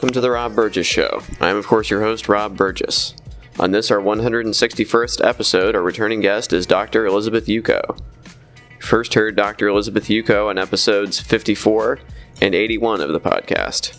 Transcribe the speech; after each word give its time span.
Welcome 0.00 0.14
to 0.14 0.22
the 0.22 0.30
Rob 0.30 0.54
Burgess 0.54 0.86
Show. 0.86 1.22
I 1.42 1.50
am, 1.50 1.58
of 1.58 1.66
course, 1.66 1.90
your 1.90 2.00
host, 2.00 2.26
Rob 2.26 2.56
Burgess. 2.56 3.14
On 3.58 3.70
this, 3.70 3.90
our 3.90 4.00
161st 4.00 5.22
episode, 5.22 5.74
our 5.76 5.82
returning 5.82 6.20
guest 6.20 6.54
is 6.54 6.64
Dr. 6.64 7.04
Elizabeth 7.04 7.44
Yuko. 7.44 8.00
First 8.78 9.12
heard 9.12 9.36
Dr. 9.36 9.68
Elizabeth 9.68 10.04
Yuko 10.04 10.48
on 10.48 10.56
episodes 10.56 11.20
54 11.20 11.98
and 12.40 12.54
81 12.54 13.02
of 13.02 13.12
the 13.12 13.20
podcast. 13.20 13.98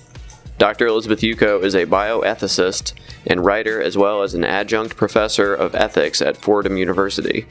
Dr. 0.58 0.88
Elizabeth 0.88 1.22
Yuko 1.22 1.64
is 1.64 1.76
a 1.76 1.86
bioethicist 1.86 2.94
and 3.28 3.45
writer 3.45 3.80
as 3.80 3.95
well 3.95 4.23
as 4.23 4.34
an 4.34 4.44
adjunct 4.44 4.98
professor 4.98 5.54
of 5.54 5.76
ethics 5.76 6.20
at 6.20 6.36
Fordham 6.36 6.78
University. 6.78 7.45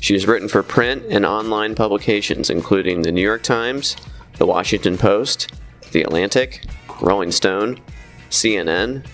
She 0.00 0.14
has 0.14 0.26
written 0.26 0.48
for 0.48 0.64
print 0.64 1.04
and 1.08 1.24
online 1.24 1.76
publications 1.76 2.50
including 2.50 3.02
the 3.02 3.12
New 3.12 3.22
York 3.22 3.44
Times, 3.44 3.94
the 4.38 4.46
Washington 4.46 4.98
Post, 4.98 5.52
the 5.92 6.02
Atlantic, 6.02 6.66
Rolling 7.00 7.32
Stone, 7.32 7.80
CNN, 8.30 9.06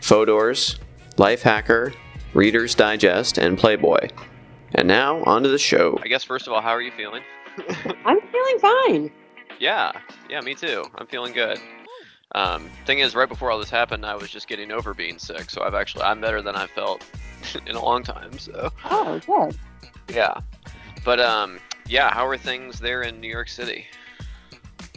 Fodor's, 0.00 0.78
Lifehacker, 1.16 1.94
Reader's 2.34 2.74
Digest, 2.74 3.38
and 3.38 3.58
Playboy. 3.58 4.08
And 4.74 4.86
now, 4.86 5.22
on 5.24 5.42
to 5.42 5.48
the 5.48 5.58
show. 5.58 5.98
I 6.02 6.08
guess, 6.08 6.22
first 6.22 6.46
of 6.46 6.52
all, 6.52 6.60
how 6.60 6.70
are 6.70 6.82
you 6.82 6.92
feeling? 6.92 7.22
I'm 8.04 8.20
feeling 8.20 8.58
fine. 8.58 9.10
Yeah, 9.58 9.92
yeah, 10.28 10.40
me 10.40 10.54
too. 10.54 10.84
I'm 10.94 11.06
feeling 11.06 11.32
good. 11.32 11.58
Um, 12.34 12.70
thing 12.86 13.00
is, 13.00 13.14
right 13.14 13.28
before 13.28 13.50
all 13.50 13.58
this 13.58 13.70
happened, 13.70 14.06
I 14.06 14.14
was 14.14 14.30
just 14.30 14.46
getting 14.46 14.70
over 14.70 14.94
being 14.94 15.18
sick, 15.18 15.50
so 15.50 15.62
I've 15.62 15.74
actually 15.74 16.04
I'm 16.04 16.20
better 16.20 16.40
than 16.40 16.54
I 16.54 16.66
felt 16.68 17.04
in 17.66 17.74
a 17.74 17.84
long 17.84 18.02
time. 18.02 18.38
So. 18.38 18.70
Oh, 18.84 19.20
good. 19.26 19.58
Yeah, 20.08 20.40
but 21.04 21.20
um, 21.20 21.58
yeah, 21.86 22.12
how 22.12 22.26
are 22.26 22.38
things 22.38 22.78
there 22.78 23.02
in 23.02 23.20
New 23.20 23.28
York 23.28 23.48
City? 23.48 23.86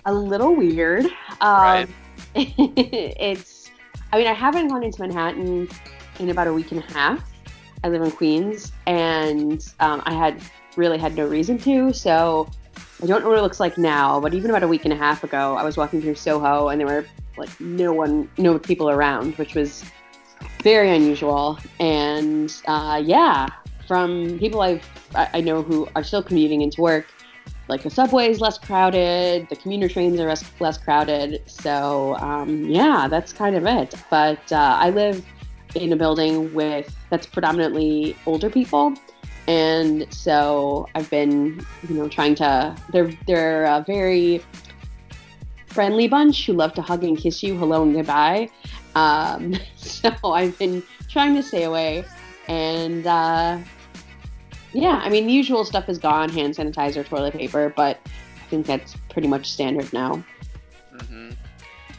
A 0.05 0.13
little 0.13 0.55
weird. 0.55 1.05
Um, 1.05 1.61
right. 1.61 1.89
it's. 2.35 3.69
I 4.11 4.17
mean, 4.17 4.27
I 4.27 4.33
haven't 4.33 4.67
gone 4.67 4.83
into 4.83 5.01
Manhattan 5.01 5.67
in 6.19 6.29
about 6.29 6.47
a 6.47 6.53
week 6.53 6.71
and 6.71 6.83
a 6.83 6.93
half. 6.93 7.31
I 7.83 7.89
live 7.89 8.01
in 8.01 8.11
Queens, 8.11 8.71
and 8.85 9.65
um, 9.79 10.01
I 10.05 10.13
had 10.13 10.41
really 10.77 10.97
had 10.97 11.15
no 11.15 11.27
reason 11.27 11.57
to. 11.59 11.91
So 11.93 12.49
I 13.01 13.05
don't 13.05 13.21
know 13.21 13.29
what 13.29 13.37
it 13.37 13.41
looks 13.41 13.59
like 13.59 13.77
now, 13.77 14.19
but 14.19 14.33
even 14.33 14.49
about 14.49 14.63
a 14.63 14.67
week 14.67 14.85
and 14.85 14.93
a 14.93 14.95
half 14.95 15.23
ago, 15.23 15.55
I 15.55 15.63
was 15.63 15.77
walking 15.77 16.01
through 16.01 16.15
Soho, 16.15 16.69
and 16.69 16.79
there 16.79 16.87
were 16.87 17.05
like 17.37 17.59
no 17.59 17.91
one, 17.93 18.29
no 18.37 18.57
people 18.59 18.89
around, 18.89 19.35
which 19.35 19.55
was 19.55 19.83
very 20.61 20.95
unusual. 20.95 21.57
And 21.79 22.53
uh, 22.65 23.01
yeah, 23.03 23.47
from 23.87 24.39
people 24.39 24.61
I've 24.61 24.87
I 25.15 25.41
know 25.41 25.61
who 25.61 25.87
are 25.95 26.03
still 26.03 26.23
commuting 26.23 26.61
into 26.61 26.81
work, 26.81 27.05
like 27.67 27.83
the 27.83 27.89
subway 27.89 28.29
is 28.29 28.41
less 28.41 28.57
crowded, 28.57 29.47
the 29.49 29.55
commuter 29.55 29.87
trains 29.87 30.19
are 30.19 30.27
less, 30.27 30.43
less 30.59 30.77
crowded. 30.77 31.41
So 31.45 32.15
um, 32.17 32.65
yeah, 32.65 33.07
that's 33.09 33.31
kind 33.31 33.55
of 33.55 33.65
it. 33.65 33.95
But 34.09 34.51
uh, 34.51 34.77
I 34.79 34.89
live 34.89 35.25
in 35.75 35.93
a 35.93 35.95
building 35.95 36.53
with 36.53 36.95
that's 37.09 37.25
predominantly 37.25 38.15
older 38.25 38.49
people. 38.49 38.93
And 39.47 40.11
so 40.13 40.87
I've 40.95 41.09
been, 41.09 41.65
you 41.87 41.95
know, 41.95 42.07
trying 42.07 42.35
to. 42.35 42.75
They're 42.91 43.11
they're 43.27 43.65
a 43.65 43.83
very 43.85 44.41
friendly 45.67 46.07
bunch 46.07 46.45
who 46.45 46.53
love 46.53 46.73
to 46.75 46.81
hug 46.81 47.03
and 47.03 47.17
kiss 47.17 47.43
you 47.43 47.57
hello 47.57 47.83
and 47.83 47.93
goodbye. 47.93 48.49
Um, 48.95 49.55
so 49.75 50.11
I've 50.23 50.57
been 50.59 50.83
trying 51.09 51.35
to 51.35 51.43
stay 51.43 51.63
away, 51.63 52.05
and 52.47 53.05
uh, 53.05 53.57
yeah, 54.73 54.99
I 55.03 55.09
mean 55.09 55.27
the 55.27 55.33
usual 55.33 55.65
stuff 55.65 55.87
is 55.89 55.97
gone: 55.97 56.29
hand 56.29 56.55
sanitizer, 56.55 57.05
toilet 57.07 57.33
paper, 57.33 57.73
but 57.75 57.99
I 58.05 58.49
think 58.49 58.65
that's 58.65 58.95
pretty 59.09 59.27
much 59.27 59.51
standard 59.51 59.91
now. 59.93 60.23
Mm-hmm. 60.95 61.31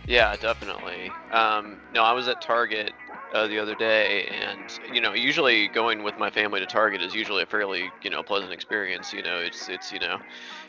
Yeah, 0.07 0.37
definitely. 0.37 1.11
Um, 1.31 1.79
no, 1.95 2.03
I 2.03 2.13
was 2.13 2.29
at 2.29 2.43
Target 2.43 2.93
uh, 3.33 3.47
the 3.47 3.59
other 3.59 3.75
day, 3.75 4.27
and 4.27 4.61
you 4.93 5.01
know, 5.01 5.15
usually 5.15 5.69
going 5.69 6.03
with 6.03 6.19
my 6.19 6.31
family 6.31 6.61
to 6.61 6.67
Target 6.67 7.03
is 7.03 7.15
usually 7.15 7.43
a 7.43 7.47
fairly 7.47 7.91
you 8.03 8.11
know 8.11 8.23
pleasant 8.23 8.53
experience. 8.53 9.13
You 9.13 9.23
know, 9.23 9.39
it's 9.39 9.69
it's 9.69 9.93
you 9.93 9.99
know, 9.99 10.19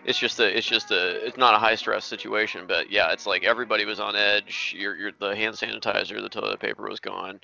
it's 0.05 0.17
just 0.17 0.39
a 0.39 0.57
it's 0.57 0.65
just 0.65 0.91
a 0.91 1.25
it's 1.25 1.37
not 1.37 1.53
a 1.53 1.57
high 1.57 1.75
stress 1.75 2.05
situation, 2.05 2.65
but 2.67 2.89
yeah, 2.89 3.11
it's 3.11 3.27
like 3.27 3.43
everybody 3.43 3.85
was 3.85 3.99
on 3.99 4.15
edge. 4.15 4.73
Your 4.77 4.95
your 4.95 5.11
the 5.19 5.35
hand 5.35 5.55
sanitizer, 5.55 6.21
the 6.21 6.29
toilet 6.29 6.59
paper 6.59 6.89
was 6.89 6.99
gone. 6.99 7.39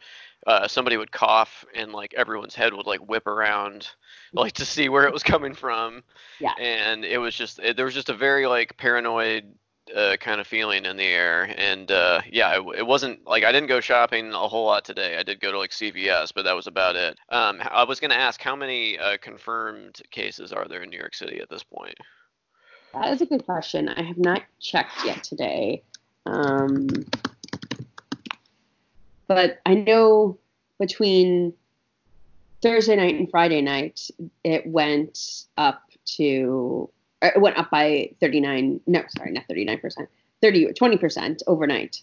Uh, 0.47 0.67
somebody 0.67 0.97
would 0.97 1.11
cough, 1.11 1.63
and 1.75 1.91
like 1.91 2.13
everyone's 2.15 2.55
head 2.55 2.73
would 2.73 2.87
like 2.87 2.99
whip 3.07 3.27
around, 3.27 3.87
like 4.33 4.53
to 4.53 4.65
see 4.65 4.89
where 4.89 5.05
it 5.05 5.13
was 5.13 5.23
coming 5.23 5.53
from. 5.53 6.03
Yeah. 6.39 6.53
And 6.59 7.05
it 7.05 7.19
was 7.19 7.35
just 7.35 7.59
it, 7.59 7.77
there 7.77 7.85
was 7.85 7.93
just 7.93 8.09
a 8.09 8.15
very 8.15 8.47
like 8.47 8.75
paranoid 8.77 9.53
uh, 9.95 10.17
kind 10.19 10.39
of 10.39 10.47
feeling 10.47 10.85
in 10.85 10.97
the 10.97 11.03
air. 11.03 11.53
And 11.57 11.91
uh, 11.91 12.21
yeah, 12.29 12.57
it, 12.57 12.79
it, 12.79 12.87
wasn't 12.87 13.25
like 13.27 13.43
I 13.43 13.51
didn't 13.51 13.67
go 13.67 13.79
shopping 13.79 14.31
a 14.31 14.47
whole 14.47 14.65
lot 14.65 14.85
today. 14.85 15.17
I 15.17 15.23
did 15.23 15.39
go 15.39 15.51
to 15.51 15.57
like 15.57 15.71
CVS, 15.71 16.31
but 16.33 16.43
that 16.43 16.55
was 16.55 16.67
about 16.67 16.95
it. 16.95 17.17
Um, 17.29 17.61
I 17.69 17.83
was 17.83 17.99
going 17.99 18.11
to 18.11 18.17
ask 18.17 18.41
how 18.41 18.55
many 18.55 18.97
uh, 18.97 19.17
confirmed 19.21 20.01
cases 20.11 20.51
are 20.51 20.67
there 20.67 20.83
in 20.83 20.89
New 20.89 20.97
York 20.97 21.15
City 21.15 21.39
at 21.39 21.49
this 21.49 21.63
point? 21.63 21.95
That 22.93 23.13
is 23.13 23.21
a 23.21 23.25
good 23.25 23.45
question. 23.45 23.89
I 23.89 24.01
have 24.03 24.17
not 24.17 24.43
checked 24.59 25.05
yet 25.05 25.23
today. 25.23 25.83
Um, 26.25 26.87
but 29.33 29.61
I 29.65 29.75
know 29.75 30.37
between 30.79 31.53
Thursday 32.61 32.97
night 32.97 33.15
and 33.15 33.29
Friday 33.31 33.61
night, 33.61 34.09
it 34.43 34.67
went 34.67 35.45
up 35.57 35.83
to 36.17 36.89
it 37.21 37.39
went 37.39 37.57
up 37.57 37.69
by 37.69 38.11
39 38.19 38.81
no 38.87 39.03
sorry 39.15 39.31
not 39.31 39.47
39% 39.49 40.07
30 40.41 40.65
20% 40.73 41.43
overnight. 41.47 42.01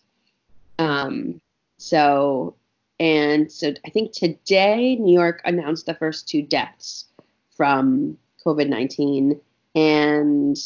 Um 0.78 1.40
so 1.76 2.54
and 3.00 3.50
so 3.50 3.72
i 3.86 3.90
think 3.90 4.12
today 4.12 4.96
new 4.96 5.12
york 5.12 5.40
announced 5.44 5.86
the 5.86 5.94
first 5.94 6.28
two 6.28 6.42
deaths 6.42 7.04
from 7.56 8.18
covid-19 8.44 9.38
and 9.74 10.56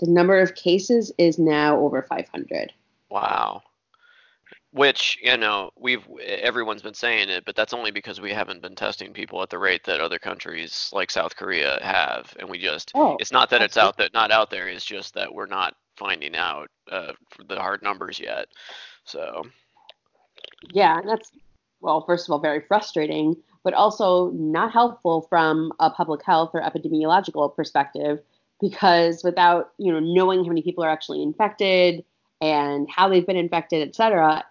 the 0.00 0.06
number 0.06 0.38
of 0.38 0.54
cases 0.54 1.10
is 1.16 1.38
now 1.38 1.78
over 1.78 2.02
500 2.02 2.72
wow 3.08 3.62
which 4.72 5.18
you 5.22 5.36
know 5.36 5.70
we've 5.76 6.06
everyone's 6.20 6.82
been 6.82 6.94
saying 6.94 7.28
it 7.28 7.44
but 7.46 7.56
that's 7.56 7.72
only 7.72 7.90
because 7.90 8.20
we 8.20 8.32
haven't 8.32 8.60
been 8.60 8.74
testing 8.74 9.12
people 9.12 9.42
at 9.42 9.48
the 9.48 9.58
rate 9.58 9.82
that 9.84 10.00
other 10.00 10.18
countries 10.18 10.90
like 10.92 11.10
south 11.10 11.34
korea 11.36 11.78
have 11.82 12.34
and 12.38 12.48
we 12.48 12.58
just 12.58 12.92
oh, 12.94 13.16
it's 13.18 13.32
not 13.32 13.48
that 13.48 13.62
it's 13.62 13.78
out 13.78 13.96
there 13.96 14.08
not 14.12 14.30
out 14.30 14.50
there 14.50 14.68
it's 14.68 14.84
just 14.84 15.14
that 15.14 15.32
we're 15.32 15.46
not 15.46 15.74
finding 15.96 16.36
out 16.36 16.68
uh, 16.92 17.12
the 17.48 17.56
hard 17.56 17.82
numbers 17.82 18.20
yet 18.20 18.46
so. 19.04 19.42
Yeah 20.72 20.98
and 20.98 21.08
that's 21.08 21.32
well 21.80 22.04
first 22.04 22.28
of 22.28 22.32
all 22.32 22.38
very 22.38 22.60
frustrating 22.60 23.36
but 23.64 23.74
also 23.74 24.30
not 24.32 24.70
helpful 24.70 25.22
from 25.22 25.72
a 25.80 25.90
public 25.90 26.22
health 26.22 26.50
or 26.52 26.60
epidemiological 26.62 27.54
perspective 27.56 28.20
because 28.60 29.24
without 29.24 29.72
you 29.78 29.92
know 29.92 30.00
knowing 30.00 30.44
how 30.44 30.48
many 30.48 30.62
people 30.62 30.84
are 30.84 30.90
actually 30.90 31.22
infected 31.22 32.04
and 32.40 32.88
how 32.88 33.08
they've 33.08 33.26
been 33.26 33.36
infected, 33.36 33.86
et 33.86 33.94
cetera, 33.94 34.44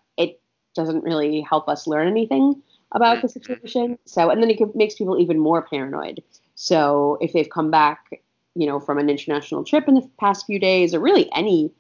doesn't 0.77 1.03
really 1.03 1.41
help 1.41 1.67
us 1.67 1.87
learn 1.87 2.07
anything 2.07 2.61
about 2.93 3.21
the 3.21 3.27
situation. 3.27 3.99
So, 4.05 4.29
and 4.29 4.41
then 4.41 4.49
it 4.49 4.75
makes 4.75 4.95
people 4.95 5.19
even 5.19 5.39
more 5.39 5.61
paranoid. 5.61 6.23
So, 6.55 7.17
if 7.19 7.33
they've 7.33 7.49
come 7.49 7.69
back, 7.69 8.21
you 8.55 8.65
know, 8.65 8.79
from 8.79 8.97
an 8.97 9.09
international 9.09 9.65
trip 9.65 9.87
in 9.87 9.95
the 9.95 10.09
past 10.19 10.45
few 10.45 10.59
days, 10.59 10.93
or 10.93 10.99
really 10.99 11.29
any 11.35 11.71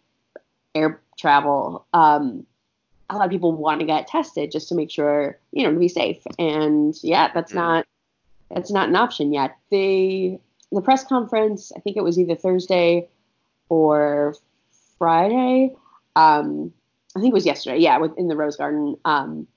air 0.75 1.01
travel, 1.17 1.85
um, 1.93 2.45
a 3.09 3.15
lot 3.15 3.25
of 3.25 3.31
people 3.31 3.53
want 3.53 3.79
to 3.79 3.85
get 3.85 4.07
tested 4.07 4.51
just 4.51 4.67
to 4.69 4.75
make 4.75 4.91
sure, 4.91 5.39
you 5.51 5.63
know, 5.63 5.73
to 5.73 5.79
be 5.79 5.87
safe. 5.87 6.21
And 6.37 6.93
yeah, 7.01 7.31
that's 7.33 7.53
not 7.53 7.85
that's 8.51 8.71
not 8.71 8.89
an 8.89 8.95
option 8.95 9.33
yet. 9.33 9.55
The 9.69 10.37
the 10.71 10.81
press 10.81 11.05
conference, 11.05 11.71
I 11.75 11.79
think 11.79 11.97
it 11.97 12.03
was 12.03 12.19
either 12.19 12.35
Thursday 12.35 13.07
or 13.69 14.35
Friday. 14.97 15.75
Um, 16.15 16.73
I 17.17 17.19
think 17.19 17.31
it 17.31 17.33
was 17.33 17.45
yesterday. 17.45 17.79
Yeah, 17.79 18.05
in 18.15 18.27
the 18.27 18.35
Rose 18.35 18.55
Garden, 18.55 18.95
um, 19.03 19.47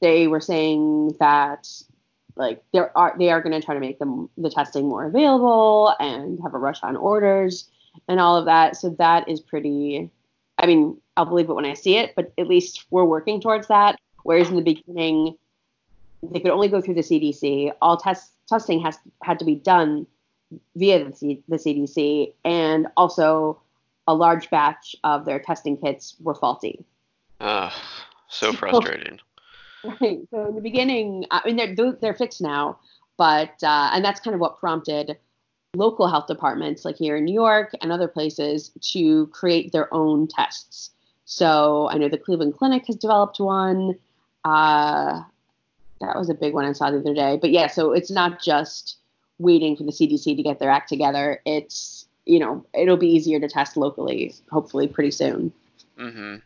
they 0.00 0.28
were 0.28 0.40
saying 0.40 1.16
that 1.18 1.68
like 2.36 2.62
there 2.72 2.96
are 2.96 3.16
they 3.18 3.30
are 3.30 3.42
going 3.42 3.58
to 3.58 3.64
try 3.64 3.74
to 3.74 3.80
make 3.80 3.98
them 3.98 4.30
the 4.38 4.50
testing 4.50 4.88
more 4.88 5.04
available 5.04 5.94
and 5.98 6.38
have 6.44 6.54
a 6.54 6.58
rush 6.58 6.80
on 6.84 6.96
orders 6.96 7.68
and 8.06 8.20
all 8.20 8.36
of 8.36 8.44
that. 8.44 8.76
So 8.76 8.90
that 8.98 9.28
is 9.28 9.40
pretty. 9.40 10.10
I 10.58 10.66
mean, 10.66 10.96
I'll 11.16 11.24
believe 11.24 11.50
it 11.50 11.54
when 11.54 11.64
I 11.64 11.74
see 11.74 11.96
it, 11.96 12.14
but 12.14 12.32
at 12.38 12.46
least 12.46 12.86
we're 12.90 13.04
working 13.04 13.40
towards 13.40 13.66
that. 13.66 13.98
Whereas 14.22 14.48
in 14.48 14.56
the 14.56 14.62
beginning, 14.62 15.36
they 16.22 16.38
could 16.38 16.52
only 16.52 16.68
go 16.68 16.80
through 16.80 16.94
the 16.94 17.00
CDC. 17.00 17.72
All 17.82 17.96
test 17.96 18.30
testing 18.48 18.80
has 18.82 18.96
had 19.24 19.40
to 19.40 19.44
be 19.44 19.56
done 19.56 20.06
via 20.76 21.04
the, 21.04 21.16
C, 21.16 21.42
the 21.48 21.56
CDC, 21.56 22.32
and 22.44 22.86
also 22.96 23.60
a 24.06 24.14
large 24.14 24.48
batch 24.50 24.94
of 25.02 25.24
their 25.24 25.40
testing 25.40 25.76
kits 25.76 26.14
were 26.20 26.34
faulty. 26.34 26.84
Ah, 27.40 27.74
so 28.28 28.52
frustrating. 28.52 29.20
right. 30.00 30.20
So 30.30 30.46
in 30.46 30.54
the 30.54 30.60
beginning, 30.60 31.24
I 31.30 31.42
mean, 31.44 31.56
they're 31.56 31.92
they're 31.92 32.14
fixed 32.14 32.40
now, 32.40 32.78
but 33.16 33.62
uh, 33.62 33.90
and 33.92 34.04
that's 34.04 34.20
kind 34.20 34.34
of 34.34 34.40
what 34.40 34.58
prompted 34.58 35.16
local 35.74 36.08
health 36.08 36.26
departments, 36.26 36.84
like 36.84 36.96
here 36.96 37.16
in 37.16 37.24
New 37.24 37.34
York 37.34 37.72
and 37.82 37.92
other 37.92 38.08
places, 38.08 38.70
to 38.80 39.26
create 39.28 39.72
their 39.72 39.92
own 39.92 40.26
tests. 40.26 40.90
So 41.24 41.88
I 41.90 41.98
know 41.98 42.08
the 42.08 42.18
Cleveland 42.18 42.56
Clinic 42.56 42.86
has 42.86 42.96
developed 42.96 43.38
one. 43.38 43.98
Uh, 44.44 45.22
that 46.00 46.16
was 46.16 46.30
a 46.30 46.34
big 46.34 46.54
one 46.54 46.64
I 46.64 46.72
saw 46.72 46.90
the 46.90 46.98
other 46.98 47.14
day. 47.14 47.38
But 47.40 47.50
yeah, 47.50 47.66
so 47.66 47.92
it's 47.92 48.10
not 48.10 48.42
just 48.42 48.96
waiting 49.38 49.76
for 49.76 49.84
the 49.84 49.92
CDC 49.92 50.36
to 50.36 50.42
get 50.42 50.58
their 50.58 50.70
act 50.70 50.88
together. 50.88 51.40
It's 51.44 52.06
you 52.24 52.38
know 52.38 52.64
it'll 52.74 52.96
be 52.96 53.08
easier 53.08 53.38
to 53.40 53.48
test 53.48 53.76
locally, 53.76 54.34
hopefully 54.50 54.88
pretty 54.88 55.10
soon. 55.10 55.52
Mm-hmm. 55.98 56.36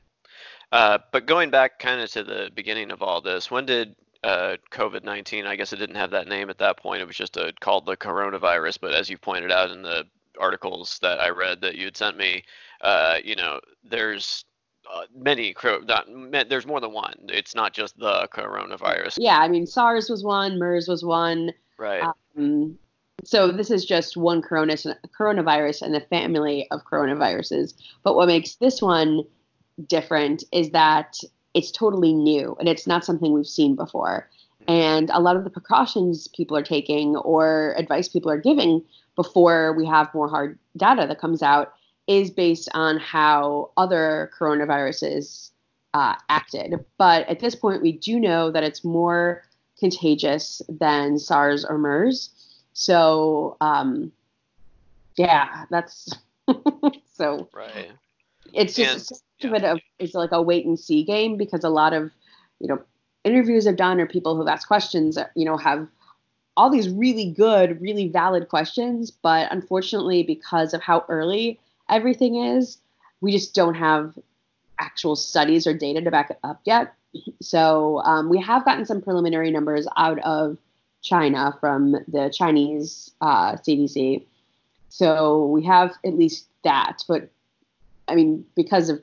Uh, 0.73 0.99
but 1.13 1.27
going 1.27 1.51
back 1.51 1.79
kind 1.79 2.01
of 2.01 2.11
to 2.11 2.25
the 2.25 2.51
beginning 2.55 2.91
of 2.91 3.03
all 3.03 3.21
this, 3.21 3.51
when 3.51 3.67
did 3.67 3.95
uh, 4.25 4.57
COVID 4.71 5.05
19, 5.05 5.47
I 5.47 5.55
guess 5.55 5.73
it 5.73 5.77
didn't 5.77 5.97
have 5.97 6.11
that 6.13 6.29
name 6.29 6.49
at 6.49 6.59
that 6.59 6.79
point. 6.79 7.03
It 7.03 7.07
was 7.07 7.17
just 7.17 7.37
a, 7.37 7.53
called 7.61 7.87
the 7.87 7.97
coronavirus. 7.97 8.79
But 8.81 8.95
as 8.95 9.11
you 9.11 9.19
pointed 9.19 9.53
out 9.53 9.71
in 9.71 9.83
the 9.83 10.05
articles 10.41 10.99
that 11.03 11.21
I 11.21 11.29
read 11.29 11.61
that 11.61 11.75
you 11.75 11.85
had 11.85 11.97
sent 11.97 12.17
me, 12.17 12.43
uh, 12.81 13.19
you 13.23 13.37
know, 13.37 13.61
there's 13.85 14.45
uh, 14.93 15.03
many, 15.15 15.55
not, 15.63 16.09
there's 16.49 16.67
more 16.67 16.81
than 16.81 16.93
one. 16.93 17.15
It's 17.29 17.55
not 17.55 17.75
just 17.75 17.99
the 17.99 18.29
coronavirus. 18.33 19.19
Yeah, 19.19 19.39
I 19.39 19.49
mean, 19.49 19.67
SARS 19.67 20.09
was 20.09 20.25
one, 20.25 20.59
MERS 20.59 20.89
was 20.89 21.05
one. 21.05 21.53
Right. 21.79 22.03
Um, 22.37 22.79
so 23.25 23.53
this 23.53 23.71
is 23.71 23.85
just 23.85 24.17
one 24.17 24.43
coronavirus 24.43 25.83
and 25.83 25.97
a 25.97 26.01
family 26.01 26.67
of 26.71 26.85
coronaviruses. 26.85 27.75
But 28.03 28.17
what 28.17 28.27
makes 28.27 28.57
this 28.57 28.81
one 28.81 29.25
different 29.87 30.45
is 30.53 30.71
that 30.71 31.17
it's 31.55 31.71
totally 31.71 32.13
new 32.13 32.57
and 32.59 32.69
it's 32.69 32.87
not 32.87 33.05
something 33.05 33.33
we've 33.33 33.47
seen 33.47 33.75
before. 33.75 34.29
And 34.69 35.11
a 35.11 35.21
lot 35.21 35.37
of 35.37 35.45
the 35.45 35.51
precautions 35.51 36.29
people 36.29 36.57
are 36.57 36.63
taking 36.63 37.17
or 37.17 37.75
advice 37.77 38.09
people 38.09 38.31
are 38.31 38.39
giving 38.39 38.83
before 39.17 39.75
we 39.75 39.87
have 39.87 40.15
more 40.15 40.29
hard 40.29 40.59
data 40.77 41.07
that 41.07 41.21
comes 41.21 41.43
out 41.43 41.75
is 42.07 42.31
based 42.31 42.69
on 42.75 42.99
how 42.99 43.71
other 43.77 44.31
coronaviruses 44.39 45.51
uh, 45.95 46.15
acted. 46.29 46.75
But 46.99 47.29
at 47.29 47.41
this 47.41 47.55
point, 47.55 47.83
we 47.83 47.93
do 47.93 48.19
know 48.19 48.51
that 48.51 48.65
it's 48.65 48.85
more 48.85 49.45
contagious 49.79 50.63
than 50.69 51.19
SARS 51.19 51.65
or 51.65 51.79
MERS. 51.79 52.31
So, 52.73 53.57
um, 53.61 54.13
yeah, 55.17 55.67
that's 55.71 56.17
so. 57.15 57.49
Right. 57.53 57.91
It's 58.53 58.75
just 58.75 59.23
yeah. 59.45 59.73
of 59.73 59.81
it's 59.99 60.15
like 60.15 60.33
a 60.33 60.43
wait 60.43 60.67
and 60.67 60.79
see 60.79 61.03
game 61.03 61.37
because 61.37 61.65
a 61.65 61.69
lot 61.69 61.93
of 61.93 62.11
you 62.61 62.69
know 62.69 62.81
interviews 63.25 63.67
I've 63.67 63.77
done 63.77 64.01
or 64.01 64.07
people 64.07 64.37
who've 64.37 64.49
asked 64.49 64.67
questions 64.67 65.19
you 65.35 65.45
know 65.45 65.57
have 65.57 65.89
all 66.57 66.71
these 66.71 66.89
really 66.89 67.31
good, 67.31 67.81
really 67.81 68.09
valid 68.09 68.49
questions, 68.49 69.11
but 69.11 69.51
unfortunately 69.51 70.23
because 70.23 70.75
of 70.75 70.83
how 70.83 71.05
early 71.09 71.59
everything 71.89 72.37
is, 72.37 72.79
we 73.21 73.33
just 73.33 73.55
don't 73.55 73.75
have 73.75 74.19
actual 74.79 75.17
studies 75.17 75.67
or 75.67 75.73
data 75.73 76.01
to 76.01 76.11
back 76.11 76.31
it 76.31 76.39
up 76.43 76.61
yet. 76.65 76.95
So 77.43 78.01
um, 78.05 78.31
we 78.31 78.41
have 78.41 78.65
gotten 78.65 78.87
some 78.87 79.03
preliminary 79.03 79.51
numbers 79.51 79.87
out 79.99 80.19
of 80.21 80.57
China 81.03 81.55
from 81.61 81.93
the 82.09 82.33
Chinese 82.33 83.11
uh, 83.21 83.57
CDC. 83.57 84.25
So 84.89 85.47
we 85.47 85.63
have 85.65 85.93
at 86.07 86.17
least 86.17 86.47
that, 86.65 87.03
but 87.07 87.29
I 88.09 88.15
mean, 88.15 88.47
because 88.55 88.89
of 88.89 89.03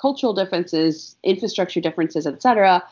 cultural 0.00 0.32
differences, 0.34 1.16
infrastructure 1.22 1.80
differences, 1.80 2.26
etc. 2.26 2.82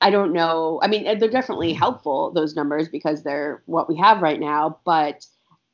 I 0.00 0.10
don't 0.10 0.32
know. 0.32 0.80
I 0.82 0.88
mean, 0.88 1.04
they're 1.18 1.30
definitely 1.30 1.72
helpful 1.72 2.30
those 2.30 2.54
numbers 2.54 2.88
because 2.88 3.22
they're 3.22 3.62
what 3.66 3.88
we 3.88 3.96
have 3.96 4.20
right 4.20 4.40
now, 4.40 4.78
but 4.84 5.26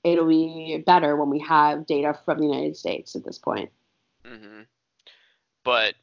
it'll 0.05 0.29
be 0.29 0.83
better 0.87 1.17
when 1.17 1.31
we 1.31 1.41
have 1.41 1.87
data 1.87 2.19
from 2.25 2.39
the 2.39 2.47
United 2.47 2.77
States 2.77 3.17
at 3.17 3.25
this 3.25 3.39
point. 3.39 3.71
Mm-hmm. 4.25 4.63
But 5.65 5.95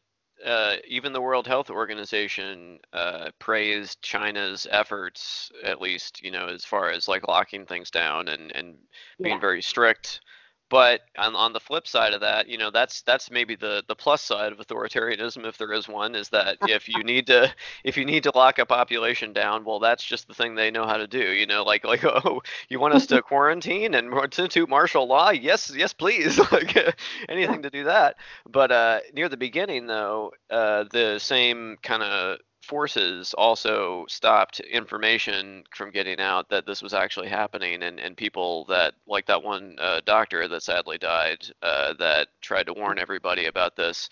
uh, 0.46 0.76
even 0.88 1.14
the 1.14 1.22
World 1.22 1.48
Health 1.48 1.70
Organization 1.70 2.80
uh, 2.94 3.32
praised 3.40 4.02
China's 4.02 4.68
efforts, 4.70 5.52
at 5.64 5.82
least 5.82 6.24
you 6.24 6.32
know, 6.32 6.48
as 6.48 6.64
far 6.64 6.92
as 6.92 7.08
like 7.08 7.28
locking 7.28 7.66
things 7.66 7.90
down 7.90 8.28
and 8.28 8.56
and 8.56 8.76
being 9.22 9.36
yeah. 9.36 9.42
very 9.42 9.62
strict 9.62 10.22
but 10.70 11.02
on, 11.18 11.36
on 11.36 11.54
the 11.54 11.60
flip 11.60 11.88
side 11.88 12.14
of 12.14 12.22
that 12.22 12.48
you 12.48 12.58
know 12.58 12.72
that's 12.72 13.02
that's 13.04 13.32
maybe 13.32 13.56
the 13.56 13.84
the 13.88 13.96
plus 13.96 14.22
side 14.22 14.52
of 14.52 14.60
authoritarianism 14.60 15.46
if 15.46 15.58
there 15.58 15.74
is 15.74 15.88
one 15.88 16.16
is 16.16 16.30
that 16.30 16.58
if 16.68 16.88
you 16.88 17.04
need 17.04 17.28
to 17.28 17.52
if 17.84 17.98
you 17.98 18.06
need 18.06 18.24
to 18.24 18.32
lock 18.36 18.60
a 18.60 18.66
population 18.66 19.34
down 19.34 19.64
well 19.64 19.80
that's 19.80 20.04
just 20.04 20.28
the 20.28 20.34
thing 20.34 20.56
they 20.56 20.72
know 20.72 20.86
how 20.86 20.98
to 20.98 21.08
do 21.08 21.34
you 21.34 21.46
know 21.46 21.64
like 21.64 21.86
like 21.86 22.04
oh 22.06 22.42
you 22.70 22.80
want 22.80 22.94
us 22.94 23.06
to 23.08 23.22
quarantine 23.24 23.96
and 23.96 24.14
institute 24.14 24.70
martial 24.70 25.08
law? 25.08 25.30
Yes 25.30 25.72
yes 25.76 25.94
please. 25.94 26.40
Like 26.52 26.96
anything 27.30 27.64
to 27.64 27.70
do 27.70 27.84
that. 27.86 28.16
But 28.50 28.72
uh 28.72 29.00
near 29.14 29.30
the 29.30 29.38
beginning 29.38 29.88
though 29.88 30.32
uh 30.50 30.86
the 30.92 31.20
same 31.20 31.78
kind 31.82 32.04
of 32.04 32.40
forces 32.68 33.34
also 33.34 34.06
stopped 34.10 34.60
information 34.60 35.64
from 35.74 35.90
getting 35.90 36.20
out 36.20 36.50
that 36.50 36.66
this 36.66 36.82
was 36.82 36.94
actually 36.94 37.30
happening 37.30 37.82
and, 37.82 38.00
and 38.00 38.18
people 38.18 38.66
that 38.66 38.94
like 39.08 39.26
that 39.26 39.42
one 39.42 39.76
uh, 39.80 40.02
doctor 40.06 40.48
that 40.48 40.62
sadly 40.62 40.98
died 40.98 41.40
uh, 41.64 41.94
that 41.98 42.28
tried 42.42 42.66
to 42.66 42.74
warn 42.74 43.00
everybody 43.00 43.46
about 43.46 43.76
this 43.78 44.10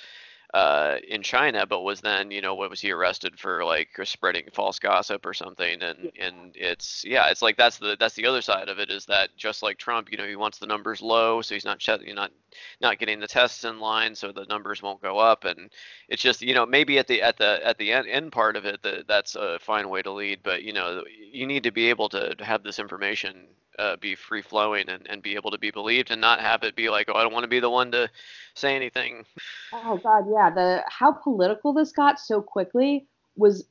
uh, 0.55 0.99
in 1.09 1.21
China, 1.21 1.65
but 1.65 1.81
was 1.81 1.99
then, 1.99 2.31
you 2.31 2.39
know, 2.39 2.55
what 2.55 2.69
was 2.69 2.79
he 2.79 2.89
arrested 2.89 3.37
for, 3.37 3.65
like 3.65 3.89
spreading 4.05 4.45
false 4.53 4.79
gossip 4.79 5.25
or 5.25 5.33
something? 5.33 5.81
And 5.81 6.09
and 6.17 6.55
it's 6.55 7.03
yeah, 7.05 7.27
it's 7.29 7.41
like 7.41 7.57
that's 7.57 7.77
the 7.77 7.97
that's 7.99 8.15
the 8.15 8.25
other 8.25 8.41
side 8.41 8.69
of 8.69 8.79
it 8.79 8.89
is 8.89 9.05
that 9.07 9.35
just 9.35 9.61
like 9.61 9.77
Trump, 9.77 10.09
you 10.09 10.17
know, 10.17 10.25
he 10.25 10.37
wants 10.37 10.57
the 10.57 10.65
numbers 10.65 11.01
low, 11.01 11.41
so 11.41 11.55
he's 11.55 11.65
not 11.65 11.85
you're 11.85 12.15
not 12.15 12.31
not 12.79 12.99
getting 12.99 13.19
the 13.19 13.27
tests 13.27 13.65
in 13.65 13.81
line, 13.81 14.15
so 14.15 14.31
the 14.31 14.45
numbers 14.45 14.81
won't 14.81 15.01
go 15.01 15.17
up. 15.19 15.43
And 15.43 15.69
it's 16.07 16.21
just 16.21 16.41
you 16.41 16.53
know 16.53 16.65
maybe 16.65 16.99
at 16.99 17.07
the 17.07 17.21
at 17.21 17.35
the 17.35 17.59
at 17.67 17.77
the 17.77 17.91
end, 17.91 18.07
end 18.07 18.31
part 18.31 18.55
of 18.55 18.63
it 18.63 18.81
that 18.83 19.09
that's 19.09 19.35
a 19.35 19.59
fine 19.59 19.89
way 19.89 20.03
to 20.03 20.11
lead, 20.13 20.39
but 20.41 20.63
you 20.63 20.71
know 20.71 21.03
you 21.33 21.45
need 21.45 21.63
to 21.63 21.71
be 21.71 21.89
able 21.89 22.07
to 22.07 22.33
have 22.39 22.63
this 22.63 22.79
information 22.79 23.45
uh, 23.79 23.95
be 23.97 24.15
free 24.15 24.41
flowing 24.41 24.89
and, 24.89 25.05
and 25.09 25.21
be 25.21 25.35
able 25.35 25.51
to 25.51 25.57
be 25.57 25.71
believed 25.71 26.11
and 26.11 26.21
not 26.21 26.39
have 26.39 26.63
it 26.63 26.75
be 26.75 26.89
like, 26.89 27.09
oh, 27.09 27.15
I 27.15 27.23
don't 27.23 27.33
want 27.33 27.43
to 27.43 27.49
be 27.49 27.59
the 27.59 27.69
one 27.69 27.91
to 27.91 28.09
say 28.53 28.75
anything. 28.75 29.25
Oh 29.73 29.97
God, 29.97 30.25
yeah. 30.31 30.49
The 30.49 30.83
how 30.87 31.11
political 31.11 31.73
this 31.73 31.91
got 31.91 32.19
so 32.19 32.41
quickly 32.41 33.07
was. 33.35 33.65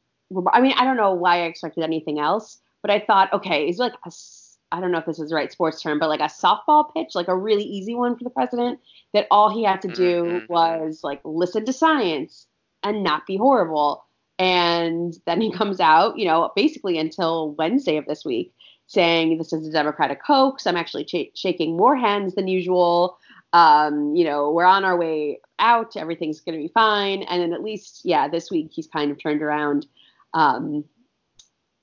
I 0.53 0.61
mean, 0.61 0.73
I 0.77 0.85
don't 0.85 0.97
know 0.97 1.13
why 1.13 1.43
I 1.43 1.45
expected 1.45 1.85
anything 1.85 2.19
else, 2.19 2.59
but 2.83 2.91
I 2.91 2.99
thought, 2.99 3.33
okay, 3.33 3.69
is 3.69 3.79
like 3.79 3.93
a 4.05 4.11
I 4.73 4.81
don't 4.81 4.91
know 4.91 4.99
if 4.99 5.07
this 5.07 5.21
is 5.21 5.31
the 5.31 5.37
right 5.37 5.53
sports 5.53 5.81
term, 5.81 5.99
but 5.99 6.09
like 6.09 6.21
a 6.21 6.25
softball 6.25 6.93
pitch, 6.93 7.15
like 7.15 7.29
a 7.29 7.37
really 7.37 7.63
easy 7.63 7.95
one 7.95 8.17
for 8.17 8.25
the 8.25 8.31
president, 8.31 8.81
that 9.13 9.29
all 9.31 9.49
he 9.49 9.63
had 9.63 9.81
to 9.83 9.89
do 9.89 10.25
mm-hmm. 10.25 10.53
was 10.53 11.01
like 11.05 11.21
listen 11.25 11.65
to 11.67 11.73
science 11.73 12.47
and 12.83 13.05
not 13.05 13.27
be 13.27 13.37
horrible. 13.37 14.05
And 14.39 15.15
then 15.27 15.41
he 15.41 15.53
comes 15.53 15.79
out, 15.79 16.19
you 16.19 16.25
know, 16.25 16.51
basically 16.57 16.99
until 16.99 17.53
Wednesday 17.53 17.97
of 17.97 18.07
this 18.07 18.25
week, 18.25 18.53
saying 18.87 19.39
this 19.39 19.53
is 19.53 19.67
a 19.67 19.73
Democratic 19.73 20.21
hoax. 20.25 20.67
I'm 20.67 20.77
actually 20.77 21.05
ch- 21.05 21.31
shaking 21.35 21.77
more 21.77 21.97
hands 21.97 22.35
than 22.35 22.49
usual. 22.49 23.19
Um, 23.53 24.15
you 24.15 24.25
know, 24.25 24.51
we're 24.51 24.65
on 24.65 24.85
our 24.85 24.97
way 24.97 25.41
out. 25.59 25.97
Everything's 25.97 26.41
going 26.41 26.59
to 26.59 26.63
be 26.63 26.73
fine. 26.73 27.23
And 27.25 27.41
then 27.41 27.53
at 27.53 27.63
least, 27.63 28.01
yeah, 28.05 28.29
this 28.29 28.51
week 28.51 28.71
he's 28.73 28.89
kind 28.89 29.11
of 29.11 29.23
turned 29.23 29.43
around, 29.43 29.87
um, 30.35 30.85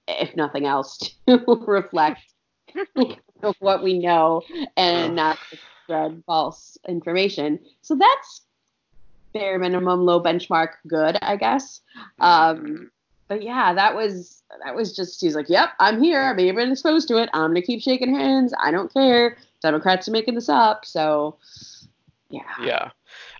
if 0.07 0.35
nothing 0.35 0.65
else, 0.65 0.97
to 1.27 1.39
reflect 1.65 2.21
what 3.59 3.83
we 3.83 3.99
know 3.99 4.41
and 4.77 5.15
not 5.15 5.37
spread 5.83 6.21
false 6.25 6.77
information. 6.87 7.59
So 7.81 7.95
that's 7.95 8.41
bare 9.33 9.59
minimum, 9.59 10.05
low 10.05 10.21
benchmark, 10.21 10.73
good, 10.87 11.17
I 11.21 11.35
guess. 11.35 11.81
Um, 12.19 12.91
but 13.31 13.43
yeah, 13.43 13.73
that 13.73 13.95
was 13.95 14.43
that 14.61 14.75
was 14.75 14.93
just 14.93 15.21
he's 15.21 15.35
like, 15.35 15.47
Yep, 15.47 15.69
I'm 15.79 16.03
here. 16.03 16.21
I've 16.21 16.35
been 16.35 16.69
exposed 16.69 17.07
to 17.07 17.15
it. 17.15 17.29
I'm 17.31 17.51
gonna 17.51 17.61
keep 17.61 17.81
shaking 17.81 18.13
hands. 18.13 18.53
I 18.59 18.71
don't 18.71 18.93
care. 18.93 19.37
Democrats 19.61 20.09
are 20.09 20.11
making 20.11 20.35
this 20.35 20.49
up. 20.49 20.83
So 20.83 21.37
yeah. 22.29 22.41
Yeah. 22.61 22.89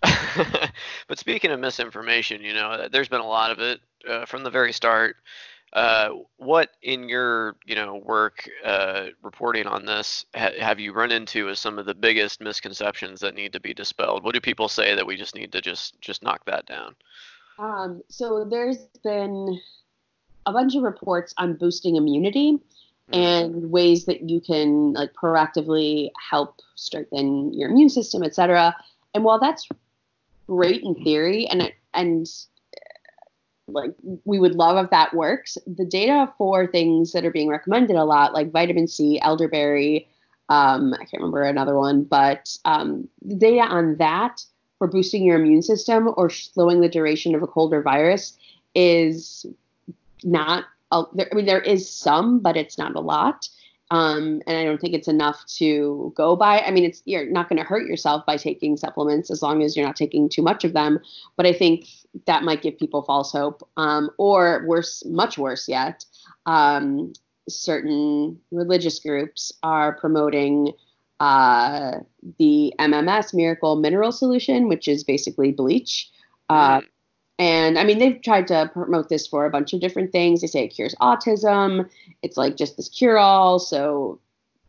but 1.09 1.19
speaking 1.19 1.51
of 1.51 1.59
misinformation, 1.59 2.41
you 2.41 2.53
know, 2.53 2.87
there's 2.89 3.09
been 3.09 3.19
a 3.19 3.27
lot 3.27 3.51
of 3.51 3.59
it 3.59 3.81
uh, 4.07 4.25
from 4.25 4.43
the 4.43 4.49
very 4.49 4.71
start. 4.71 5.17
Uh, 5.73 6.11
what 6.37 6.69
in 6.81 7.09
your 7.09 7.57
you 7.65 7.75
know 7.75 7.95
work 7.95 8.49
uh, 8.63 9.07
reporting 9.21 9.67
on 9.67 9.85
this 9.85 10.25
ha- 10.33 10.57
have 10.57 10.79
you 10.79 10.93
run 10.93 11.11
into 11.11 11.49
as 11.49 11.59
some 11.59 11.77
of 11.77 11.85
the 11.85 11.93
biggest 11.93 12.39
misconceptions 12.39 13.19
that 13.19 13.35
need 13.35 13.51
to 13.51 13.59
be 13.59 13.73
dispelled? 13.73 14.23
What 14.23 14.35
do 14.35 14.39
people 14.39 14.69
say 14.69 14.95
that 14.95 15.05
we 15.05 15.17
just 15.17 15.35
need 15.35 15.51
to 15.51 15.59
just 15.59 15.99
just 15.99 16.23
knock 16.23 16.45
that 16.45 16.65
down? 16.65 16.95
Um, 17.59 18.01
so 18.09 18.45
there's 18.49 18.87
been 19.03 19.59
a 20.45 20.51
bunch 20.51 20.75
of 20.75 20.83
reports 20.83 21.33
on 21.37 21.55
boosting 21.55 21.95
immunity 21.95 22.53
mm-hmm. 22.53 23.13
and 23.13 23.71
ways 23.71 24.05
that 24.05 24.29
you 24.29 24.41
can 24.41 24.93
like 24.93 25.13
proactively 25.13 26.09
help 26.29 26.61
strengthen 26.75 27.53
your 27.53 27.69
immune 27.69 27.89
system, 27.89 28.23
etc. 28.23 28.75
And 29.13 29.23
while 29.23 29.39
that's 29.39 29.67
great 30.47 30.83
in 30.83 30.95
theory, 30.95 31.47
and 31.47 31.71
and 31.93 32.27
like 33.67 33.91
we 34.25 34.39
would 34.39 34.55
love 34.55 34.83
if 34.83 34.91
that 34.91 35.13
works, 35.13 35.57
the 35.65 35.85
data 35.85 36.31
for 36.37 36.67
things 36.67 37.13
that 37.13 37.25
are 37.25 37.31
being 37.31 37.49
recommended 37.49 37.95
a 37.95 38.03
lot, 38.03 38.33
like 38.33 38.51
vitamin 38.51 38.87
C, 38.87 39.19
elderberry, 39.21 40.07
um, 40.49 40.93
I 40.93 41.05
can't 41.05 41.21
remember 41.21 41.43
another 41.43 41.77
one, 41.77 42.03
but 42.03 42.57
um, 42.65 43.07
the 43.21 43.35
data 43.35 43.61
on 43.61 43.95
that 43.97 44.43
for 44.77 44.87
boosting 44.87 45.23
your 45.23 45.39
immune 45.39 45.61
system 45.61 46.13
or 46.17 46.29
slowing 46.29 46.81
the 46.81 46.89
duration 46.89 47.35
of 47.35 47.41
a 47.41 47.47
cold 47.47 47.73
or 47.73 47.81
virus 47.81 48.37
is 48.75 49.45
not. 50.23 50.65
I 50.91 51.03
mean, 51.33 51.45
there 51.45 51.61
is 51.61 51.89
some, 51.89 52.39
but 52.39 52.57
it's 52.57 52.77
not 52.77 52.95
a 52.95 52.99
lot. 52.99 53.47
Um, 53.91 54.41
and 54.47 54.57
I 54.57 54.63
don't 54.63 54.79
think 54.79 54.93
it's 54.93 55.09
enough 55.09 55.45
to 55.57 56.13
go 56.15 56.37
by. 56.37 56.61
I 56.61 56.71
mean, 56.71 56.85
it's 56.85 57.01
you're 57.03 57.29
not 57.29 57.49
going 57.49 57.57
to 57.57 57.65
hurt 57.65 57.87
yourself 57.87 58.25
by 58.25 58.37
taking 58.37 58.77
supplements 58.77 59.29
as 59.29 59.41
long 59.41 59.61
as 59.63 59.75
you're 59.75 59.85
not 59.85 59.97
taking 59.97 60.29
too 60.29 60.41
much 60.41 60.63
of 60.63 60.71
them. 60.71 60.99
But 61.35 61.45
I 61.45 61.51
think 61.51 61.87
that 62.25 62.43
might 62.43 62.61
give 62.61 62.79
people 62.79 63.01
false 63.01 63.33
hope, 63.33 63.67
um, 63.75 64.09
or 64.17 64.63
worse, 64.65 65.03
much 65.05 65.37
worse 65.37 65.67
yet, 65.67 66.05
um, 66.45 67.11
certain 67.49 68.39
religious 68.51 68.97
groups 68.99 69.51
are 69.61 69.93
promoting 69.93 70.71
uh, 71.19 71.99
the 72.39 72.73
MMS 72.79 73.33
Miracle 73.33 73.75
Mineral 73.75 74.13
Solution, 74.13 74.69
which 74.69 74.87
is 74.87 75.03
basically 75.03 75.51
bleach. 75.51 76.09
Uh. 76.49 76.81
And 77.41 77.79
I 77.79 77.83
mean, 77.85 77.97
they've 77.97 78.21
tried 78.21 78.47
to 78.49 78.69
promote 78.71 79.09
this 79.09 79.25
for 79.25 79.47
a 79.47 79.49
bunch 79.49 79.73
of 79.73 79.81
different 79.81 80.11
things. 80.11 80.41
They 80.41 80.47
say 80.47 80.65
it 80.65 80.75
cures 80.75 80.93
autism. 81.01 81.89
It's 82.21 82.37
like 82.37 82.55
just 82.55 82.77
this 82.77 82.87
cure 82.87 83.17
all. 83.17 83.57
So 83.57 84.19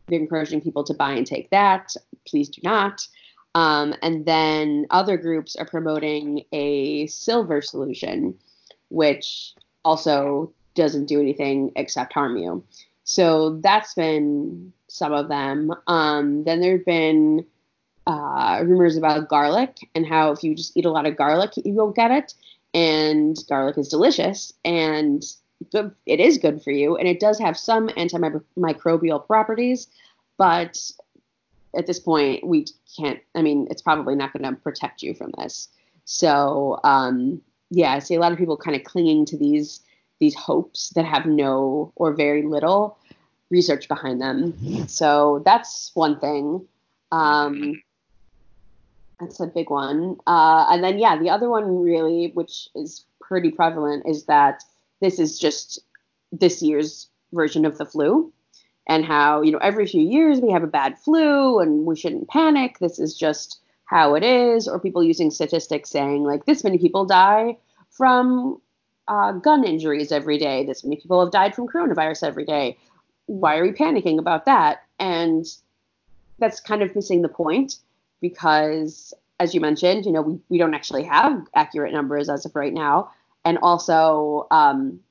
they're 0.07 0.19
encouraging 0.19 0.61
people 0.61 0.83
to 0.85 0.93
buy 0.95 1.11
and 1.11 1.27
take 1.27 1.51
that. 1.51 1.95
Please 2.25 2.49
do 2.49 2.61
not. 2.63 3.07
Um, 3.53 3.93
and 4.01 4.25
then 4.25 4.87
other 4.89 5.17
groups 5.17 5.55
are 5.55 5.67
promoting 5.67 6.45
a 6.51 7.05
silver 7.05 7.61
solution, 7.61 8.39
which 8.89 9.53
also 9.85 10.51
doesn't 10.73 11.05
do 11.05 11.19
anything 11.19 11.73
except 11.75 12.13
harm 12.13 12.37
you. 12.37 12.63
So 13.03 13.59
that's 13.61 13.93
been 13.93 14.73
some 14.87 15.13
of 15.13 15.27
them. 15.27 15.71
Um, 15.85 16.43
then 16.45 16.59
there 16.59 16.77
have 16.77 16.85
been 16.85 17.45
uh, 18.07 18.63
rumors 18.65 18.97
about 18.97 19.29
garlic 19.29 19.77
and 19.93 20.07
how 20.07 20.31
if 20.31 20.43
you 20.43 20.55
just 20.55 20.75
eat 20.75 20.85
a 20.85 20.91
lot 20.91 21.05
of 21.05 21.15
garlic, 21.15 21.51
you 21.57 21.73
won't 21.73 21.95
get 21.95 22.09
it. 22.09 22.33
And 22.73 23.37
garlic 23.47 23.77
is 23.77 23.89
delicious 23.89 24.53
and 24.65 25.23
good. 25.71 25.93
It 26.05 26.19
is 26.19 26.37
good 26.37 26.63
for 26.63 26.71
you, 26.71 26.97
and 26.97 27.07
it 27.07 27.19
does 27.19 27.39
have 27.39 27.57
some 27.57 27.87
antimicrobial 27.89 29.25
properties. 29.25 29.87
But 30.37 30.79
at 31.77 31.85
this 31.85 31.99
point, 31.99 32.45
we 32.45 32.65
can't. 32.97 33.19
I 33.35 33.41
mean, 33.41 33.67
it's 33.69 33.81
probably 33.81 34.15
not 34.15 34.33
going 34.33 34.43
to 34.43 34.59
protect 34.59 35.03
you 35.03 35.13
from 35.13 35.31
this. 35.37 35.69
So 36.05 36.79
um, 36.83 37.41
yeah, 37.69 37.91
I 37.91 37.99
see 37.99 38.15
a 38.15 38.19
lot 38.19 38.31
of 38.31 38.37
people 38.37 38.57
kind 38.57 38.75
of 38.75 38.83
clinging 38.83 39.25
to 39.25 39.37
these 39.37 39.81
these 40.19 40.35
hopes 40.35 40.89
that 40.89 41.05
have 41.05 41.25
no 41.25 41.91
or 41.95 42.13
very 42.13 42.43
little 42.43 42.97
research 43.49 43.87
behind 43.87 44.21
them. 44.21 44.87
So 44.87 45.41
that's 45.45 45.91
one 45.93 46.19
thing. 46.19 46.65
Um, 47.11 47.81
that's 49.19 49.39
a 49.39 49.47
big 49.47 49.69
one. 49.69 50.17
Uh, 50.27 50.65
and 50.69 50.83
then, 50.83 50.99
yeah, 50.99 51.17
the 51.17 51.29
other 51.29 51.49
one 51.49 51.81
really, 51.81 52.31
which 52.33 52.69
is 52.75 53.05
pretty 53.21 53.51
prevalent, 53.51 54.03
is 54.07 54.25
that 54.25 54.63
this 55.01 55.19
is 55.19 55.39
just 55.39 55.79
this 56.31 56.61
year's 56.61 57.09
version 57.31 57.65
of 57.65 57.77
the 57.77 57.85
flu 57.85 58.31
and 58.87 59.05
how, 59.05 59.41
you 59.41 59.51
know, 59.51 59.59
every 59.59 59.85
few 59.85 60.01
years 60.01 60.39
we 60.39 60.51
have 60.51 60.63
a 60.63 60.67
bad 60.67 60.97
flu 60.99 61.59
and 61.59 61.85
we 61.85 61.95
shouldn't 61.95 62.27
panic. 62.27 62.79
This 62.79 62.99
is 62.99 63.17
just 63.17 63.61
how 63.85 64.15
it 64.15 64.23
is. 64.23 64.67
Or 64.67 64.79
people 64.79 65.03
using 65.03 65.31
statistics 65.31 65.89
saying, 65.89 66.23
like, 66.23 66.45
this 66.45 66.63
many 66.63 66.77
people 66.77 67.05
die 67.05 67.57
from 67.91 68.61
uh, 69.07 69.33
gun 69.33 69.63
injuries 69.63 70.11
every 70.11 70.37
day. 70.37 70.65
This 70.65 70.83
many 70.83 70.97
people 70.97 71.19
have 71.21 71.31
died 71.31 71.55
from 71.55 71.67
coronavirus 71.67 72.27
every 72.27 72.45
day. 72.45 72.77
Why 73.27 73.57
are 73.57 73.63
we 73.63 73.71
panicking 73.71 74.19
about 74.19 74.45
that? 74.45 74.83
And 74.99 75.45
that's 76.39 76.59
kind 76.59 76.81
of 76.81 76.95
missing 76.95 77.21
the 77.21 77.29
point 77.29 77.77
because, 78.23 79.13
as 79.41 79.53
you 79.53 79.59
mentioned, 79.59 80.05
you 80.05 80.13
know, 80.13 80.21
we, 80.21 80.39
we 80.47 80.57
don't 80.57 80.73
actually 80.73 81.03
have 81.03 81.45
accurate 81.53 81.93
numbers 81.93 82.29
as 82.29 82.45
of 82.45 82.55
right 82.55 82.73
now. 82.73 83.11
And 83.43 83.59
also, 83.61 84.47
um, 84.49 85.01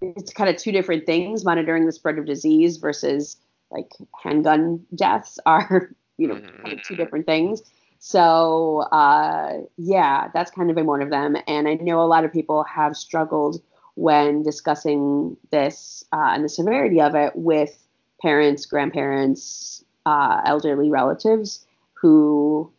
it's 0.00 0.32
kind 0.32 0.48
of 0.48 0.56
two 0.56 0.72
different 0.72 1.04
things 1.04 1.44
monitoring 1.44 1.84
the 1.84 1.92
spread 1.92 2.18
of 2.18 2.24
disease 2.24 2.78
versus 2.78 3.36
like 3.70 3.90
handgun 4.22 4.84
deaths 4.94 5.38
are, 5.44 5.90
you 6.16 6.26
know, 6.26 6.40
kind 6.40 6.72
of 6.72 6.82
two 6.82 6.94
mm-hmm. 6.94 7.02
different 7.02 7.26
things. 7.26 7.62
So 7.98 8.78
uh, 8.90 9.58
yeah, 9.76 10.28
that's 10.32 10.50
kind 10.50 10.70
of 10.70 10.76
been 10.76 10.86
one 10.86 11.02
of 11.02 11.10
them. 11.10 11.36
And 11.46 11.68
I 11.68 11.74
know 11.74 12.00
a 12.00 12.08
lot 12.08 12.24
of 12.24 12.32
people 12.32 12.64
have 12.64 12.96
struggled 12.96 13.60
when 13.96 14.42
discussing 14.42 15.36
this 15.50 16.04
uh, 16.12 16.30
and 16.32 16.42
the 16.42 16.48
severity 16.48 17.02
of 17.02 17.14
it 17.14 17.32
with 17.34 17.86
parents, 18.22 18.64
grandparents, 18.64 19.84
uh, 20.06 20.40
elderly 20.46 20.88
relatives 20.88 21.65
who, 22.00 22.70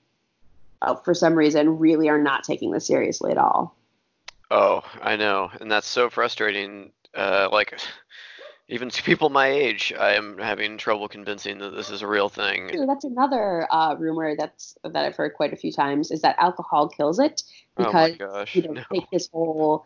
uh, 0.82 0.96
for 0.96 1.14
some 1.14 1.36
reason, 1.36 1.80
really 1.80 2.10
are 2.10 2.22
not 2.22 2.44
taking 2.44 2.72
this 2.72 2.88
seriously 2.88 3.32
at 3.32 3.38
all. 3.38 3.76
Oh, 4.50 4.84
I 5.02 5.16
know, 5.16 5.52
and 5.60 5.70
that's 5.70 5.88
so 5.88 6.10
frustrating. 6.10 6.92
Uh, 7.14 7.50
like 7.52 7.80
even 8.70 8.90
to 8.90 9.04
people 9.04 9.30
my 9.30 9.48
age, 9.48 9.94
I 9.98 10.14
am 10.14 10.38
having 10.38 10.78
trouble 10.78 11.08
convincing 11.08 11.58
that 11.60 11.72
this 11.72 11.90
is 11.90 12.02
a 12.02 12.08
real 12.08 12.30
thing. 12.30 12.86
That's 12.88 13.06
another 13.06 13.68
uh, 13.72 13.96
rumor 13.98 14.36
that's 14.36 14.78
that 14.84 15.06
I've 15.06 15.16
heard 15.16 15.34
quite 15.34 15.54
a 15.54 15.58
few 15.58 15.72
times 15.72 16.12
is 16.12 16.22
that 16.22 16.36
alcohol 16.40 16.90
kills 16.90 17.20
it 17.20 17.44
because 17.76 18.12
oh 18.14 18.16
gosh, 18.18 18.56
you 18.56 18.64
know 18.64 18.74
no. 18.74 18.84
take 18.92 19.10
this 19.12 19.28
whole 19.28 19.86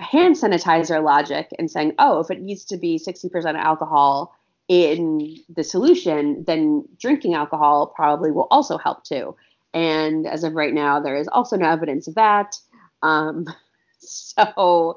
hand 0.00 0.36
sanitizer 0.36 1.02
logic 1.02 1.48
and 1.58 1.70
saying, 1.70 1.94
oh, 1.98 2.20
if 2.20 2.30
it 2.30 2.40
needs 2.40 2.64
to 2.66 2.76
be 2.76 2.98
60% 2.98 3.54
alcohol 3.56 4.34
in 4.70 5.36
the 5.48 5.64
solution, 5.64 6.44
then 6.46 6.84
drinking 7.00 7.34
alcohol 7.34 7.88
probably 7.88 8.30
will 8.30 8.46
also 8.52 8.78
help 8.78 9.02
too. 9.02 9.34
And 9.74 10.28
as 10.28 10.44
of 10.44 10.54
right 10.54 10.72
now, 10.72 11.00
there 11.00 11.16
is 11.16 11.26
also 11.26 11.56
no 11.56 11.68
evidence 11.68 12.06
of 12.06 12.14
that. 12.14 12.56
Um, 13.02 13.46
so, 13.98 14.96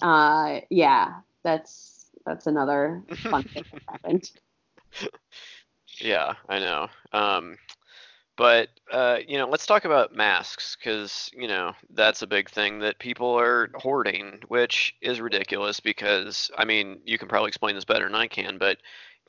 uh, 0.00 0.60
yeah, 0.70 1.14
that's 1.42 2.06
that's 2.24 2.46
another 2.46 3.02
fun 3.16 3.42
thing 3.42 3.64
that 3.72 3.82
happened. 3.88 4.30
Yeah, 6.00 6.34
I 6.48 6.60
know. 6.60 6.86
Um, 7.12 7.56
but 8.40 8.70
uh, 8.90 9.18
you 9.28 9.36
know, 9.36 9.46
let's 9.46 9.66
talk 9.66 9.84
about 9.84 10.16
masks 10.16 10.74
because 10.74 11.30
you 11.34 11.46
know 11.46 11.74
that's 11.90 12.22
a 12.22 12.26
big 12.26 12.48
thing 12.48 12.78
that 12.78 12.98
people 12.98 13.38
are 13.38 13.70
hoarding, 13.74 14.40
which 14.48 14.94
is 15.02 15.20
ridiculous. 15.20 15.78
Because 15.78 16.50
I 16.56 16.64
mean, 16.64 17.00
you 17.04 17.18
can 17.18 17.28
probably 17.28 17.48
explain 17.48 17.74
this 17.74 17.84
better 17.84 18.06
than 18.06 18.14
I 18.14 18.28
can, 18.28 18.56
but 18.56 18.78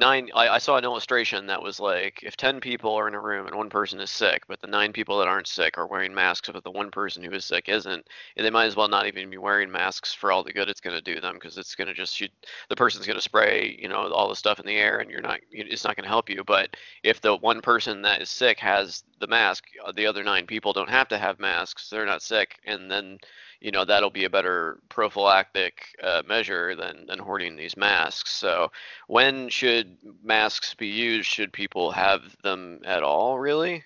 nine 0.02 0.30
I, 0.36 0.50
I, 0.50 0.58
saw 0.58 0.78
an 0.78 0.84
illustration 0.84 1.46
that 1.46 1.62
was 1.62 1.80
like 1.80 2.22
if 2.24 2.36
10 2.36 2.60
people 2.60 2.96
are 2.96 3.08
in 3.08 3.14
a 3.14 3.20
room 3.20 3.46
and 3.46 3.56
one 3.56 3.70
person 3.70 4.00
is 4.02 4.10
sick 4.10 4.44
but 4.48 4.60
the 4.60 4.68
nine 4.68 4.92
people 4.92 5.20
that 5.20 5.28
aren't 5.28 5.48
sick 5.48 5.78
are 5.78 5.88
wearing 5.88 6.14
masks 6.14 6.50
but 6.52 6.64
the 6.64 6.72
one 6.72 6.90
person 6.90 7.24
who 7.24 7.32
is 7.32 7.46
sick 7.46 7.70
isn't 7.70 8.08
they 8.36 8.50
might 8.50 8.66
as 8.66 8.76
well 8.76 8.90
not 8.90 9.06
even 9.06 9.30
be 9.30 9.38
wearing 9.38 9.72
masks 9.72 10.14
for 10.14 10.32
all 10.32 10.44
the 10.44 10.52
good 10.52 10.68
it's 10.68 10.82
going 10.82 10.96
to 10.96 11.14
do 11.14 11.22
them 11.22 11.36
because 11.36 11.58
it's 11.58 11.76
going 11.76 11.88
to 11.88 11.94
just 11.94 12.22
the 12.68 12.76
person's 12.76 13.06
going 13.06 13.18
to 13.18 13.22
spray 13.22 13.78
you 13.80 13.88
know 13.88 14.12
all 14.12 14.28
the 14.28 14.36
stuff 14.36 14.60
in 14.60 14.66
the 14.66 14.76
air 14.76 15.00
and 15.00 15.12
you're 15.12 15.22
not 15.22 15.40
it's 15.52 15.84
not 15.84 15.96
going 15.96 16.04
to 16.04 16.10
help 16.10 16.30
you. 16.30 16.44
But 16.44 16.76
if 17.04 17.22
the 17.22 17.36
one 17.36 17.62
person 17.62 18.02
that 18.02 18.22
is 18.22 18.30
sick 18.30 18.60
has 18.60 19.04
the 19.20 19.28
mask 19.28 19.66
uh, 19.86 19.92
the 19.92 20.08
other 20.08 20.24
nine 20.24 20.48
people 20.48 20.74
don't 20.74 20.90
have 20.90 21.08
to 21.10 21.18
have 21.18 21.40
masks 21.40 21.90
they're 21.90 22.06
not 22.06 22.24
sick 22.24 22.58
and 22.66 22.90
then 22.90 23.20
you 23.62 23.72
know 23.72 23.86
that'll 23.86 24.10
be 24.10 24.26
a 24.26 24.30
better 24.30 24.80
prophylactic 24.90 25.96
uh, 26.04 26.24
measure 26.28 26.76
than 26.76 27.06
than 27.06 27.20
hoarding 27.20 27.56
these 27.56 27.78
masks. 27.78 28.34
So 28.34 28.72
when 29.08 29.50
should 29.50 29.98
masks 30.24 30.74
be 30.74 30.88
used? 30.88 31.30
Should 31.30 31.54
people 31.54 31.92
have 31.92 32.36
them 32.44 32.82
at 32.84 33.04
all, 33.04 33.40
really? 33.40 33.84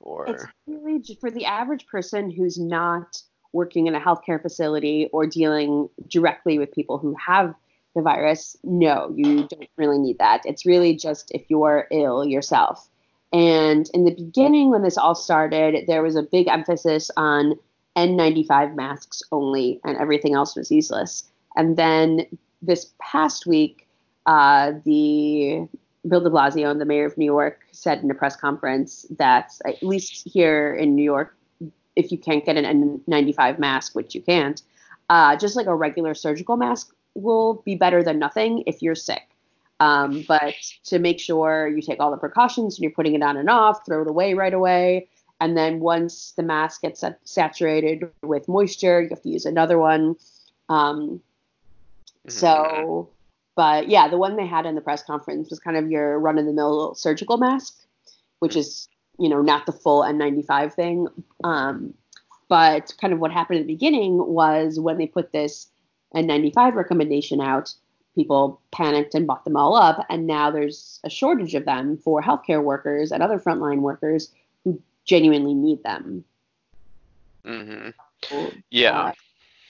Or 0.00 0.26
it's 0.26 0.44
really 0.66 1.02
for 1.20 1.30
the 1.30 1.46
average 1.46 1.86
person 1.86 2.30
who's 2.30 2.58
not 2.58 3.22
working 3.52 3.86
in 3.86 3.94
a 3.94 4.00
healthcare 4.00 4.42
facility 4.42 5.08
or 5.12 5.26
dealing 5.26 5.88
directly 6.08 6.58
with 6.58 6.72
people 6.72 6.98
who 6.98 7.14
have 7.14 7.54
the 7.94 8.02
virus. 8.02 8.56
No, 8.62 9.12
you 9.16 9.48
don't 9.48 9.68
really 9.76 9.98
need 9.98 10.18
that. 10.18 10.42
It's 10.44 10.66
really 10.66 10.94
just 10.94 11.30
if 11.30 11.42
you're 11.48 11.86
ill 11.90 12.24
yourself. 12.24 12.88
And 13.32 13.90
in 13.92 14.04
the 14.04 14.14
beginning, 14.14 14.70
when 14.70 14.82
this 14.82 14.98
all 14.98 15.14
started, 15.14 15.86
there 15.86 16.02
was 16.02 16.16
a 16.16 16.22
big 16.22 16.48
emphasis 16.48 17.10
on 17.16 17.58
N95 17.96 18.74
masks 18.74 19.22
only, 19.32 19.80
and 19.84 19.96
everything 19.98 20.34
else 20.34 20.56
was 20.56 20.70
useless. 20.70 21.24
And 21.56 21.76
then 21.76 22.26
this 22.62 22.92
past 23.00 23.46
week, 23.46 23.88
uh, 24.26 24.72
the 24.84 25.66
Bill 26.06 26.20
de 26.20 26.30
Blasio 26.30 26.70
and 26.70 26.80
the 26.80 26.84
mayor 26.84 27.06
of 27.06 27.16
New 27.16 27.24
York 27.24 27.60
said 27.72 28.02
in 28.02 28.10
a 28.10 28.14
press 28.14 28.36
conference 28.36 29.06
that 29.18 29.52
at 29.64 29.82
least 29.82 30.28
here 30.28 30.74
in 30.74 30.94
New 30.94 31.02
York, 31.02 31.36
if 31.94 32.12
you 32.12 32.18
can't 32.18 32.44
get 32.44 32.56
an 32.56 33.02
N95 33.08 33.58
mask, 33.58 33.94
which 33.94 34.14
you 34.14 34.20
can't, 34.20 34.62
uh, 35.08 35.36
just 35.36 35.56
like 35.56 35.66
a 35.66 35.74
regular 35.74 36.14
surgical 36.14 36.56
mask 36.56 36.92
will 37.14 37.62
be 37.64 37.74
better 37.74 38.02
than 38.02 38.18
nothing 38.18 38.62
if 38.66 38.82
you're 38.82 38.94
sick. 38.94 39.22
Um, 39.80 40.24
but 40.26 40.54
to 40.84 40.98
make 40.98 41.20
sure 41.20 41.68
you 41.68 41.82
take 41.82 42.00
all 42.00 42.10
the 42.10 42.16
precautions 42.16 42.76
and 42.76 42.82
you're 42.82 42.92
putting 42.92 43.14
it 43.14 43.22
on 43.22 43.36
and 43.36 43.50
off, 43.50 43.84
throw 43.84 44.02
it 44.02 44.08
away 44.08 44.34
right 44.34 44.54
away. 44.54 45.08
And 45.40 45.56
then 45.56 45.80
once 45.80 46.32
the 46.32 46.42
mask 46.42 46.82
gets 46.82 47.04
saturated 47.24 48.10
with 48.22 48.48
moisture, 48.48 49.02
you 49.02 49.08
have 49.10 49.22
to 49.22 49.28
use 49.28 49.44
another 49.44 49.78
one. 49.78 50.16
Um, 50.68 51.20
mm-hmm. 52.20 52.30
so, 52.30 53.10
but 53.54 53.88
yeah, 53.88 54.08
the 54.08 54.16
one 54.16 54.36
they 54.36 54.46
had 54.46 54.66
in 54.66 54.74
the 54.74 54.80
press 54.80 55.02
conference 55.02 55.50
was 55.50 55.60
kind 55.60 55.76
of 55.76 55.90
your 55.90 56.18
run 56.18 56.38
of 56.38 56.46
the 56.46 56.52
mill 56.52 56.94
surgical 56.94 57.36
mask, 57.36 57.74
which 58.38 58.56
is 58.56 58.88
you 59.18 59.28
know, 59.28 59.42
not 59.42 59.66
the 59.66 59.72
full 59.72 60.02
N95 60.02 60.72
thing. 60.74 61.08
Um, 61.44 61.94
but 62.48 62.94
kind 63.00 63.12
of 63.12 63.18
what 63.18 63.32
happened 63.32 63.60
at 63.60 63.66
the 63.66 63.72
beginning 63.72 64.18
was 64.18 64.78
when 64.78 64.98
they 64.98 65.06
put 65.06 65.32
this 65.32 65.68
N95 66.14 66.74
recommendation 66.74 67.40
out, 67.40 67.74
people 68.14 68.60
panicked 68.72 69.14
and 69.14 69.26
bought 69.26 69.44
them 69.44 69.56
all 69.56 69.74
up. 69.74 70.04
And 70.08 70.26
now 70.26 70.50
there's 70.50 71.00
a 71.04 71.10
shortage 71.10 71.54
of 71.54 71.64
them 71.64 71.96
for 71.98 72.22
healthcare 72.22 72.62
workers 72.62 73.10
and 73.10 73.22
other 73.22 73.38
frontline 73.38 73.80
workers 73.80 74.32
genuinely 75.06 75.54
need 75.54 75.82
them. 75.82 76.24
Mm-hmm. 77.44 77.90
So, 78.28 78.52
yeah. 78.70 79.00
Uh, 79.00 79.12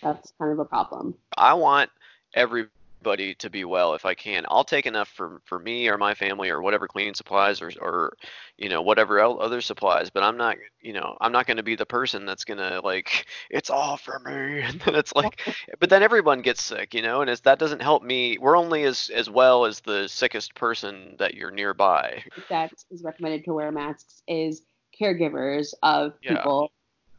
that's 0.02 0.33
kind 0.38 0.52
of 0.52 0.59
a 0.59 0.64
problem. 0.64 1.14
I 1.37 1.55
want 1.55 1.90
everybody 2.35 3.35
to 3.35 3.50
be 3.50 3.64
well 3.64 3.95
if 3.95 4.05
I 4.05 4.14
can. 4.14 4.45
I'll 4.49 4.64
take 4.64 4.87
enough 4.87 5.09
for 5.09 5.40
for 5.45 5.59
me 5.59 5.88
or 5.88 5.97
my 5.97 6.14
family 6.14 6.50
or 6.50 6.61
whatever 6.61 6.88
cleaning 6.88 7.14
supplies 7.14 7.62
or 7.62 7.71
or 7.81 8.16
you 8.57 8.69
know 8.69 8.83
whatever 8.83 9.21
other 9.21 9.61
supplies. 9.61 10.11
But 10.11 10.23
I'm 10.23 10.37
not 10.37 10.57
you 10.81 10.93
know 10.93 11.16
I'm 11.21 11.33
not 11.33 11.47
going 11.47 11.57
to 11.57 11.62
be 11.62 11.76
the 11.76 11.87
person 11.87 12.26
that's 12.26 12.45
going 12.45 12.59
to 12.59 12.81
like 12.81 13.26
it's 13.50 13.71
all 13.71 13.97
for 13.97 14.19
me 14.21 14.61
and 14.64 14.81
then 14.81 14.95
it's 14.95 15.14
like 15.14 15.40
but 15.78 15.90
then 15.90 16.02
everyone 16.02 16.43
gets 16.43 16.62
sick 16.62 16.95
you 16.95 17.02
know 17.02 17.21
and 17.21 17.31
as 17.31 17.40
that 17.43 17.59
doesn't 17.59 17.83
help 17.83 18.02
me. 18.02 18.38
We're 18.38 18.57
only 18.57 18.85
as 18.85 19.11
as 19.14 19.31
well 19.31 19.64
as 19.64 19.81
the 19.81 20.09
sickest 20.09 20.55
person 20.55 21.16
that 21.19 21.35
you're 21.35 21.50
nearby. 21.50 22.23
That 22.49 22.73
is 22.90 23.02
recommended 23.02 23.45
to 23.45 23.55
wear 23.55 23.71
masks 23.71 24.23
is 24.26 24.62
caregivers 25.00 25.75
of 25.83 26.21
people 26.21 26.71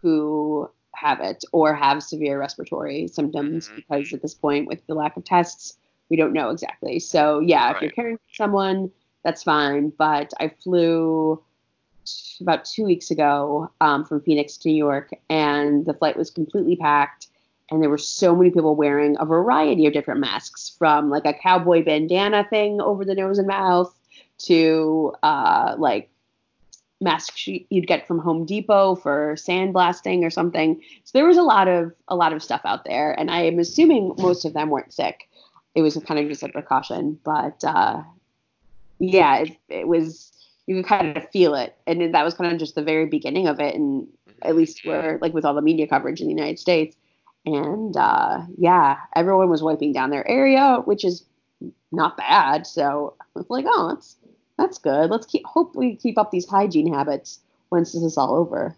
who 0.01 0.69
have 0.95 1.19
it 1.19 1.43
or 1.51 1.75
have 1.75 2.01
severe 2.01 2.39
respiratory 2.39 3.07
symptoms 3.07 3.67
mm-hmm. 3.67 3.75
because 3.75 4.13
at 4.13 4.21
this 4.21 4.33
point 4.33 4.67
with 4.67 4.85
the 4.87 4.95
lack 4.95 5.15
of 5.15 5.23
tests 5.23 5.77
we 6.09 6.17
don't 6.17 6.33
know 6.33 6.49
exactly 6.49 6.99
so 6.99 7.39
yeah 7.39 7.67
right. 7.67 7.75
if 7.75 7.81
you're 7.81 7.91
caring 7.91 8.17
for 8.17 8.33
someone 8.33 8.91
that's 9.23 9.43
fine 9.43 9.91
but 9.97 10.33
i 10.39 10.47
flew 10.47 11.41
about 12.41 12.65
two 12.65 12.85
weeks 12.85 13.11
ago 13.11 13.69
um, 13.81 14.03
from 14.03 14.21
phoenix 14.21 14.57
to 14.57 14.69
new 14.69 14.75
york 14.75 15.11
and 15.29 15.85
the 15.85 15.93
flight 15.93 16.17
was 16.17 16.31
completely 16.31 16.75
packed 16.75 17.27
and 17.69 17.81
there 17.81 17.89
were 17.89 17.97
so 17.97 18.35
many 18.35 18.49
people 18.49 18.75
wearing 18.75 19.15
a 19.19 19.25
variety 19.25 19.85
of 19.85 19.93
different 19.93 20.19
masks 20.19 20.73
from 20.79 21.09
like 21.09 21.25
a 21.25 21.33
cowboy 21.33 21.83
bandana 21.83 22.47
thing 22.49 22.81
over 22.81 23.05
the 23.05 23.13
nose 23.13 23.37
and 23.37 23.47
mouth 23.47 23.93
to 24.37 25.13
uh, 25.23 25.75
like 25.77 26.09
masks 26.99 27.47
you'd 27.47 27.87
get 27.87 28.07
from 28.07 28.19
Home 28.19 28.45
Depot 28.45 28.95
for 28.95 29.35
sandblasting 29.35 30.23
or 30.23 30.29
something. 30.29 30.81
So 31.03 31.11
there 31.17 31.27
was 31.27 31.37
a 31.37 31.43
lot 31.43 31.67
of 31.67 31.91
a 32.07 32.15
lot 32.15 32.33
of 32.33 32.43
stuff 32.43 32.61
out 32.65 32.85
there, 32.85 33.17
and 33.19 33.29
I 33.29 33.41
am 33.41 33.59
assuming 33.59 34.13
most 34.17 34.45
of 34.45 34.53
them 34.53 34.69
weren't 34.69 34.93
sick. 34.93 35.29
It 35.75 35.81
was 35.81 35.95
kind 36.07 36.19
of 36.19 36.27
just 36.27 36.43
a 36.43 36.49
precaution, 36.49 37.19
but 37.23 37.63
uh, 37.63 38.01
yeah, 38.99 39.37
it, 39.37 39.57
it 39.69 39.87
was 39.87 40.31
you 40.65 40.75
could 40.75 40.85
kind 40.85 41.15
of 41.15 41.29
feel 41.29 41.55
it, 41.55 41.75
and 41.85 42.13
that 42.13 42.25
was 42.25 42.33
kind 42.33 42.51
of 42.51 42.59
just 42.59 42.75
the 42.75 42.83
very 42.83 43.05
beginning 43.05 43.47
of 43.47 43.59
it, 43.59 43.75
and 43.75 44.07
at 44.41 44.55
least 44.55 44.85
where 44.85 45.19
like 45.21 45.33
with 45.33 45.45
all 45.45 45.53
the 45.53 45.61
media 45.61 45.87
coverage 45.87 46.21
in 46.21 46.27
the 46.27 46.33
United 46.33 46.59
States. 46.59 46.95
And 47.45 47.95
uh, 47.95 48.41
yeah, 48.57 48.97
everyone 49.15 49.49
was 49.49 49.63
wiping 49.63 49.93
down 49.93 50.09
their 50.09 50.29
area, 50.29 50.81
which 50.83 51.05
is 51.05 51.23
not 51.93 52.17
bad. 52.17 52.67
So 52.67 53.15
I 53.21 53.25
was 53.35 53.49
like, 53.49 53.65
oh, 53.67 53.89
that's 53.93 54.17
that's 54.57 54.77
good. 54.77 55.09
Let's 55.09 55.25
keep 55.25 55.45
hope 55.45 55.75
we 55.75 55.95
keep 55.95 56.17
up 56.17 56.31
these 56.31 56.47
hygiene 56.47 56.93
habits 56.93 57.39
once 57.69 57.93
this 57.93 58.03
is 58.03 58.17
all 58.17 58.35
over. 58.35 58.75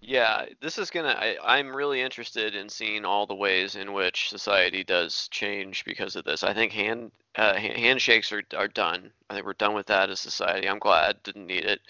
Yeah, 0.00 0.46
this 0.60 0.78
is 0.78 0.90
gonna. 0.90 1.08
I, 1.08 1.36
I'm 1.44 1.74
really 1.74 2.00
interested 2.00 2.54
in 2.54 2.68
seeing 2.68 3.04
all 3.04 3.26
the 3.26 3.34
ways 3.34 3.76
in 3.76 3.92
which 3.92 4.30
society 4.30 4.84
does 4.84 5.28
change 5.28 5.84
because 5.84 6.16
of 6.16 6.24
this. 6.24 6.42
I 6.42 6.54
think 6.54 6.72
hand 6.72 7.10
uh, 7.38 7.54
handshakes 7.54 8.32
are 8.32 8.42
are 8.56 8.68
done. 8.68 9.12
I 9.30 9.34
think 9.34 9.46
we're 9.46 9.52
done 9.54 9.74
with 9.74 9.86
that 9.88 10.10
as 10.10 10.20
society. 10.20 10.68
I'm 10.68 10.78
glad. 10.78 11.22
Didn't 11.22 11.46
need 11.46 11.64
it. 11.64 11.80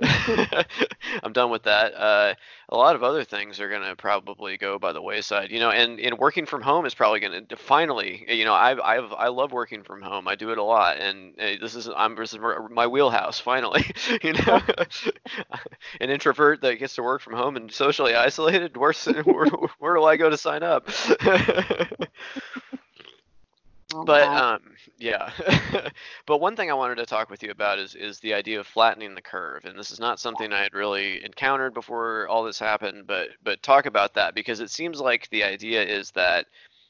I'm 1.22 1.32
done 1.32 1.50
with 1.50 1.64
that. 1.64 1.94
Uh, 1.94 2.34
a 2.70 2.76
lot 2.76 2.96
of 2.96 3.02
other 3.02 3.22
things 3.24 3.60
are 3.60 3.68
gonna 3.70 3.94
probably 3.96 4.56
go 4.56 4.78
by 4.78 4.92
the 4.92 5.02
wayside. 5.02 5.50
You 5.50 5.60
know, 5.60 5.70
and, 5.70 6.00
and 6.00 6.18
working 6.18 6.46
from 6.46 6.62
home 6.62 6.86
is 6.86 6.94
probably 6.94 7.20
gonna 7.20 7.42
finally. 7.56 8.24
You 8.28 8.44
know, 8.44 8.54
I've 8.54 8.80
I've 8.80 9.12
I 9.12 9.28
love 9.28 9.52
working 9.52 9.82
from 9.82 10.02
home. 10.02 10.26
I 10.28 10.34
do 10.34 10.50
it 10.50 10.58
a 10.58 10.62
lot, 10.62 10.98
and 10.98 11.34
uh, 11.38 11.56
this 11.60 11.74
is 11.74 11.88
I'm 11.94 12.14
this 12.16 12.32
is 12.32 12.40
my 12.70 12.86
wheelhouse. 12.86 13.38
Finally, 13.38 13.84
you 14.22 14.32
know, 14.32 14.60
an 16.00 16.10
introvert 16.10 16.60
that 16.62 16.76
gets 16.76 16.94
to 16.96 17.02
work 17.02 17.22
from 17.22 17.34
home 17.34 17.56
and 17.56 17.70
socially 17.72 18.14
isolated. 18.14 18.76
Where 18.76 18.92
where 19.78 19.94
do 19.94 20.04
I 20.04 20.16
go 20.16 20.30
to 20.30 20.36
sign 20.36 20.62
up? 20.62 20.88
But 24.04 24.22
um, 24.24 24.60
yeah. 24.98 25.30
but 26.26 26.38
one 26.38 26.56
thing 26.56 26.70
I 26.70 26.74
wanted 26.74 26.96
to 26.96 27.06
talk 27.06 27.30
with 27.30 27.42
you 27.42 27.50
about 27.50 27.78
is 27.78 27.94
is 27.94 28.18
the 28.20 28.34
idea 28.34 28.60
of 28.60 28.66
flattening 28.66 29.14
the 29.14 29.22
curve, 29.22 29.64
and 29.64 29.78
this 29.78 29.90
is 29.90 30.00
not 30.00 30.20
something 30.20 30.52
I 30.52 30.62
had 30.62 30.74
really 30.74 31.24
encountered 31.24 31.74
before 31.74 32.26
all 32.28 32.44
this 32.44 32.58
happened. 32.58 33.06
But 33.06 33.28
but 33.42 33.62
talk 33.62 33.86
about 33.86 34.14
that 34.14 34.34
because 34.34 34.60
it 34.60 34.70
seems 34.70 35.00
like 35.00 35.28
the 35.30 35.44
idea 35.44 35.82
is 35.82 36.10
that 36.12 36.46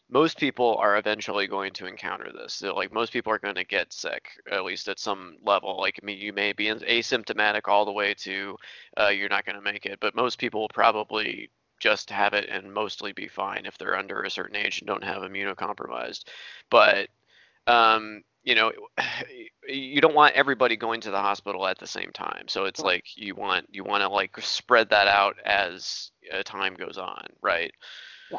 most 0.08 0.38
people 0.38 0.76
are 0.76 0.96
eventually 0.96 1.46
going 1.46 1.72
to 1.74 1.86
encounter 1.86 2.30
this. 2.32 2.54
So, 2.54 2.74
like 2.74 2.92
most 2.92 3.12
people 3.12 3.32
are 3.32 3.38
going 3.38 3.56
to 3.56 3.64
get 3.64 3.92
sick, 3.92 4.30
at 4.50 4.64
least 4.64 4.88
at 4.88 4.98
some 4.98 5.36
level. 5.44 5.78
Like 5.80 5.98
I 6.02 6.06
mean, 6.06 6.18
you 6.18 6.32
may 6.32 6.52
be 6.52 6.66
asymptomatic 6.66 7.62
all 7.66 7.84
the 7.84 7.92
way 7.92 8.14
to 8.14 8.56
uh, 9.00 9.08
you're 9.08 9.28
not 9.28 9.44
going 9.44 9.56
to 9.56 9.62
make 9.62 9.86
it, 9.86 9.98
but 10.00 10.14
most 10.14 10.38
people 10.38 10.60
will 10.60 10.68
probably 10.68 11.50
just 11.78 12.10
have 12.10 12.34
it 12.34 12.48
and 12.48 12.72
mostly 12.72 13.12
be 13.12 13.28
fine 13.28 13.66
if 13.66 13.78
they're 13.78 13.96
under 13.96 14.22
a 14.22 14.30
certain 14.30 14.56
age 14.56 14.80
and 14.80 14.86
don't 14.86 15.04
have 15.04 15.22
immunocompromised. 15.22 16.24
But 16.70 17.08
um, 17.66 18.22
you 18.44 18.54
know, 18.54 18.72
you 19.68 20.00
don't 20.00 20.14
want 20.14 20.34
everybody 20.34 20.76
going 20.76 21.00
to 21.02 21.10
the 21.10 21.20
hospital 21.20 21.66
at 21.66 21.78
the 21.78 21.86
same 21.86 22.10
time. 22.12 22.44
So 22.48 22.64
it's 22.64 22.80
like 22.80 23.04
you 23.16 23.34
want 23.34 23.66
you 23.70 23.84
want 23.84 24.02
to 24.02 24.08
like 24.08 24.38
spread 24.40 24.88
that 24.90 25.08
out 25.08 25.36
as 25.44 26.10
uh, 26.32 26.42
time 26.44 26.74
goes 26.74 26.96
on, 26.96 27.26
right? 27.42 27.72
Yeah. 28.30 28.38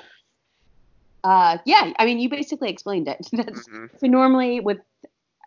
Uh, 1.23 1.57
yeah. 1.65 1.93
I 1.99 2.05
mean, 2.05 2.19
you 2.19 2.29
basically 2.29 2.69
explained 2.69 3.07
it. 3.07 3.27
That's 3.33 3.67
mm-hmm. 3.67 3.97
so 3.97 4.07
normally 4.07 4.61
with 4.61 4.79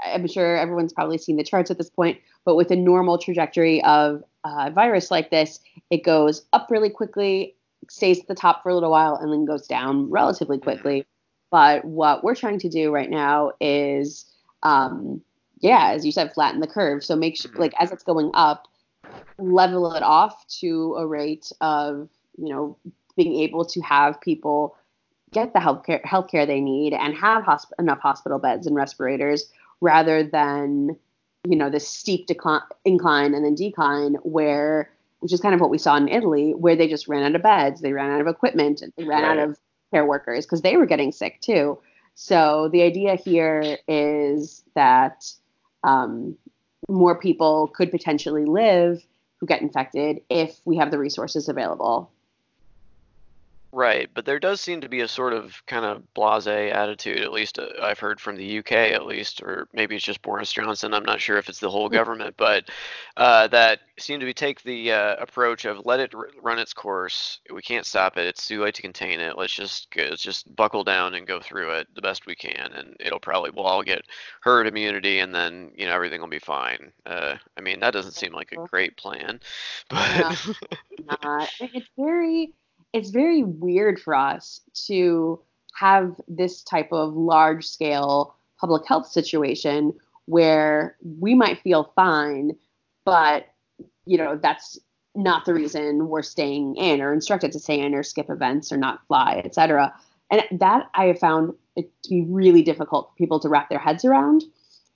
I'm 0.04 0.26
sure 0.28 0.56
everyone's 0.56 0.92
probably 0.92 1.18
seen 1.18 1.36
the 1.36 1.44
charts 1.44 1.70
at 1.70 1.78
this 1.78 1.90
point, 1.90 2.18
but 2.44 2.54
with 2.54 2.70
a 2.70 2.76
normal 2.76 3.18
trajectory 3.18 3.82
of 3.84 4.22
a 4.44 4.70
virus 4.70 5.10
like 5.10 5.30
this, 5.30 5.60
it 5.90 6.04
goes 6.04 6.46
up 6.52 6.70
really 6.70 6.88
quickly 6.88 7.54
stays 7.88 8.20
at 8.20 8.28
the 8.28 8.34
top 8.34 8.62
for 8.62 8.68
a 8.68 8.74
little 8.74 8.90
while 8.90 9.16
and 9.16 9.32
then 9.32 9.44
goes 9.44 9.66
down 9.66 10.10
relatively 10.10 10.58
quickly. 10.58 11.06
But 11.50 11.84
what 11.84 12.22
we're 12.22 12.34
trying 12.34 12.58
to 12.60 12.68
do 12.68 12.92
right 12.92 13.10
now 13.10 13.52
is, 13.60 14.26
um, 14.62 15.20
yeah, 15.58 15.90
as 15.90 16.06
you 16.06 16.12
said, 16.12 16.32
flatten 16.32 16.60
the 16.60 16.66
curve. 16.66 17.04
So 17.04 17.16
make 17.16 17.36
sure, 17.36 17.50
like, 17.54 17.74
as 17.80 17.90
it's 17.90 18.04
going 18.04 18.30
up, 18.34 18.68
level 19.38 19.92
it 19.94 20.02
off 20.02 20.46
to 20.60 20.94
a 20.96 21.06
rate 21.06 21.50
of, 21.60 22.08
you 22.38 22.48
know, 22.52 22.76
being 23.16 23.40
able 23.40 23.64
to 23.64 23.80
have 23.80 24.20
people 24.20 24.76
get 25.32 25.52
the 25.52 25.58
healthcare 25.58 26.02
healthcare 26.04 26.46
they 26.46 26.60
need 26.60 26.92
and 26.92 27.14
have 27.14 27.44
hosp- 27.44 27.72
enough 27.78 28.00
hospital 28.00 28.38
beds 28.38 28.66
and 28.66 28.74
respirators 28.74 29.50
rather 29.80 30.24
than 30.24 30.96
you 31.44 31.56
know 31.56 31.70
this 31.70 31.86
steep 31.86 32.26
decline 32.26 32.62
incline 32.84 33.34
and 33.34 33.44
then 33.44 33.54
decline 33.54 34.14
where 34.22 34.90
which 35.20 35.32
is 35.32 35.40
kind 35.40 35.54
of 35.54 35.60
what 35.60 35.70
we 35.70 35.78
saw 35.78 35.96
in 35.96 36.08
Italy, 36.08 36.52
where 36.52 36.76
they 36.76 36.88
just 36.88 37.08
ran 37.08 37.22
out 37.22 37.34
of 37.34 37.42
beds, 37.42 37.80
they 37.80 37.92
ran 37.92 38.10
out 38.10 38.20
of 38.20 38.26
equipment, 38.26 38.82
and 38.82 38.92
they 38.96 39.04
ran 39.04 39.22
right. 39.22 39.38
out 39.38 39.48
of 39.50 39.58
care 39.92 40.04
workers 40.04 40.44
because 40.44 40.62
they 40.62 40.76
were 40.76 40.86
getting 40.86 41.12
sick 41.12 41.40
too. 41.40 41.78
So 42.14 42.68
the 42.72 42.82
idea 42.82 43.16
here 43.16 43.78
is 43.88 44.64
that 44.74 45.30
um, 45.84 46.36
more 46.88 47.18
people 47.18 47.68
could 47.68 47.90
potentially 47.90 48.44
live 48.44 49.04
who 49.38 49.46
get 49.46 49.62
infected 49.62 50.20
if 50.28 50.60
we 50.64 50.76
have 50.76 50.90
the 50.90 50.98
resources 50.98 51.48
available. 51.48 52.10
Right, 53.72 54.10
but 54.12 54.24
there 54.24 54.40
does 54.40 54.60
seem 54.60 54.80
to 54.80 54.88
be 54.88 55.00
a 55.00 55.06
sort 55.06 55.32
of 55.32 55.62
kind 55.66 55.84
of 55.84 56.02
blasé 56.16 56.74
attitude, 56.74 57.20
at 57.20 57.30
least 57.30 57.56
uh, 57.56 57.68
I've 57.80 58.00
heard 58.00 58.20
from 58.20 58.34
the 58.34 58.58
UK, 58.58 58.72
at 58.72 59.06
least, 59.06 59.42
or 59.42 59.68
maybe 59.72 59.94
it's 59.94 60.04
just 60.04 60.22
Boris 60.22 60.52
Johnson. 60.52 60.92
I'm 60.92 61.04
not 61.04 61.20
sure 61.20 61.38
if 61.38 61.48
it's 61.48 61.60
the 61.60 61.70
whole 61.70 61.86
hmm. 61.86 61.94
government, 61.94 62.34
but 62.36 62.68
uh, 63.16 63.46
that 63.48 63.78
seem 63.96 64.18
to 64.18 64.26
be 64.26 64.34
take 64.34 64.64
the 64.64 64.90
uh, 64.90 65.16
approach 65.20 65.66
of 65.66 65.86
let 65.86 66.00
it 66.00 66.12
r- 66.16 66.30
run 66.42 66.58
its 66.58 66.72
course. 66.72 67.38
We 67.52 67.62
can't 67.62 67.86
stop 67.86 68.16
it. 68.16 68.26
It's 68.26 68.48
too 68.48 68.60
late 68.60 68.74
to 68.74 68.82
contain 68.82 69.20
it. 69.20 69.38
Let's 69.38 69.54
just 69.54 69.86
let's 69.96 70.22
just 70.22 70.54
buckle 70.56 70.82
down 70.82 71.14
and 71.14 71.24
go 71.24 71.38
through 71.38 71.70
it 71.74 71.86
the 71.94 72.02
best 72.02 72.26
we 72.26 72.34
can, 72.34 72.72
and 72.72 72.96
it'll 72.98 73.20
probably 73.20 73.50
we'll 73.50 73.66
all 73.66 73.84
get 73.84 74.02
herd 74.40 74.66
immunity, 74.66 75.20
and 75.20 75.32
then 75.32 75.70
you 75.76 75.86
know 75.86 75.94
everything 75.94 76.20
will 76.20 76.28
be 76.28 76.40
fine. 76.40 76.90
Uh, 77.06 77.36
I 77.56 77.60
mean, 77.60 77.78
that 77.80 77.92
doesn't 77.92 78.14
seem 78.14 78.32
like 78.32 78.50
a 78.50 78.66
great 78.66 78.96
plan, 78.96 79.38
but 79.88 80.56
yeah, 80.98 81.46
it's 81.60 81.88
very 81.96 82.52
it's 82.92 83.10
very 83.10 83.42
weird 83.42 84.00
for 84.00 84.14
us 84.14 84.60
to 84.86 85.40
have 85.74 86.20
this 86.28 86.62
type 86.62 86.92
of 86.92 87.14
large 87.14 87.66
scale 87.66 88.34
public 88.58 88.86
health 88.86 89.06
situation 89.06 89.92
where 90.26 90.96
we 91.18 91.34
might 91.34 91.60
feel 91.60 91.92
fine, 91.96 92.52
but 93.04 93.46
you 94.06 94.18
know 94.18 94.38
that's 94.40 94.78
not 95.14 95.44
the 95.44 95.54
reason 95.54 96.08
we're 96.08 96.22
staying 96.22 96.76
in 96.76 97.00
or 97.00 97.12
instructed 97.12 97.52
to 97.52 97.58
stay 97.58 97.80
in 97.80 97.94
or 97.94 98.02
skip 98.02 98.30
events 98.30 98.70
or 98.70 98.76
not 98.76 99.04
fly, 99.06 99.42
etc. 99.44 99.92
And 100.30 100.42
that 100.60 100.88
I 100.94 101.06
have 101.06 101.18
found 101.18 101.54
it 101.76 101.90
to 102.04 102.10
be 102.10 102.24
really 102.28 102.62
difficult 102.62 103.10
for 103.10 103.16
people 103.16 103.40
to 103.40 103.48
wrap 103.48 103.68
their 103.68 103.78
heads 103.78 104.04
around. 104.04 104.44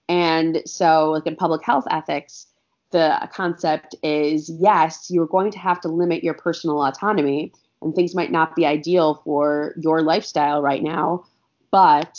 And 0.09 0.63
so, 0.67 1.11
like 1.11 1.27
in 1.27 1.35
public 1.37 1.65
health 1.65 1.87
ethics, 1.91 2.47
the 2.91 3.29
concept 3.33 3.97
is 4.03 4.51
yes, 4.51 5.11
you're 5.11 5.27
going 5.27 5.51
to 5.51 5.59
have 5.59 5.81
to 5.81 5.89
limit 5.89 6.23
your 6.23 6.35
personal 6.35 6.85
autonomy, 6.85 7.53
and 7.85 7.95
things 7.95 8.15
might 8.15 8.33
not 8.33 8.57
be 8.57 8.67
ideal 8.67 9.21
for 9.25 9.75
your 9.79 10.03
lifestyle 10.03 10.63
right 10.63 10.83
now, 10.83 11.25
but 11.71 12.19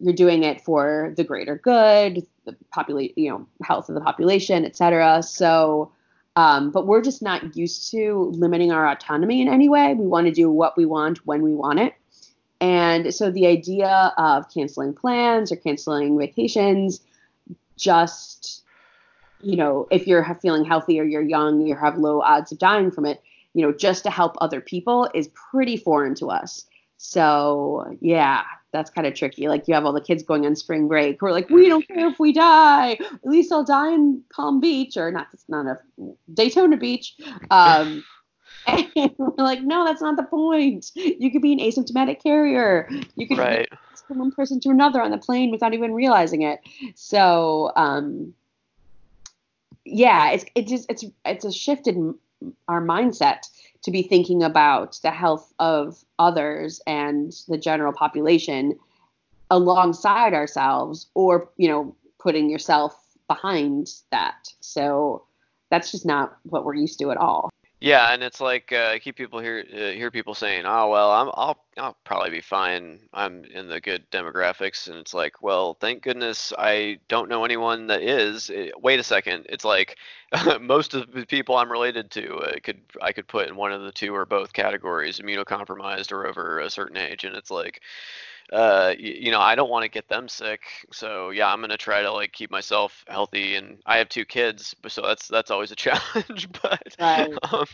you're 0.00 0.14
doing 0.14 0.42
it 0.42 0.60
for 0.60 1.14
the 1.16 1.24
greater 1.24 1.56
good, 1.56 2.26
the 2.44 2.56
population, 2.70 3.14
you 3.16 3.30
know, 3.30 3.46
health 3.62 3.88
of 3.88 3.94
the 3.94 4.00
population, 4.00 4.64
et 4.64 4.76
cetera. 4.76 5.22
So, 5.22 5.92
um, 6.36 6.70
but 6.70 6.86
we're 6.86 7.02
just 7.02 7.22
not 7.22 7.56
used 7.56 7.90
to 7.92 8.30
limiting 8.34 8.72
our 8.72 8.86
autonomy 8.86 9.40
in 9.40 9.48
any 9.48 9.68
way. 9.68 9.94
We 9.94 10.06
want 10.06 10.26
to 10.26 10.32
do 10.32 10.50
what 10.50 10.76
we 10.76 10.84
want 10.84 11.26
when 11.26 11.40
we 11.40 11.54
want 11.54 11.78
it. 11.78 11.94
And 12.60 13.14
so 13.14 13.30
the 13.30 13.46
idea 13.46 14.12
of 14.18 14.52
canceling 14.52 14.92
plans 14.92 15.52
or 15.52 15.56
canceling 15.56 16.18
vacations 16.18 17.00
just 17.76 18.64
you 19.42 19.56
know, 19.56 19.86
if 19.90 20.06
you're 20.06 20.24
feeling 20.40 20.64
healthy 20.64 20.98
or 20.98 21.04
you're 21.04 21.22
young, 21.22 21.66
you 21.66 21.76
have 21.76 21.98
low 21.98 22.20
odds 22.22 22.52
of 22.52 22.58
dying 22.58 22.90
from 22.90 23.06
it, 23.06 23.22
you 23.56 23.62
know, 23.62 23.72
just 23.72 24.04
to 24.04 24.10
help 24.10 24.36
other 24.42 24.60
people 24.60 25.08
is 25.14 25.30
pretty 25.50 25.78
foreign 25.78 26.14
to 26.16 26.26
us. 26.26 26.66
So, 26.98 27.96
yeah, 28.02 28.42
that's 28.70 28.90
kind 28.90 29.06
of 29.06 29.14
tricky. 29.14 29.48
Like 29.48 29.66
you 29.66 29.72
have 29.72 29.86
all 29.86 29.94
the 29.94 30.00
kids 30.02 30.22
going 30.22 30.44
on 30.44 30.54
spring 30.54 30.88
break 30.88 31.16
who 31.18 31.26
are 31.26 31.32
like, 31.32 31.48
we 31.48 31.66
don't 31.66 31.88
care 31.88 32.06
if 32.08 32.18
we 32.18 32.34
die. 32.34 32.98
At 33.00 33.24
least 33.24 33.50
I'll 33.50 33.64
die 33.64 33.94
in 33.94 34.22
Palm 34.30 34.60
Beach 34.60 34.98
or 34.98 35.10
not, 35.10 35.28
not 35.48 35.64
a 35.64 35.78
Daytona 36.34 36.76
Beach. 36.76 37.16
Um, 37.50 38.04
and 38.66 39.14
we're 39.16 39.32
like, 39.38 39.62
no, 39.62 39.86
that's 39.86 40.02
not 40.02 40.18
the 40.18 40.24
point. 40.24 40.92
You 40.94 41.30
could 41.30 41.40
be 41.40 41.54
an 41.54 41.58
asymptomatic 41.58 42.22
carrier. 42.22 42.90
You 43.14 43.26
could 43.26 43.38
right. 43.38 43.70
from 44.06 44.18
one 44.18 44.32
person 44.32 44.60
to 44.60 44.68
another 44.68 45.00
on 45.00 45.12
the 45.12 45.18
plane 45.18 45.50
without 45.50 45.72
even 45.72 45.94
realizing 45.94 46.42
it. 46.42 46.60
So, 46.94 47.72
um, 47.74 48.34
yeah, 49.86 50.32
it's 50.32 50.44
it 50.54 50.66
just 50.66 50.90
it's 50.90 51.04
it's 51.24 51.44
a 51.46 51.52
shift 51.52 51.86
in 51.86 52.16
our 52.68 52.82
mindset 52.82 53.48
to 53.82 53.90
be 53.90 54.02
thinking 54.02 54.42
about 54.42 54.98
the 55.02 55.10
health 55.10 55.52
of 55.58 56.04
others 56.18 56.80
and 56.86 57.32
the 57.48 57.58
general 57.58 57.92
population 57.92 58.78
alongside 59.50 60.34
ourselves 60.34 61.06
or 61.14 61.48
you 61.56 61.68
know 61.68 61.94
putting 62.18 62.50
yourself 62.50 62.96
behind 63.28 63.88
that. 64.10 64.48
So 64.60 65.24
that's 65.70 65.90
just 65.90 66.06
not 66.06 66.36
what 66.44 66.64
we're 66.64 66.74
used 66.74 66.98
to 67.00 67.10
at 67.10 67.16
all 67.16 67.50
yeah, 67.80 68.12
and 68.14 68.22
it's 68.22 68.40
like 68.40 68.72
uh, 68.72 68.90
I 68.94 68.98
keep 68.98 69.16
people 69.16 69.38
hear 69.38 69.62
uh, 69.70 69.92
hear 69.92 70.10
people 70.10 70.34
saying, 70.34 70.64
"Oh 70.64 70.88
well, 70.88 71.10
I'm 71.12 71.28
I'll 71.34 71.62
I'll 71.76 71.96
probably 72.04 72.30
be 72.30 72.40
fine. 72.40 73.00
I'm 73.12 73.44
in 73.44 73.68
the 73.68 73.80
good 73.82 74.10
demographics," 74.10 74.88
and 74.88 74.96
it's 74.96 75.12
like, 75.12 75.42
well, 75.42 75.74
thank 75.74 76.02
goodness 76.02 76.54
I 76.56 76.98
don't 77.08 77.28
know 77.28 77.44
anyone 77.44 77.86
that 77.88 78.00
is. 78.02 78.48
It, 78.48 78.68
eh, 78.68 78.70
wait 78.78 78.98
a 78.98 79.02
second, 79.02 79.46
it's 79.50 79.64
like 79.64 79.98
most 80.60 80.94
of 80.94 81.12
the 81.12 81.26
people 81.26 81.56
I'm 81.58 81.70
related 81.70 82.10
to 82.12 82.36
uh, 82.38 82.54
could 82.62 82.80
I 83.02 83.12
could 83.12 83.28
put 83.28 83.46
in 83.48 83.56
one 83.56 83.72
of 83.72 83.82
the 83.82 83.92
two 83.92 84.14
or 84.14 84.24
both 84.24 84.54
categories, 84.54 85.20
immunocompromised 85.20 86.12
or 86.12 86.26
over 86.26 86.60
a 86.60 86.70
certain 86.70 86.96
age, 86.96 87.24
and 87.24 87.36
it's 87.36 87.50
like 87.50 87.82
uh, 88.52 88.94
you, 88.98 89.14
you 89.20 89.30
know, 89.30 89.40
I 89.40 89.54
don't 89.54 89.70
want 89.70 89.82
to 89.84 89.88
get 89.88 90.08
them 90.08 90.28
sick. 90.28 90.60
So 90.92 91.30
yeah, 91.30 91.52
I'm 91.52 91.60
gonna 91.60 91.76
try 91.76 92.02
to 92.02 92.12
like 92.12 92.32
keep 92.32 92.50
myself 92.50 93.04
healthy. 93.08 93.56
And 93.56 93.78
I 93.86 93.98
have 93.98 94.08
two 94.08 94.24
kids, 94.24 94.74
so 94.88 95.02
that's 95.02 95.28
that's 95.28 95.50
always 95.50 95.72
a 95.72 95.76
challenge. 95.76 96.48
but 96.62 96.96
right. 97.00 97.32
um, 97.52 97.66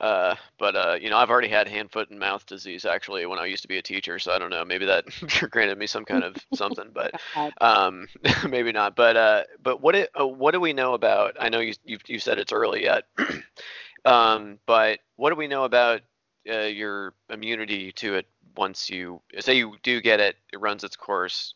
uh, 0.00 0.34
but 0.58 0.76
uh, 0.76 0.96
you 1.00 1.10
know, 1.10 1.16
I've 1.16 1.30
already 1.30 1.48
had 1.48 1.68
hand, 1.68 1.90
foot, 1.90 2.10
and 2.10 2.18
mouth 2.18 2.46
disease 2.46 2.84
actually 2.84 3.26
when 3.26 3.38
I 3.38 3.46
used 3.46 3.62
to 3.62 3.68
be 3.68 3.78
a 3.78 3.82
teacher. 3.82 4.18
So 4.18 4.32
I 4.32 4.38
don't 4.38 4.50
know. 4.50 4.64
Maybe 4.64 4.86
that 4.86 5.04
granted 5.50 5.78
me 5.78 5.86
some 5.86 6.04
kind 6.04 6.24
of 6.24 6.36
something, 6.54 6.90
but 6.94 7.20
um, 7.60 8.06
maybe 8.48 8.72
not. 8.72 8.96
But 8.96 9.16
uh, 9.16 9.42
but 9.62 9.80
what 9.80 9.94
it, 9.94 10.10
uh, 10.18 10.26
what 10.26 10.52
do 10.52 10.60
we 10.60 10.72
know 10.72 10.94
about? 10.94 11.36
I 11.40 11.48
know 11.48 11.60
you 11.60 11.74
you 11.84 11.98
you 12.06 12.18
said 12.18 12.38
it's 12.38 12.52
early 12.52 12.84
yet. 12.84 13.04
um, 14.04 14.58
but 14.66 15.00
what 15.16 15.30
do 15.30 15.36
we 15.36 15.48
know 15.48 15.64
about 15.64 16.02
uh, 16.48 16.60
your 16.60 17.12
immunity 17.28 17.92
to 17.92 18.14
it 18.14 18.26
once 18.56 18.90
you 18.90 19.20
say 19.38 19.56
you 19.56 19.76
do 19.82 20.00
get 20.00 20.20
it, 20.20 20.36
it 20.52 20.60
runs 20.60 20.84
its 20.84 20.96
course. 20.96 21.54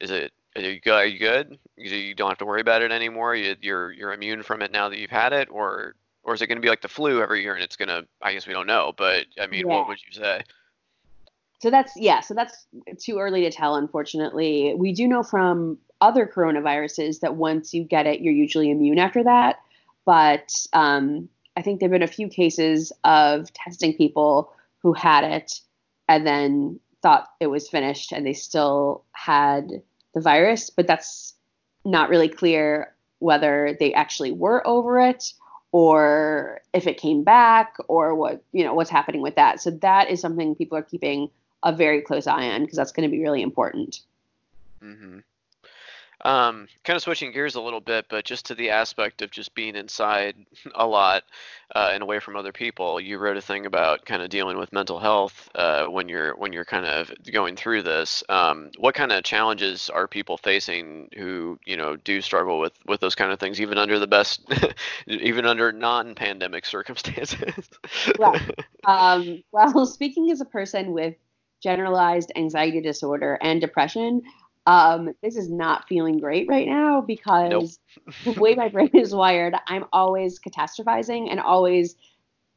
Is 0.00 0.10
it 0.10 0.32
are 0.56 0.62
you 0.62 0.80
good? 0.80 0.92
Are 0.92 1.06
you 1.06 1.18
good? 1.18 1.58
You 1.76 2.14
don't 2.14 2.28
have 2.28 2.38
to 2.38 2.46
worry 2.46 2.60
about 2.60 2.82
it 2.82 2.90
anymore. 2.90 3.34
You, 3.34 3.54
you're 3.60 3.92
you're 3.92 4.12
immune 4.12 4.42
from 4.42 4.62
it 4.62 4.72
now 4.72 4.88
that 4.88 4.98
you've 4.98 5.10
had 5.10 5.32
it, 5.32 5.48
or 5.50 5.94
or 6.22 6.34
is 6.34 6.42
it 6.42 6.48
going 6.48 6.56
to 6.56 6.62
be 6.62 6.68
like 6.68 6.82
the 6.82 6.88
flu 6.88 7.22
every 7.22 7.42
year 7.42 7.54
and 7.54 7.62
it's 7.62 7.76
going 7.76 7.88
to? 7.88 8.06
I 8.20 8.32
guess 8.32 8.46
we 8.46 8.52
don't 8.52 8.66
know, 8.66 8.92
but 8.96 9.26
I 9.40 9.46
mean, 9.46 9.66
yeah. 9.66 9.74
what 9.74 9.88
would 9.88 9.98
you 10.02 10.12
say? 10.12 10.42
So 11.60 11.70
that's 11.70 11.92
yeah. 11.96 12.20
So 12.20 12.34
that's 12.34 12.66
too 12.98 13.18
early 13.18 13.42
to 13.42 13.50
tell. 13.50 13.76
Unfortunately, 13.76 14.74
we 14.76 14.92
do 14.92 15.06
know 15.06 15.22
from 15.22 15.78
other 16.00 16.26
coronaviruses 16.26 17.20
that 17.20 17.36
once 17.36 17.72
you 17.72 17.84
get 17.84 18.06
it, 18.06 18.20
you're 18.20 18.32
usually 18.32 18.70
immune 18.70 18.98
after 18.98 19.22
that. 19.22 19.60
But 20.04 20.54
um, 20.72 21.28
I 21.56 21.62
think 21.62 21.78
there've 21.78 21.92
been 21.92 22.02
a 22.02 22.08
few 22.08 22.28
cases 22.28 22.92
of 23.04 23.52
testing 23.52 23.94
people 23.94 24.52
who 24.78 24.94
had 24.94 25.24
it 25.24 25.60
and 26.10 26.26
then 26.26 26.80
thought 27.02 27.28
it 27.38 27.46
was 27.46 27.68
finished 27.68 28.10
and 28.10 28.26
they 28.26 28.32
still 28.32 29.04
had 29.12 29.68
the 30.12 30.20
virus, 30.20 30.68
but 30.68 30.88
that's 30.88 31.34
not 31.84 32.10
really 32.10 32.28
clear 32.28 32.92
whether 33.20 33.76
they 33.78 33.94
actually 33.94 34.32
were 34.32 34.66
over 34.66 35.00
it 35.00 35.32
or 35.70 36.62
if 36.74 36.88
it 36.88 36.98
came 36.98 37.22
back 37.22 37.76
or 37.86 38.16
what 38.16 38.42
you 38.50 38.64
know 38.64 38.74
what's 38.74 38.90
happening 38.90 39.22
with 39.22 39.36
that. 39.36 39.60
So 39.60 39.70
that 39.70 40.10
is 40.10 40.20
something 40.20 40.56
people 40.56 40.76
are 40.76 40.82
keeping 40.82 41.30
a 41.62 41.72
very 41.72 42.02
close 42.02 42.26
eye 42.26 42.50
on 42.50 42.62
because 42.62 42.76
that's 42.76 42.92
going 42.92 43.08
to 43.08 43.16
be 43.16 43.22
really 43.22 43.40
important. 43.40 44.00
Mm-hmm. 44.82 45.20
Um, 46.24 46.68
kind 46.84 46.96
of 46.96 47.02
switching 47.02 47.32
gears 47.32 47.54
a 47.54 47.60
little 47.60 47.80
bit, 47.80 48.06
but 48.08 48.24
just 48.24 48.46
to 48.46 48.54
the 48.54 48.70
aspect 48.70 49.22
of 49.22 49.30
just 49.30 49.54
being 49.54 49.76
inside 49.76 50.36
a 50.74 50.86
lot 50.86 51.24
uh, 51.74 51.90
and 51.92 52.02
away 52.02 52.18
from 52.18 52.36
other 52.36 52.52
people. 52.52 53.00
You 53.00 53.18
wrote 53.18 53.36
a 53.36 53.40
thing 53.40 53.66
about 53.66 54.04
kind 54.04 54.22
of 54.22 54.28
dealing 54.28 54.58
with 54.58 54.72
mental 54.72 54.98
health 54.98 55.48
uh, 55.54 55.86
when 55.86 56.08
you're 56.08 56.36
when 56.36 56.52
you're 56.52 56.64
kind 56.64 56.86
of 56.86 57.10
going 57.32 57.56
through 57.56 57.82
this. 57.82 58.22
Um, 58.28 58.70
what 58.78 58.94
kind 58.94 59.12
of 59.12 59.22
challenges 59.22 59.88
are 59.90 60.08
people 60.08 60.36
facing 60.36 61.08
who 61.16 61.58
you 61.64 61.76
know 61.76 61.96
do 61.96 62.20
struggle 62.20 62.58
with 62.58 62.72
with 62.86 63.00
those 63.00 63.14
kind 63.14 63.32
of 63.32 63.38
things, 63.38 63.60
even 63.60 63.78
under 63.78 63.98
the 63.98 64.06
best, 64.06 64.42
even 65.06 65.46
under 65.46 65.72
non-pandemic 65.72 66.66
circumstances? 66.66 67.68
right. 68.18 68.40
Um, 68.86 69.44
well, 69.52 69.84
speaking 69.84 70.30
as 70.30 70.40
a 70.40 70.46
person 70.46 70.92
with 70.92 71.14
generalized 71.62 72.32
anxiety 72.34 72.80
disorder 72.80 73.38
and 73.42 73.60
depression, 73.60 74.22
um, 74.70 75.12
this 75.20 75.34
is 75.34 75.50
not 75.50 75.88
feeling 75.88 76.20
great 76.20 76.46
right 76.48 76.68
now 76.68 77.00
because 77.00 77.80
nope. 77.96 78.14
the 78.24 78.40
way 78.40 78.54
my 78.54 78.68
brain 78.68 78.90
is 78.94 79.12
wired, 79.12 79.56
I'm 79.66 79.84
always 79.92 80.38
catastrophizing 80.38 81.28
and 81.28 81.40
always 81.40 81.96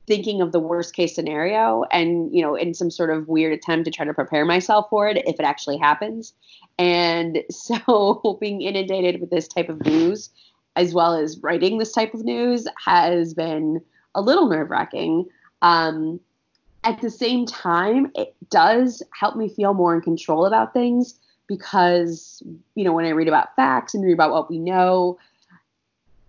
thinking 0.05 0.39
of 0.39 0.51
the 0.51 0.59
worst 0.59 0.93
case 0.93 1.15
scenario 1.15 1.85
and 1.89 2.35
you 2.35 2.41
know 2.41 2.55
in 2.55 2.73
some 2.73 2.91
sort 2.91 3.09
of 3.09 3.27
weird 3.29 3.53
attempt 3.53 3.85
to 3.85 3.91
try 3.91 4.05
to 4.05 4.13
prepare 4.13 4.45
myself 4.45 4.85
for 4.91 5.07
it 5.07 5.17
if 5.25 5.39
it 5.39 5.43
actually 5.43 5.77
happens. 5.77 6.33
And 6.77 7.41
so 7.49 8.37
being 8.39 8.61
inundated 8.61 9.19
with 9.19 9.31
this 9.31 9.47
type 9.47 9.69
of 9.69 9.83
news 9.83 10.29
as 10.75 10.93
well 10.93 11.15
as 11.15 11.39
writing 11.39 11.79
this 11.79 11.93
type 11.93 12.13
of 12.13 12.23
news 12.23 12.67
has 12.85 13.33
been 13.33 13.81
a 14.13 14.21
little 14.21 14.47
nerve 14.49 14.69
wracking 14.69 15.25
um, 15.63 16.19
at 16.83 17.01
the 17.01 17.09
same 17.09 17.47
time 17.47 18.11
it 18.13 18.35
does 18.51 19.01
help 19.19 19.35
me 19.35 19.49
feel 19.49 19.73
more 19.73 19.95
in 19.95 20.01
control 20.01 20.45
about 20.45 20.73
things 20.73 21.15
because 21.47 22.41
you 22.75 22.83
know 22.83 22.93
when 22.93 23.05
I 23.05 23.09
read 23.09 23.27
about 23.27 23.55
facts 23.55 23.93
and 23.93 24.03
read 24.03 24.13
about 24.13 24.31
what 24.31 24.49
we 24.49 24.59
know, 24.59 25.17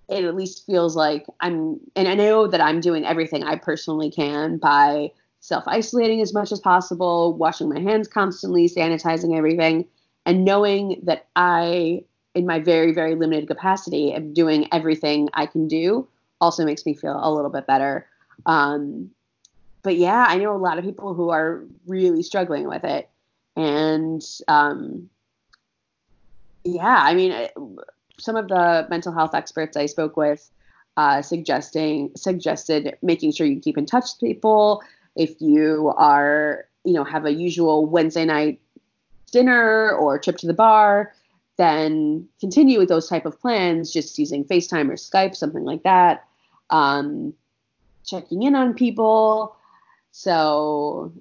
it 0.09 0.24
at 0.24 0.35
least 0.35 0.66
feels 0.66 0.96
like 0.96 1.27
I'm 1.40 1.81
and 1.96 2.09
I 2.09 2.14
know 2.14 2.46
that 2.46 2.61
I'm 2.61 2.81
doing 2.81 3.05
everything 3.05 3.44
I 3.44 3.57
personally 3.57 4.11
can 4.11 4.59
by 4.59 5.11
self 5.40 5.64
isolating 5.66 6.20
as 6.20 6.33
much 6.33 6.53
as 6.53 6.61
possible, 6.61 7.35
washing 7.35 7.68
my 7.68 7.81
hands 7.81 8.09
constantly, 8.09 8.68
sanitizing 8.68 9.37
everything, 9.37 9.87
and 10.24 10.44
knowing 10.44 11.00
that 11.03 11.27
I, 11.37 12.05
in 12.35 12.46
my 12.46 12.61
very, 12.61 12.92
very 12.92 13.14
limited 13.14 13.46
capacity, 13.46 14.12
am 14.12 14.33
doing 14.33 14.68
everything 14.72 15.29
I 15.35 15.46
can 15.46 15.68
do 15.68 16.09
also 16.40 16.64
makes 16.64 16.85
me 16.85 16.94
feel 16.94 17.18
a 17.22 17.33
little 17.33 17.50
bit 17.50 17.66
better. 17.66 18.07
Um, 18.46 19.11
but 19.83 19.96
yeah, 19.96 20.27
I 20.29 20.37
know 20.38 20.55
a 20.55 20.59
lot 20.59 20.79
of 20.79 20.85
people 20.85 21.14
who 21.14 21.31
are 21.31 21.62
really 21.87 22.22
struggling 22.22 22.68
with 22.68 22.85
it 22.85 23.09
and 23.56 24.22
um, 24.48 25.08
yeah, 26.64 26.98
I 27.02 27.14
mean, 27.14 27.48
some 28.18 28.36
of 28.36 28.48
the 28.48 28.86
mental 28.90 29.12
health 29.12 29.34
experts 29.34 29.76
I 29.76 29.86
spoke 29.86 30.16
with 30.16 30.50
uh, 30.96 31.22
suggesting 31.22 32.10
suggested 32.16 32.96
making 33.02 33.32
sure 33.32 33.46
you 33.46 33.60
keep 33.60 33.78
in 33.78 33.86
touch 33.86 34.04
with 34.04 34.20
people. 34.20 34.82
If 35.16 35.40
you 35.40 35.92
are, 35.96 36.66
you 36.84 36.92
know, 36.92 37.04
have 37.04 37.24
a 37.24 37.32
usual 37.32 37.86
Wednesday 37.86 38.24
night 38.24 38.60
dinner 39.30 39.90
or 39.92 40.18
trip 40.18 40.36
to 40.38 40.46
the 40.46 40.54
bar, 40.54 41.12
then 41.56 42.28
continue 42.40 42.78
with 42.78 42.88
those 42.88 43.08
type 43.08 43.26
of 43.26 43.40
plans, 43.40 43.92
just 43.92 44.18
using 44.18 44.44
FaceTime 44.44 44.88
or 44.88 44.94
Skype, 44.94 45.36
something 45.36 45.64
like 45.64 45.82
that. 45.82 46.24
Um, 46.70 47.34
checking 48.04 48.42
in 48.42 48.54
on 48.54 48.74
people. 48.74 49.56
So 50.12 51.12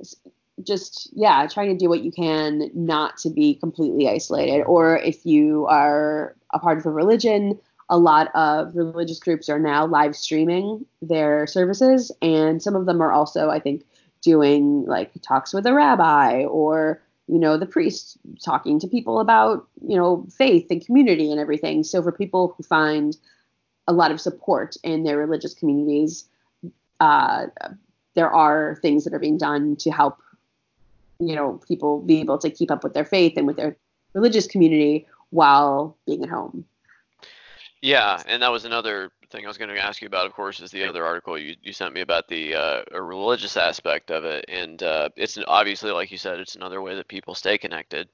just 0.62 1.10
yeah 1.14 1.48
trying 1.48 1.70
to 1.70 1.78
do 1.78 1.90
what 1.90 2.04
you 2.04 2.12
can 2.12 2.70
not 2.76 3.18
to 3.18 3.30
be 3.30 3.56
completely 3.56 4.08
isolated 4.08 4.62
or 4.64 4.98
if 4.98 5.26
you 5.26 5.66
are 5.66 6.36
a 6.52 6.60
part 6.60 6.78
of 6.78 6.86
a 6.86 6.92
religion 6.92 7.60
a 7.90 7.98
lot 7.98 8.30
of 8.34 8.76
religious 8.76 9.20
groups 9.20 9.50
are 9.50 9.60
now 9.60 9.86
live 9.86 10.16
streaming 10.16 10.86
their 11.02 11.46
services, 11.46 12.12
and 12.24 12.62
some 12.62 12.76
of 12.76 12.88
them 12.88 13.02
are 13.02 13.12
also, 13.12 13.50
I 13.50 13.60
think, 13.60 13.84
doing 14.22 14.86
like 14.86 15.12
talks 15.22 15.54
with 15.54 15.66
a 15.66 15.74
rabbi 15.74 16.46
or 16.46 17.02
you 17.28 17.38
know 17.38 17.58
the 17.58 17.66
priest 17.66 18.18
talking 18.44 18.80
to 18.80 18.88
people 18.88 19.20
about 19.20 19.68
you 19.86 19.96
know 19.96 20.26
faith 20.36 20.68
and 20.70 20.84
community 20.84 21.30
and 21.30 21.40
everything. 21.40 21.84
So 21.84 22.02
for 22.02 22.12
people 22.12 22.56
who 22.58 22.64
find 22.64 23.16
a 23.88 23.94
lot 23.94 24.12
of 24.12 24.20
support 24.22 24.76
in 24.84 25.04
their 25.04 25.18
religious 25.18 25.54
communities, 25.54 26.28
uh, 27.00 27.48
there 28.16 28.32
are 28.32 28.80
things 28.82 29.04
that 29.04 29.14
are 29.14 29.20
being 29.20 29.38
done 29.38 29.76
to 29.78 29.92
help 29.92 30.18
you 31.28 31.36
know 31.36 31.60
people 31.68 32.02
be 32.02 32.20
able 32.20 32.38
to 32.40 32.50
keep 32.50 32.72
up 32.72 32.84
with 32.84 32.94
their 32.94 33.06
faith 33.06 33.34
and 33.38 33.48
with 33.48 33.58
their 33.58 33.78
religious 34.14 34.48
community 34.48 35.08
while 35.30 35.98
being 36.06 36.24
at 36.24 36.30
home. 36.30 36.66
Yeah, 37.82 38.22
and 38.28 38.42
that 38.42 38.52
was 38.52 38.64
another 38.64 39.12
thing 39.30 39.44
I 39.44 39.48
was 39.50 39.58
going 39.58 39.74
to 39.74 39.78
ask 39.78 40.02
you 40.02 40.08
about. 40.08 40.26
Of 40.26 40.34
course, 40.34 40.62
is 40.62 40.72
the 40.72 40.88
other 40.88 41.06
article 41.06 41.38
you, 41.38 41.56
you 41.62 41.74
sent 41.74 41.94
me 41.94 42.00
about 42.00 42.30
the 42.30 42.56
uh, 42.56 42.82
religious 42.98 43.58
aspect 43.58 44.10
of 44.10 44.24
it, 44.24 44.46
and 44.48 44.82
uh, 44.82 45.10
it's 45.18 45.38
obviously, 45.48 45.92
like 45.92 46.10
you 46.10 46.18
said, 46.18 46.40
it's 46.40 46.56
another 46.56 46.82
way 46.82 46.96
that 46.96 47.10
people 47.10 47.36
stay 47.36 47.58
connected, 47.58 48.08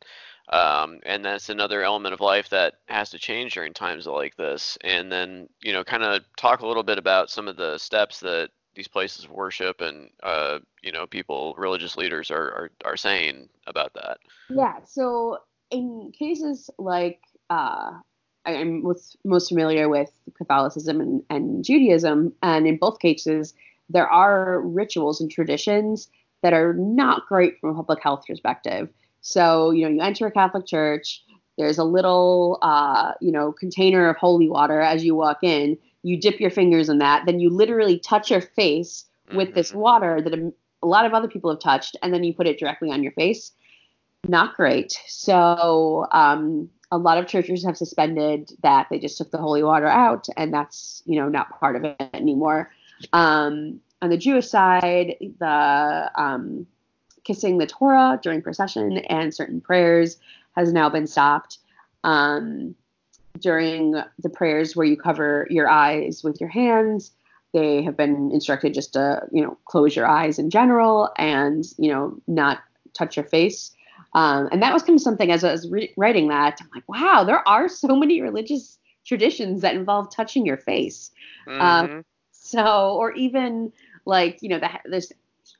um, 0.51 0.99
and 1.05 1.23
that's 1.23 1.49
another 1.49 1.83
element 1.83 2.13
of 2.13 2.19
life 2.19 2.49
that 2.49 2.75
has 2.87 3.11
to 3.11 3.19
change 3.19 3.53
during 3.53 3.73
times 3.73 4.07
like 4.07 4.35
this. 4.35 4.77
And 4.81 5.11
then, 5.11 5.47
you 5.61 5.73
know, 5.73 5.83
kind 5.83 6.03
of 6.03 6.23
talk 6.37 6.61
a 6.61 6.67
little 6.67 6.83
bit 6.83 6.97
about 6.97 7.29
some 7.29 7.47
of 7.47 7.55
the 7.55 7.77
steps 7.77 8.19
that 8.21 8.49
these 8.73 8.87
places 8.87 9.25
of 9.25 9.31
worship 9.31 9.81
and 9.81 10.09
uh, 10.23 10.59
you 10.83 10.91
know 10.91 11.07
people, 11.07 11.55
religious 11.57 11.97
leaders 11.97 12.31
are, 12.31 12.47
are 12.47 12.71
are 12.85 12.97
saying 12.97 13.49
about 13.67 13.93
that. 13.93 14.19
Yeah. 14.49 14.79
So 14.85 15.39
in 15.71 16.11
cases 16.17 16.69
like 16.77 17.21
uh, 17.49 17.91
I'm 18.45 18.83
most, 18.83 19.17
most 19.23 19.49
familiar 19.49 19.89
with 19.89 20.11
Catholicism 20.37 21.01
and, 21.01 21.23
and 21.29 21.63
Judaism, 21.63 22.33
and 22.41 22.67
in 22.67 22.77
both 22.77 22.99
cases, 22.99 23.53
there 23.89 24.07
are 24.07 24.61
rituals 24.61 25.19
and 25.21 25.29
traditions 25.29 26.09
that 26.41 26.53
are 26.53 26.73
not 26.73 27.27
great 27.27 27.59
from 27.59 27.71
a 27.71 27.73
public 27.75 28.01
health 28.01 28.23
perspective. 28.27 28.89
So, 29.21 29.71
you 29.71 29.83
know, 29.83 29.89
you 29.89 30.01
enter 30.01 30.27
a 30.27 30.31
Catholic 30.31 30.65
church, 30.65 31.23
there's 31.57 31.77
a 31.77 31.83
little, 31.83 32.57
uh, 32.61 33.13
you 33.19 33.31
know, 33.31 33.51
container 33.51 34.09
of 34.09 34.15
holy 34.15 34.49
water 34.49 34.79
as 34.79 35.03
you 35.03 35.15
walk 35.15 35.39
in. 35.43 35.77
You 36.03 36.17
dip 36.17 36.39
your 36.39 36.51
fingers 36.51 36.87
in 36.87 36.99
that, 36.99 37.25
then 37.25 37.41
you 37.41 37.49
literally 37.49 37.99
touch 37.99 38.31
your 38.31 38.41
face 38.41 39.05
with 39.33 39.53
this 39.53 39.69
mm-hmm. 39.69 39.79
water 39.79 40.21
that 40.21 40.53
a, 40.81 40.87
lot 40.87 41.05
of 41.05 41.13
other 41.13 41.27
people 41.27 41.49
have 41.51 41.59
touched, 41.59 41.95
and 42.01 42.13
then 42.13 42.23
you 42.23 42.33
put 42.33 42.47
it 42.47 42.59
directly 42.59 42.91
on 42.91 43.03
your 43.03 43.11
face. 43.13 43.51
Not 44.27 44.55
great. 44.55 44.99
So, 45.07 46.07
um, 46.11 46.69
a 46.91 46.97
lot 46.97 47.17
of 47.17 47.27
churches 47.27 47.63
have 47.65 47.77
suspended 47.77 48.51
that. 48.63 48.87
They 48.89 48.99
just 48.99 49.17
took 49.17 49.31
the 49.31 49.37
holy 49.37 49.63
water 49.63 49.87
out, 49.87 50.27
and 50.37 50.53
that's 50.53 51.03
you 51.05 51.19
know 51.19 51.29
not 51.29 51.59
part 51.59 51.75
of 51.75 51.83
it 51.83 51.97
anymore. 52.13 52.71
Um, 53.13 53.79
on 54.01 54.09
the 54.09 54.17
Jewish 54.17 54.47
side, 54.47 55.15
the 55.39 56.11
um, 56.15 56.65
kissing 57.23 57.57
the 57.57 57.67
Torah 57.67 58.19
during 58.21 58.41
procession 58.41 58.97
and 58.97 59.33
certain 59.33 59.61
prayers 59.61 60.17
has 60.55 60.73
now 60.73 60.89
been 60.89 61.07
stopped. 61.07 61.59
Um, 62.03 62.75
during 63.39 63.91
the 64.19 64.29
prayers 64.29 64.75
where 64.75 64.85
you 64.85 64.97
cover 64.97 65.47
your 65.49 65.69
eyes 65.69 66.23
with 66.23 66.41
your 66.41 66.49
hands, 66.49 67.11
they 67.53 67.81
have 67.83 67.97
been 67.97 68.31
instructed 68.31 68.73
just 68.73 68.93
to 68.93 69.21
you 69.31 69.43
know 69.43 69.57
close 69.65 69.95
your 69.95 70.05
eyes 70.07 70.39
in 70.39 70.49
general 70.49 71.09
and 71.17 71.65
you 71.77 71.89
know 71.89 72.19
not 72.27 72.59
touch 72.93 73.15
your 73.15 73.25
face. 73.25 73.71
Um, 74.13 74.49
and 74.51 74.61
that 74.61 74.73
was 74.73 74.83
kind 74.83 74.97
of 74.97 75.03
something 75.03 75.31
as 75.31 75.43
I 75.43 75.51
was 75.51 75.69
re- 75.69 75.93
writing 75.95 76.29
that, 76.29 76.59
I'm 76.61 76.69
like, 76.73 76.87
wow, 76.89 77.23
there 77.23 77.47
are 77.47 77.67
so 77.83 77.95
many 77.95 78.21
religious 78.21 78.77
traditions 79.05 79.61
that 79.61 79.75
involve 79.75 80.13
touching 80.13 80.45
your 80.45 80.57
face. 80.57 81.11
Um, 81.47 81.53
mm-hmm. 81.53 81.93
Um, 81.97 82.05
so, 82.31 82.95
or 82.97 83.11
even 83.13 83.71
like, 84.05 84.39
you 84.41 84.49
know, 84.49 84.59
the, 84.59 84.69
this, 84.85 85.11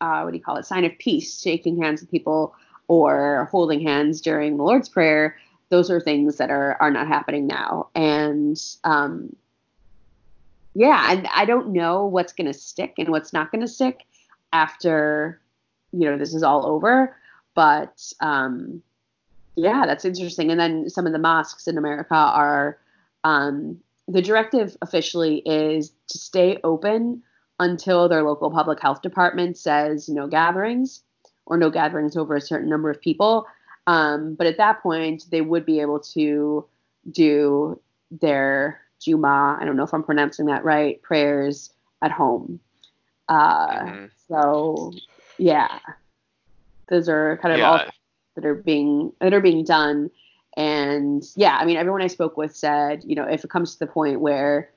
uh, 0.02 0.22
what 0.22 0.32
do 0.32 0.38
you 0.38 0.44
call 0.44 0.58
it, 0.58 0.66
sign 0.66 0.86
of 0.86 0.98
peace, 0.98 1.42
shaking 1.42 1.82
hands 1.82 2.02
with 2.02 2.10
people 2.10 2.56
or 2.88 3.48
holding 3.52 3.82
hands 3.82 4.22
during 4.22 4.58
the 4.58 4.64
Lord's 4.64 4.90
Prayer. 4.90 5.38
Those 5.70 5.92
are 5.92 6.00
things 6.00 6.38
that 6.38 6.50
are, 6.50 6.78
are 6.80 6.90
not 6.90 7.08
happening 7.08 7.46
now. 7.46 7.90
And, 7.94 8.60
um, 8.84 9.36
yeah, 10.74 11.12
and 11.12 11.28
I 11.34 11.46
don't 11.46 11.74
know 11.74 12.06
what's 12.06 12.34
going 12.34 12.48
to 12.48 12.54
stick 12.54 12.96
and 12.98 13.10
what's 13.10 13.34
not 13.34 13.52
going 13.52 13.62
to 13.62 13.68
stick 13.68 14.06
after, 14.54 15.42
you 15.92 16.10
know, 16.10 16.18
this 16.18 16.34
is 16.34 16.44
all 16.44 16.66
over. 16.66 17.16
But 17.56 18.14
um, 18.22 18.82
yeah, 19.56 19.86
that's 19.86 20.06
interesting. 20.06 20.52
And 20.52 20.60
then 20.60 20.90
some 20.90 21.06
of 21.06 21.12
the 21.12 21.20
mosques 21.20 21.68
in 21.68 21.78
America 21.78 22.16
are 22.16 22.78
um, 23.24 23.80
the 24.08 24.22
directive 24.22 24.78
officially 24.82 25.38
is 25.46 25.92
to 26.10 26.18
stay 26.18 26.60
open 26.64 27.22
until 27.60 28.08
their 28.08 28.24
local 28.24 28.50
public 28.50 28.80
health 28.82 29.02
department 29.02 29.58
says 29.58 30.08
no 30.08 30.28
gatherings 30.28 31.02
or 31.46 31.58
no 31.58 31.70
gatherings 31.70 32.16
over 32.16 32.36
a 32.36 32.42
certain 32.42 32.70
number 32.70 32.90
of 32.90 33.02
people. 33.02 33.46
Um, 33.88 34.36
but 34.36 34.48
at 34.48 34.58
that 34.58 34.82
point, 34.82 35.26
they 35.32 35.42
would 35.42 35.66
be 35.66 35.82
able 35.82 36.00
to 36.14 36.66
do 37.12 37.80
their 38.12 38.82
Juma, 39.00 39.58
I 39.60 39.66
don't 39.66 39.76
know 39.76 39.84
if 39.84 39.94
I'm 39.94 40.04
pronouncing 40.04 40.46
that 40.48 40.64
right, 40.64 41.02
prayers 41.02 41.72
at 42.02 42.12
home. 42.12 42.60
Uh, 43.28 43.68
mm-hmm. 43.68 44.06
So, 44.28 44.94
yeah. 45.38 45.80
Those 46.88 47.08
are 47.08 47.38
kind 47.38 47.54
of 47.54 47.60
yeah. 47.60 47.70
all 47.70 47.82
that 48.36 48.46
are 48.46 48.56
being 48.56 49.14
that 49.20 49.34
are 49.34 49.42
being 49.42 49.64
done. 49.64 50.10
And 50.58 51.24
yeah, 51.36 51.58
I 51.58 51.66
mean, 51.66 51.78
everyone 51.78 52.02
I 52.02 52.08
spoke 52.08 52.36
with 52.36 52.56
said, 52.56 53.04
you 53.06 53.16
know, 53.16 53.26
if 53.26 53.44
it 53.44 53.50
comes 53.50 53.74
to 53.74 53.80
the 53.80 53.88
point 53.88 54.20
where 54.20 54.70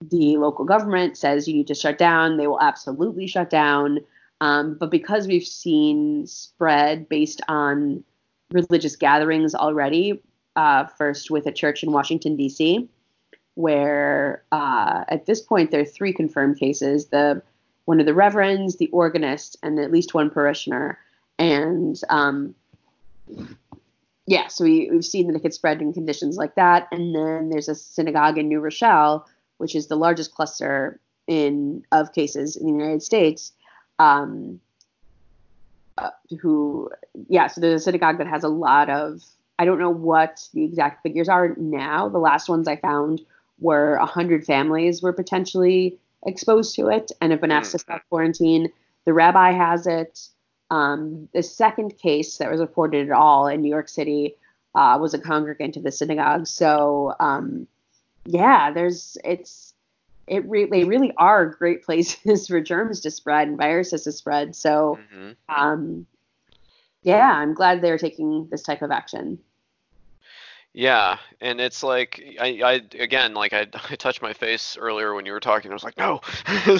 the 0.00 0.36
local 0.36 0.64
government 0.64 1.16
says 1.16 1.48
you 1.48 1.54
need 1.54 1.66
to 1.68 1.74
shut 1.74 1.98
down, 1.98 2.36
they 2.36 2.46
will 2.46 2.60
absolutely 2.60 3.26
shut 3.26 3.50
down. 3.50 4.00
Um, 4.40 4.74
but 4.74 4.90
because 4.90 5.26
we've 5.26 5.46
seen 5.46 6.26
spread 6.26 7.08
based 7.08 7.40
on 7.48 8.04
religious 8.52 8.96
gatherings 8.96 9.54
already, 9.54 10.20
uh, 10.56 10.86
first 10.86 11.30
with 11.30 11.46
a 11.46 11.52
church 11.52 11.82
in 11.82 11.92
Washington, 11.92 12.36
D.C., 12.36 12.88
where 13.58 14.44
uh, 14.52 15.04
at 15.08 15.26
this 15.26 15.40
point 15.40 15.72
there 15.72 15.80
are 15.80 15.84
three 15.84 16.12
confirmed 16.12 16.58
cases 16.58 17.06
the 17.06 17.42
one 17.86 18.00
of 18.00 18.06
the 18.06 18.14
reverends, 18.14 18.76
the 18.76 18.88
organist, 18.88 19.56
and 19.62 19.78
at 19.78 19.90
least 19.90 20.12
one 20.12 20.30
parishioner 20.30 20.98
and 21.38 22.00
um, 22.08 22.54
yeah, 24.26 24.48
so 24.48 24.64
we, 24.64 24.90
we've 24.90 25.04
seen 25.04 25.26
that 25.28 25.36
it 25.36 25.40
could 25.40 25.54
spread 25.54 25.80
in 25.80 25.92
conditions 25.92 26.36
like 26.36 26.54
that. 26.56 26.88
And 26.92 27.14
then 27.14 27.50
there's 27.50 27.68
a 27.68 27.74
synagogue 27.74 28.36
in 28.36 28.48
New 28.48 28.60
Rochelle, 28.60 29.26
which 29.56 29.74
is 29.74 29.86
the 29.86 29.96
largest 29.96 30.34
cluster 30.34 31.00
in 31.26 31.84
of 31.92 32.12
cases 32.12 32.56
in 32.56 32.66
the 32.66 32.72
United 32.72 33.02
States. 33.02 33.52
Um, 33.98 34.60
uh, 35.96 36.10
who, 36.40 36.90
yeah, 37.28 37.48
so 37.48 37.60
there's 37.60 37.80
a 37.80 37.84
synagogue 37.84 38.18
that 38.18 38.26
has 38.26 38.44
a 38.44 38.48
lot 38.48 38.90
of. 38.90 39.22
I 39.58 39.64
don't 39.64 39.80
know 39.80 39.90
what 39.90 40.46
the 40.54 40.62
exact 40.62 41.02
figures 41.02 41.28
are 41.28 41.54
now. 41.56 42.08
The 42.08 42.18
last 42.18 42.48
ones 42.48 42.68
I 42.68 42.76
found 42.76 43.22
were 43.60 43.98
100 43.98 44.44
families 44.44 45.02
were 45.02 45.12
potentially 45.12 45.98
exposed 46.26 46.74
to 46.76 46.88
it 46.88 47.12
and 47.20 47.32
have 47.32 47.40
been 47.40 47.50
asked 47.50 47.72
to 47.72 47.78
self 47.78 48.02
quarantine. 48.08 48.70
The 49.04 49.12
rabbi 49.12 49.52
has 49.52 49.86
it. 49.86 50.28
Um, 50.70 51.28
the 51.32 51.42
second 51.42 51.96
case 51.98 52.36
that 52.38 52.50
was 52.50 52.60
reported 52.60 53.08
at 53.08 53.16
all 53.16 53.46
in 53.46 53.62
New 53.62 53.70
York 53.70 53.88
City 53.88 54.36
uh, 54.74 54.98
was 55.00 55.14
a 55.14 55.18
congregant 55.18 55.76
of 55.76 55.82
the 55.82 55.92
synagogue. 55.92 56.46
So 56.46 57.14
um, 57.20 57.66
yeah, 58.26 58.70
there's 58.70 59.16
it's 59.24 59.74
it 60.26 60.48
re- 60.48 60.66
they 60.66 60.84
really 60.84 61.12
are 61.16 61.46
great 61.46 61.82
places 61.84 62.46
for 62.46 62.60
germs 62.60 63.00
to 63.00 63.10
spread 63.10 63.48
and 63.48 63.56
viruses 63.56 64.04
to 64.04 64.12
spread. 64.12 64.54
So 64.54 64.98
mm-hmm. 65.14 65.32
um, 65.48 66.06
yeah, 67.02 67.32
I'm 67.32 67.54
glad 67.54 67.80
they're 67.80 67.98
taking 67.98 68.48
this 68.50 68.62
type 68.62 68.82
of 68.82 68.90
action. 68.90 69.38
Yeah, 70.78 71.18
and 71.40 71.60
it's 71.60 71.82
like 71.82 72.22
I, 72.40 72.60
I 72.64 72.72
again 73.02 73.34
like 73.34 73.52
I, 73.52 73.62
I 73.90 73.96
touched 73.96 74.22
my 74.22 74.32
face 74.32 74.76
earlier 74.78 75.12
when 75.12 75.26
you 75.26 75.32
were 75.32 75.40
talking. 75.40 75.72
I 75.72 75.74
was 75.74 75.82
like, 75.82 75.98
no, 75.98 76.20
and 76.46 76.78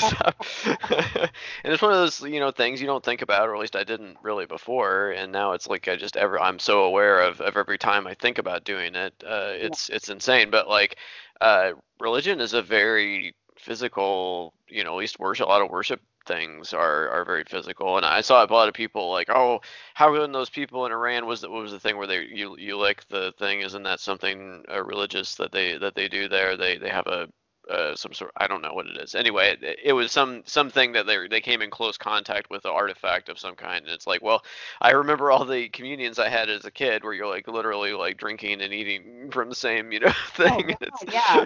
it's 1.65 1.83
one 1.83 1.91
of 1.91 1.99
those 1.99 2.21
you 2.21 2.39
know 2.39 2.53
things 2.53 2.81
you 2.81 2.87
don't 2.87 3.05
think 3.05 3.23
about, 3.23 3.49
or 3.49 3.57
at 3.57 3.61
least 3.61 3.75
I 3.75 3.83
didn't 3.83 4.17
really 4.23 4.47
before. 4.47 5.11
And 5.11 5.33
now 5.33 5.51
it's 5.51 5.67
like 5.67 5.89
I 5.89 5.97
just 5.97 6.17
ever 6.17 6.41
I'm 6.41 6.61
so 6.61 6.85
aware 6.85 7.23
of, 7.23 7.41
of 7.41 7.57
every 7.57 7.77
time 7.77 8.07
I 8.07 8.15
think 8.15 8.39
about 8.39 8.63
doing 8.63 8.95
it. 8.95 9.15
Uh, 9.27 9.51
it's 9.55 9.89
it's 9.89 10.09
insane. 10.09 10.51
But 10.51 10.69
like, 10.69 10.97
uh, 11.41 11.73
religion 11.99 12.41
is 12.41 12.53
a 12.55 12.63
very 12.63 13.35
physical, 13.59 14.55
you 14.69 14.85
know, 14.85 14.93
at 14.93 14.99
least 14.99 15.19
worship 15.19 15.49
a 15.49 15.51
lot 15.51 15.61
of 15.61 15.71
worship 15.71 16.01
things 16.29 16.73
are 16.73 17.09
are 17.09 17.25
very 17.25 17.45
physical. 17.45 17.97
And 17.97 18.07
I 18.07 18.21
saw 18.21 18.45
a 18.45 18.47
lot 18.47 18.69
of 18.69 18.75
people 18.75 19.11
like, 19.11 19.29
oh, 19.31 19.61
how 19.95 20.15
can 20.15 20.33
those 20.33 20.51
people 20.51 20.87
in 20.87 20.93
Iran 20.93 21.27
was 21.27 21.41
that 21.41 21.51
what 21.51 21.63
was 21.63 21.73
the 21.73 21.81
thing 21.81 21.97
where 21.97 22.07
they 22.07 22.25
you 22.27 22.57
you 22.59 22.79
lick 22.79 23.09
the 23.09 23.33
thing? 23.39 23.63
Isn't 23.63 23.83
that 23.85 24.01
something 24.01 24.65
uh, 24.73 24.85
religious 24.85 25.35
that 25.37 25.53
they 25.53 25.79
that 25.79 25.95
they 25.97 26.09
do 26.09 26.29
there? 26.29 26.57
They 26.57 26.79
they 26.79 26.91
have 26.91 27.07
a 27.09 27.29
uh, 27.69 27.95
some 27.95 28.13
sort. 28.13 28.33
I 28.37 28.47
don't 28.47 28.63
know 28.63 28.73
what 28.73 28.87
it 28.87 28.97
is. 28.97 29.15
Anyway, 29.15 29.57
it, 29.61 29.79
it 29.85 29.93
was 29.93 30.13
some 30.13 30.43
something 30.47 30.93
that 30.93 31.07
they 31.07 31.29
they 31.29 31.41
came 31.41 31.63
in 31.63 31.71
close 31.71 31.97
contact 31.97 32.51
with 32.51 32.65
an 32.65 32.71
artifact 32.71 33.29
of 33.29 33.39
some 33.39 33.55
kind, 33.55 33.85
and 33.85 33.93
it's 33.93 34.07
like, 34.07 34.23
well, 34.23 34.43
I 34.81 34.93
remember 34.93 35.31
all 35.31 35.45
the 35.45 35.69
communions 35.69 36.19
I 36.19 36.29
had 36.29 36.49
as 36.49 36.65
a 36.65 36.71
kid, 36.71 37.05
where 37.05 37.13
you're 37.13 37.27
like 37.27 37.49
literally 37.49 37.93
like 37.93 38.17
drinking 38.17 38.61
and 38.63 38.73
eating 38.73 39.31
from 39.31 39.49
the 39.49 39.55
same 39.55 39.93
you 39.93 40.01
know 40.01 40.13
thing. 40.35 40.77
Oh, 40.81 41.05
yeah, 41.13 41.45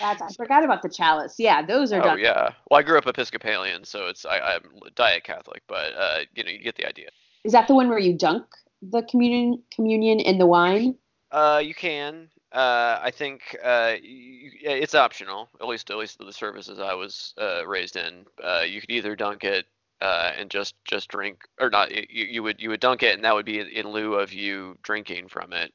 that's, 0.00 0.22
I 0.22 0.28
forgot 0.36 0.64
about 0.64 0.82
the 0.82 0.88
chalice. 0.88 1.36
Yeah, 1.38 1.64
those 1.64 1.92
are. 1.92 2.00
Oh 2.00 2.04
done. 2.04 2.18
yeah. 2.18 2.50
Well, 2.70 2.80
I 2.80 2.82
grew 2.82 2.98
up 2.98 3.06
Episcopalian, 3.06 3.84
so 3.84 4.06
it's 4.08 4.24
I, 4.24 4.38
I'm 4.38 4.62
diet 4.94 5.24
Catholic, 5.24 5.62
but 5.66 5.94
uh, 5.94 6.18
you 6.34 6.44
know 6.44 6.50
you 6.50 6.58
get 6.58 6.76
the 6.76 6.86
idea. 6.86 7.08
Is 7.44 7.52
that 7.52 7.68
the 7.68 7.74
one 7.74 7.88
where 7.88 7.98
you 7.98 8.12
dunk 8.12 8.44
the 8.82 9.02
communion 9.02 9.62
communion 9.74 10.20
in 10.20 10.38
the 10.38 10.46
wine? 10.46 10.96
Uh, 11.30 11.62
you 11.64 11.74
can. 11.74 12.28
Uh, 12.52 12.98
I 13.00 13.10
think 13.12 13.56
uh, 13.62 13.94
you, 14.02 14.50
it's 14.62 14.94
optional. 14.94 15.48
At 15.60 15.68
least, 15.68 15.90
at 15.90 15.96
least 15.96 16.18
the 16.18 16.32
services 16.32 16.80
I 16.80 16.94
was 16.94 17.32
uh, 17.40 17.66
raised 17.66 17.96
in, 17.96 18.26
uh, 18.42 18.62
you 18.66 18.80
could 18.80 18.90
either 18.90 19.14
dunk 19.14 19.44
it 19.44 19.66
uh, 20.00 20.32
and 20.36 20.50
just 20.50 20.74
just 20.84 21.08
drink, 21.08 21.42
or 21.60 21.70
not. 21.70 21.90
You, 21.92 22.04
you 22.10 22.42
would 22.42 22.60
you 22.60 22.70
would 22.70 22.80
dunk 22.80 23.02
it, 23.02 23.14
and 23.14 23.24
that 23.24 23.34
would 23.34 23.46
be 23.46 23.60
in 23.60 23.88
lieu 23.88 24.14
of 24.14 24.32
you 24.32 24.76
drinking 24.82 25.28
from 25.28 25.52
it. 25.52 25.72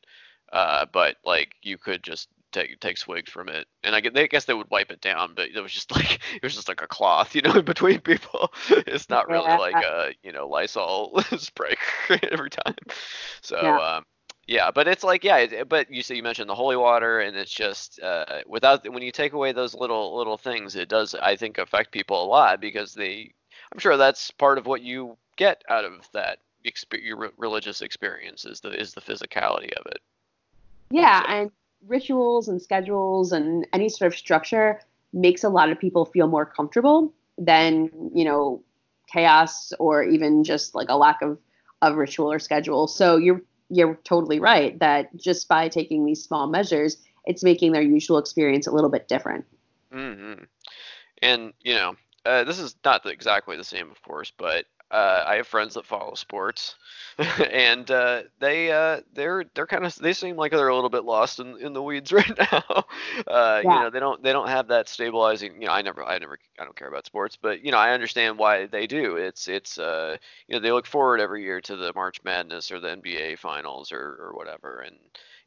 Uh, 0.51 0.85
but 0.91 1.15
like 1.23 1.55
you 1.61 1.77
could 1.77 2.03
just 2.03 2.27
take 2.51 2.79
take 2.79 2.97
swigs 2.97 3.31
from 3.31 3.49
it, 3.49 3.67
and 3.83 3.95
I, 3.95 3.99
I 3.99 4.27
guess 4.27 4.45
they 4.45 4.53
would 4.53 4.69
wipe 4.69 4.91
it 4.91 5.01
down, 5.01 5.33
but 5.35 5.49
it 5.49 5.61
was 5.61 5.71
just 5.71 5.91
like 5.95 6.19
it 6.35 6.43
was 6.43 6.55
just 6.55 6.67
like 6.67 6.81
a 6.81 6.87
cloth, 6.87 7.35
you 7.35 7.41
know, 7.41 7.61
between 7.73 8.01
people. 8.01 8.51
It's 8.87 9.09
not 9.09 9.29
really 9.29 9.47
like 9.47 9.75
a 9.75 10.13
you 10.23 10.31
know 10.31 10.47
Lysol 10.47 11.21
spray 11.37 11.75
every 12.31 12.49
time. 12.49 12.75
So 13.41 13.61
yeah. 13.61 13.77
um, 13.77 14.05
yeah, 14.47 14.69
but 14.69 14.87
it's 14.87 15.03
like 15.03 15.23
yeah, 15.23 15.63
but 15.63 15.91
you 15.91 16.03
see, 16.03 16.15
you 16.15 16.23
mentioned 16.23 16.49
the 16.49 16.55
holy 16.55 16.77
water, 16.77 17.19
and 17.19 17.35
it's 17.35 17.51
just 17.51 17.99
uh, 18.01 18.41
without 18.47 18.87
when 18.91 19.01
you 19.01 19.11
take 19.11 19.33
away 19.33 19.51
those 19.51 19.73
little 19.73 20.15
little 20.15 20.37
things, 20.37 20.75
it 20.75 20.87
does 20.87 21.15
I 21.15 21.35
think 21.35 21.57
affect 21.57 21.91
people 21.91 22.23
a 22.23 22.27
lot 22.27 22.61
because 22.61 22.93
they, 22.93 23.33
I'm 23.71 23.79
sure 23.79 23.97
that's 23.97 24.29
part 24.31 24.59
of 24.59 24.67
what 24.67 24.81
you 24.81 25.17
get 25.35 25.63
out 25.67 25.83
of 25.83 26.07
that 26.13 26.39
exp- 26.65 27.03
your 27.03 27.31
religious 27.37 27.81
experience 27.81 28.45
is 28.45 28.59
the 28.59 28.69
is 28.79 28.93
the 28.93 29.01
physicality 29.01 29.71
of 29.73 29.87
it. 29.87 29.99
Yeah, 30.91 31.21
so. 31.21 31.27
and 31.27 31.51
rituals 31.87 32.47
and 32.47 32.61
schedules 32.61 33.31
and 33.31 33.67
any 33.73 33.89
sort 33.89 34.13
of 34.13 34.17
structure 34.17 34.79
makes 35.11 35.43
a 35.43 35.49
lot 35.49 35.71
of 35.71 35.79
people 35.79 36.05
feel 36.05 36.27
more 36.27 36.45
comfortable 36.45 37.11
than 37.39 37.89
you 38.13 38.25
know 38.25 38.61
chaos 39.11 39.73
or 39.79 40.03
even 40.03 40.43
just 40.43 40.75
like 40.75 40.89
a 40.89 40.95
lack 40.95 41.23
of 41.23 41.39
of 41.81 41.95
ritual 41.95 42.31
or 42.31 42.37
schedule. 42.37 42.87
So 42.87 43.17
you're 43.17 43.41
you're 43.69 43.95
totally 44.03 44.39
right 44.39 44.77
that 44.79 45.15
just 45.15 45.47
by 45.47 45.69
taking 45.69 46.05
these 46.05 46.23
small 46.23 46.47
measures, 46.47 46.97
it's 47.25 47.43
making 47.43 47.71
their 47.71 47.81
usual 47.81 48.17
experience 48.17 48.67
a 48.67 48.71
little 48.71 48.89
bit 48.89 49.07
different. 49.07 49.45
Mm-hmm. 49.93 50.43
And 51.21 51.53
you 51.61 51.75
know, 51.75 51.95
uh, 52.25 52.43
this 52.43 52.59
is 52.59 52.75
not 52.83 53.05
exactly 53.05 53.57
the 53.57 53.63
same, 53.63 53.89
of 53.91 54.01
course, 54.01 54.31
but 54.37 54.65
uh, 54.91 55.23
I 55.25 55.35
have 55.35 55.47
friends 55.47 55.73
that 55.73 55.85
follow 55.85 56.13
sports, 56.13 56.75
and 57.51 57.89
uh, 57.89 58.23
they 58.39 58.71
uh, 58.71 59.01
they're 59.13 59.45
they're 59.53 59.65
kind 59.65 59.85
of 59.85 59.95
they 59.95 60.13
seem 60.13 60.35
like 60.35 60.51
they're 60.51 60.67
a 60.67 60.75
little 60.75 60.89
bit 60.89 61.03
lost 61.05 61.39
in, 61.39 61.57
in 61.59 61.73
the 61.73 61.81
weeds 61.81 62.11
right 62.13 62.37
now. 62.51 62.85
Uh, 63.27 63.61
yeah. 63.63 63.73
You 63.73 63.79
know, 63.81 63.89
they 63.89 63.99
don't 63.99 64.21
they 64.21 64.31
don't 64.31 64.49
have 64.49 64.67
that 64.67 64.87
stabilizing. 64.87 65.61
You 65.61 65.67
know, 65.67 65.73
I 65.73 65.81
never 65.81 66.03
I 66.03 66.19
never 66.19 66.37
I 66.59 66.63
don't 66.63 66.75
care 66.75 66.87
about 66.87 67.05
sports, 67.05 67.37
but 67.41 67.63
you 67.63 67.71
know, 67.71 67.77
I 67.77 67.91
understand 67.91 68.37
why 68.37 68.67
they 68.67 68.85
do. 68.85 69.15
It's 69.17 69.47
it's 69.47 69.77
uh 69.79 70.17
you 70.47 70.55
know 70.55 70.61
they 70.61 70.71
look 70.71 70.85
forward 70.85 71.19
every 71.19 71.43
year 71.43 71.61
to 71.61 71.75
the 71.75 71.91
March 71.93 72.23
Madness 72.23 72.71
or 72.71 72.79
the 72.79 72.95
NBA 72.95 73.39
Finals 73.39 73.91
or 73.91 74.17
or 74.19 74.33
whatever, 74.35 74.81
and 74.81 74.95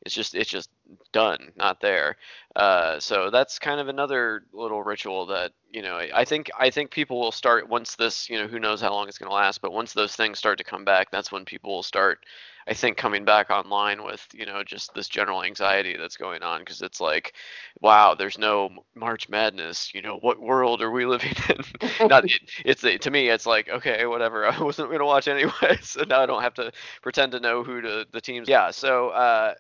it's 0.03 0.15
just 0.15 0.35
it's 0.35 0.51
just 0.51 0.71
done, 1.13 1.53
not 1.57 1.81
there. 1.81 2.17
Uh, 2.55 2.99
so 3.01 3.31
that's 3.31 3.59
kind 3.59 3.81
of 3.81 3.89
another 3.89 4.43
little 4.53 4.83
ritual 4.83 5.27
that 5.27 5.53
you 5.71 5.83
know 5.83 5.97
I 5.97 6.25
think 6.25 6.51
I 6.59 6.71
think 6.71 6.91
people 6.91 7.21
will 7.21 7.33
start 7.33 7.69
once 7.69 7.97
this 7.97 8.29
you 8.31 8.39
know 8.39 8.47
who 8.47 8.59
knows 8.59 8.81
how 8.81 8.93
long 8.93 9.09
it's 9.09 9.19
going 9.19 9.31
to 9.31 9.35
last, 9.35 9.61
but 9.61 9.73
once 9.73 9.93
those 9.93 10.15
things 10.17 10.39
start 10.39 10.59
to 10.59 10.65
come 10.65 10.85
back, 10.85 11.11
that's 11.11 11.33
when 11.33 11.45
people 11.45 11.75
will 11.75 11.83
start. 11.83 12.21
I 12.69 12.75
think 12.75 12.99
coming 12.99 13.25
back 13.25 13.49
online 13.49 14.05
with 14.05 14.27
you 14.33 14.45
know 14.45 14.63
just 14.63 14.95
this 14.95 15.09
general 15.09 15.43
anxiety 15.43 15.97
that's 15.97 16.17
going 16.17 16.43
on 16.43 16.61
because 16.61 16.83
it's 16.83 17.01
like, 17.01 17.35
wow, 17.81 18.15
there's 18.15 18.39
no 18.39 18.69
March 18.95 19.29
Madness. 19.29 19.95
You 19.95 20.03
know 20.03 20.19
what 20.21 20.41
world 20.41 20.83
are 20.83 20.91
we 20.91 21.07
living 21.07 21.33
in? 21.49 22.09
Not 22.09 22.25
it, 22.31 22.41
it's 22.65 22.83
to 22.83 23.11
me 23.11 23.29
it's 23.31 23.47
like 23.47 23.69
okay 23.69 24.07
whatever 24.07 24.47
I 24.51 24.63
wasn't 24.63 24.89
going 24.89 25.01
to 25.01 25.07
watch 25.07 25.29
anyway, 25.29 25.79
so 25.83 26.05
now 26.05 26.21
I 26.21 26.27
don't 26.27 26.43
have 26.43 26.55
to 26.55 26.71
pretend 27.03 27.33
to 27.33 27.41
know 27.41 27.65
who 27.65 27.81
to, 27.81 28.07
the 28.13 28.21
teams. 28.21 28.49
Yeah, 28.49 28.71
so 28.71 29.09
uh, 29.11 29.55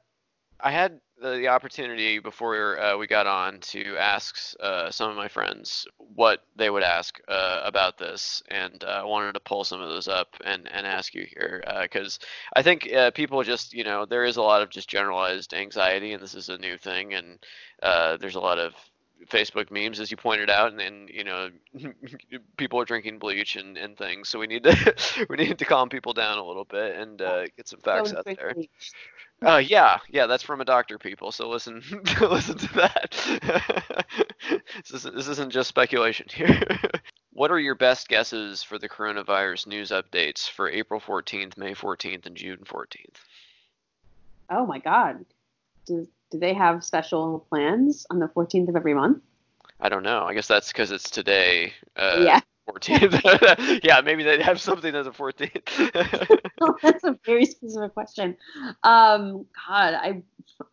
I 0.61 0.71
had 0.73 1.01
the, 1.21 1.31
the 1.37 1.49
opportunity 1.49 2.19
before 2.19 2.81
uh, 2.81 2.97
we 2.97 3.07
got 3.07 3.27
on 3.27 3.61
to 3.61 3.97
ask 3.97 4.37
uh, 4.61 4.91
some 4.91 5.11
of 5.11 5.17
my 5.17 5.29
friends 5.29 5.87
what 5.99 6.45
they 6.57 6.71
would 6.71 6.83
ask 6.83 7.21
uh, 7.29 7.63
about 7.65 7.99
this, 7.99 8.43
and 8.49 8.83
uh, 8.83 9.01
I 9.03 9.05
wanted 9.05 9.35
to 9.35 9.41
pull 9.41 9.65
some 9.65 9.81
of 9.81 9.89
those 9.89 10.09
up 10.09 10.37
and, 10.45 10.69
and 10.73 10.87
ask 10.87 11.15
you 11.15 11.27
here 11.29 11.63
because 11.83 12.19
uh, 12.23 12.59
I 12.59 12.63
think 12.63 12.93
uh, 12.93 13.11
people 13.13 13.43
just 13.43 13.73
you 13.73 13.85
know 13.85 14.05
there 14.05 14.25
is 14.25 14.37
a 14.37 14.43
lot 14.43 14.63
of 14.63 14.71
just 14.71 14.89
generalized 14.89 15.55
anxiety, 15.55 16.13
and 16.13 16.23
this 16.23 16.35
is 16.35 16.49
a 16.49 16.59
new 16.59 16.77
thing, 16.77 17.15
and 17.15 17.39
there's 18.21 18.37
a 18.37 18.41
lot 18.41 18.59
of 18.59 18.75
Facebook 19.27 19.71
memes, 19.71 20.01
as 20.01 20.11
you 20.11 20.17
pointed 20.17 20.51
out, 20.51 20.71
and 20.71 20.79
then 20.79 21.09
you 21.13 21.25
know 21.25 21.51
people 22.57 22.81
are 22.81 22.85
drinking 22.85 23.19
bleach 23.19 23.57
and, 23.57 23.77
and 23.77 23.97
things. 23.97 24.29
So 24.29 24.39
we 24.39 24.47
need 24.47 24.65
to 24.65 25.27
we 25.31 25.37
need 25.37 25.59
to 25.59 25.65
calm 25.65 25.89
people 25.89 26.13
down 26.13 26.39
a 26.39 26.45
little 26.45 26.65
bit 26.65 26.97
and 26.97 27.21
uh, 27.21 27.47
get 27.57 27.69
some 27.69 27.81
facts 27.81 28.13
out 28.13 28.25
there. 28.25 28.55
Uh, 29.45 29.59
yeah, 29.59 29.99
yeah, 30.11 30.27
that's 30.27 30.43
from 30.43 30.61
a 30.61 30.65
doctor, 30.65 30.99
people. 30.99 31.31
So 31.31 31.49
listen, 31.49 31.83
listen 32.21 32.59
to 32.59 32.75
that. 32.75 33.81
this, 34.77 34.95
isn't, 34.95 35.15
this 35.15 35.29
isn't 35.29 35.53
just 35.53 35.69
speculation 35.69 36.27
here. 36.29 36.61
what 37.33 37.53
are 37.53 37.61
your 37.61 37.77
best 37.77 38.09
guesses 38.09 38.65
for 38.65 38.79
the 38.79 38.89
coronavirus 38.89 39.69
news 39.69 39.91
updates 39.91 40.51
for 40.51 40.69
April 40.69 41.01
14th, 41.01 41.57
May 41.57 41.75
14th, 41.75 42.27
and 42.27 42.37
June 42.37 42.65
14th? 42.65 43.15
Oh 44.51 44.67
my 44.67 44.81
God, 44.81 45.25
do, 45.87 46.09
do 46.31 46.39
they 46.39 46.55
have 46.55 46.85
special 46.85 47.47
plans 47.49 48.07
on 48.11 48.19
the 48.19 48.29
14th 48.29 48.69
of 48.69 48.77
every 48.77 48.95
month? 48.95 49.23
I 49.81 49.89
don't 49.89 50.03
know. 50.03 50.25
I 50.25 50.35
guess 50.35 50.49
that's 50.49 50.69
because 50.69 50.91
it's 50.91 51.11
today. 51.11 51.73
Uh, 51.97 52.23
yeah. 52.25 52.41
14th. 52.69 53.81
yeah, 53.85 54.03
maybe 54.03 54.23
they 54.23 54.43
have 54.43 54.61
something 54.61 54.95
as 54.95 55.07
a 55.07 55.11
14th. 55.11 56.83
That's 56.83 57.05
a 57.05 57.19
very 57.25 57.47
specific 57.47 57.95
question. 57.95 58.37
Um, 58.83 59.47
God, 59.67 59.95
I 59.95 60.23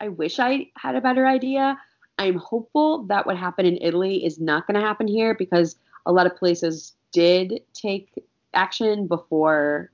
I 0.00 0.08
wish 0.08 0.38
I 0.38 0.70
had 0.76 0.96
a 0.96 1.00
better 1.00 1.26
idea. 1.26 1.78
I'm 2.18 2.36
hopeful 2.36 3.04
that 3.04 3.26
what 3.26 3.36
happened 3.36 3.68
in 3.68 3.78
Italy 3.80 4.24
is 4.24 4.38
not 4.38 4.66
going 4.66 4.78
to 4.78 4.86
happen 4.86 5.06
here 5.06 5.34
because 5.34 5.76
a 6.06 6.12
lot 6.12 6.26
of 6.26 6.36
places 6.36 6.94
did 7.12 7.60
take 7.72 8.10
action 8.54 9.06
before 9.06 9.90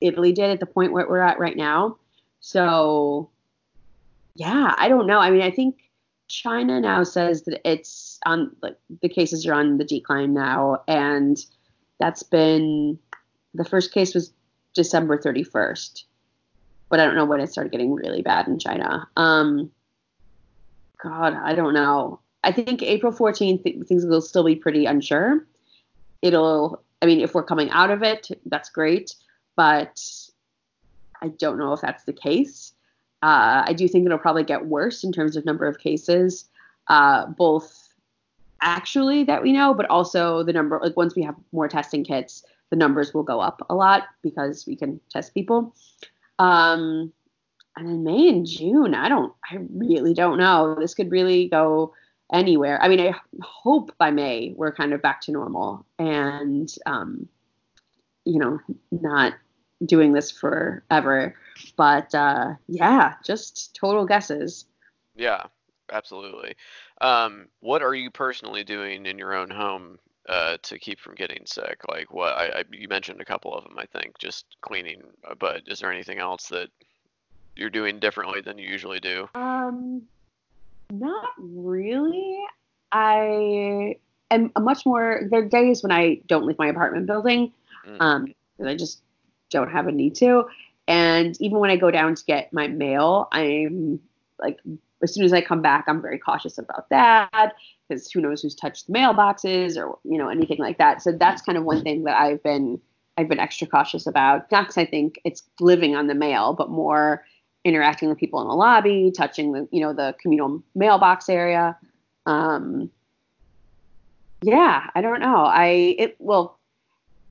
Italy 0.00 0.32
did 0.32 0.50
at 0.50 0.60
the 0.60 0.66
point 0.66 0.92
where 0.92 1.08
we're 1.08 1.20
at 1.20 1.38
right 1.38 1.56
now. 1.56 1.96
So, 2.40 3.30
yeah, 4.34 4.74
I 4.76 4.88
don't 4.88 5.06
know. 5.06 5.18
I 5.18 5.30
mean, 5.30 5.42
I 5.42 5.50
think 5.50 5.76
China 6.28 6.80
now 6.80 7.02
says 7.04 7.42
that 7.44 7.60
it's 7.68 8.18
on 8.26 8.54
like 8.62 8.76
the 9.02 9.08
cases 9.08 9.46
are 9.46 9.54
on 9.54 9.78
the 9.78 9.84
decline 9.84 10.34
now, 10.34 10.82
and 10.88 11.38
that's 12.00 12.22
been 12.22 12.98
the 13.54 13.64
first 13.64 13.92
case 13.92 14.14
was 14.14 14.32
December 14.74 15.18
31st, 15.18 16.04
but 16.88 17.00
I 17.00 17.04
don't 17.04 17.14
know 17.14 17.24
when 17.24 17.40
it 17.40 17.50
started 17.50 17.70
getting 17.70 17.94
really 17.94 18.22
bad 18.22 18.48
in 18.48 18.58
China. 18.58 19.08
Um, 19.16 19.70
God, 21.02 21.34
I 21.34 21.54
don't 21.54 21.74
know. 21.74 22.20
I 22.42 22.52
think 22.52 22.82
April 22.82 23.12
14th 23.12 23.86
things 23.86 24.04
will 24.04 24.20
still 24.20 24.44
be 24.44 24.56
pretty 24.56 24.84
unsure. 24.84 25.46
It'll, 26.22 26.82
I 27.00 27.06
mean, 27.06 27.20
if 27.20 27.34
we're 27.34 27.44
coming 27.44 27.70
out 27.70 27.90
of 27.90 28.02
it, 28.02 28.28
that's 28.46 28.70
great, 28.70 29.14
but 29.56 30.02
I 31.22 31.28
don't 31.28 31.58
know 31.58 31.72
if 31.72 31.80
that's 31.80 32.04
the 32.04 32.12
case. 32.12 32.73
Uh, 33.24 33.64
I 33.66 33.72
do 33.72 33.88
think 33.88 34.04
it'll 34.04 34.18
probably 34.18 34.44
get 34.44 34.66
worse 34.66 35.02
in 35.02 35.10
terms 35.10 35.34
of 35.34 35.46
number 35.46 35.66
of 35.66 35.78
cases, 35.78 36.44
uh, 36.88 37.24
both 37.24 37.94
actually 38.60 39.24
that 39.24 39.42
we 39.42 39.50
know, 39.50 39.72
but 39.72 39.88
also 39.88 40.42
the 40.42 40.52
number, 40.52 40.78
like 40.82 40.94
once 40.94 41.16
we 41.16 41.22
have 41.22 41.34
more 41.50 41.66
testing 41.66 42.04
kits, 42.04 42.44
the 42.68 42.76
numbers 42.76 43.14
will 43.14 43.22
go 43.22 43.40
up 43.40 43.64
a 43.70 43.74
lot 43.74 44.02
because 44.20 44.66
we 44.66 44.76
can 44.76 45.00
test 45.08 45.32
people. 45.32 45.74
Um, 46.38 47.14
and 47.76 47.88
then 47.88 48.04
May 48.04 48.28
and 48.28 48.44
June, 48.44 48.94
I 48.94 49.08
don't, 49.08 49.32
I 49.50 49.56
really 49.74 50.12
don't 50.12 50.36
know. 50.36 50.76
This 50.78 50.92
could 50.92 51.10
really 51.10 51.48
go 51.48 51.94
anywhere. 52.30 52.78
I 52.82 52.88
mean, 52.88 53.00
I 53.00 53.14
hope 53.40 53.96
by 53.96 54.10
May 54.10 54.52
we're 54.54 54.74
kind 54.74 54.92
of 54.92 55.00
back 55.00 55.22
to 55.22 55.32
normal 55.32 55.86
and, 55.98 56.70
um, 56.84 57.26
you 58.26 58.38
know, 58.38 58.60
not 58.90 59.32
doing 59.84 60.12
this 60.12 60.30
forever. 60.30 61.34
But 61.76 62.14
uh, 62.14 62.54
yeah, 62.68 63.14
just 63.24 63.74
total 63.74 64.06
guesses. 64.06 64.66
Yeah, 65.16 65.44
absolutely. 65.92 66.56
Um, 67.00 67.48
what 67.60 67.82
are 67.82 67.94
you 67.94 68.10
personally 68.10 68.64
doing 68.64 69.06
in 69.06 69.18
your 69.18 69.34
own 69.34 69.50
home 69.50 69.98
uh, 70.28 70.56
to 70.62 70.78
keep 70.78 70.98
from 71.00 71.14
getting 71.14 71.44
sick? 71.46 71.80
Like 71.88 72.12
what 72.12 72.34
I, 72.34 72.46
I, 72.46 72.64
you 72.72 72.88
mentioned 72.88 73.20
a 73.20 73.24
couple 73.24 73.54
of 73.54 73.64
them, 73.64 73.78
I 73.78 73.86
think, 73.86 74.18
just 74.18 74.46
cleaning. 74.60 75.02
Uh, 75.28 75.34
but 75.38 75.62
is 75.66 75.80
there 75.80 75.92
anything 75.92 76.18
else 76.18 76.48
that 76.48 76.68
you're 77.56 77.70
doing 77.70 78.00
differently 78.00 78.40
than 78.40 78.58
you 78.58 78.68
usually 78.68 79.00
do? 79.00 79.28
Um, 79.34 80.02
Not 80.90 81.30
really. 81.38 82.38
I 82.90 83.96
am 84.30 84.52
much 84.58 84.86
more. 84.86 85.22
There 85.30 85.40
are 85.40 85.48
days 85.48 85.82
when 85.82 85.92
I 85.92 86.20
don't 86.26 86.46
leave 86.46 86.58
my 86.58 86.68
apartment 86.68 87.06
building, 87.06 87.52
Mm. 87.86 88.00
um, 88.00 88.34
because 88.56 88.70
I 88.70 88.76
just 88.76 89.02
don't 89.54 89.70
have 89.70 89.86
a 89.86 89.92
need 89.92 90.14
to. 90.16 90.44
And 90.86 91.40
even 91.40 91.58
when 91.58 91.70
I 91.70 91.76
go 91.76 91.90
down 91.90 92.14
to 92.14 92.24
get 92.24 92.52
my 92.52 92.68
mail, 92.68 93.28
I'm 93.32 94.00
like, 94.38 94.58
as 95.02 95.14
soon 95.14 95.24
as 95.24 95.32
I 95.32 95.40
come 95.40 95.62
back, 95.62 95.84
I'm 95.86 96.02
very 96.02 96.18
cautious 96.18 96.58
about 96.58 96.88
that 96.90 97.54
because 97.88 98.10
who 98.10 98.20
knows 98.20 98.42
who's 98.42 98.54
touched 98.54 98.86
the 98.86 98.92
mailboxes 98.92 99.76
or 99.76 99.98
you 100.04 100.18
know 100.18 100.28
anything 100.28 100.58
like 100.58 100.78
that. 100.78 101.02
So 101.02 101.12
that's 101.12 101.42
kind 101.42 101.56
of 101.56 101.64
one 101.64 101.82
thing 101.82 102.04
that 102.04 102.18
I've 102.18 102.42
been 102.42 102.80
I've 103.16 103.28
been 103.28 103.40
extra 103.40 103.66
cautious 103.66 104.06
about. 104.06 104.50
Not 104.50 104.64
because 104.64 104.78
I 104.78 104.86
think 104.86 105.20
it's 105.24 105.42
living 105.60 105.94
on 105.94 106.06
the 106.06 106.14
mail, 106.14 106.52
but 106.52 106.70
more 106.70 107.24
interacting 107.64 108.08
with 108.08 108.18
people 108.18 108.40
in 108.42 108.48
the 108.48 108.54
lobby, 108.54 109.10
touching 109.10 109.52
the 109.52 109.68
you 109.70 109.80
know 109.80 109.92
the 109.92 110.14
communal 110.20 110.62
mailbox 110.74 111.28
area. 111.28 111.76
Um, 112.26 112.90
yeah, 114.42 114.90
I 114.94 115.00
don't 115.00 115.20
know. 115.20 115.44
I 115.44 115.96
it 115.98 116.16
well, 116.18 116.58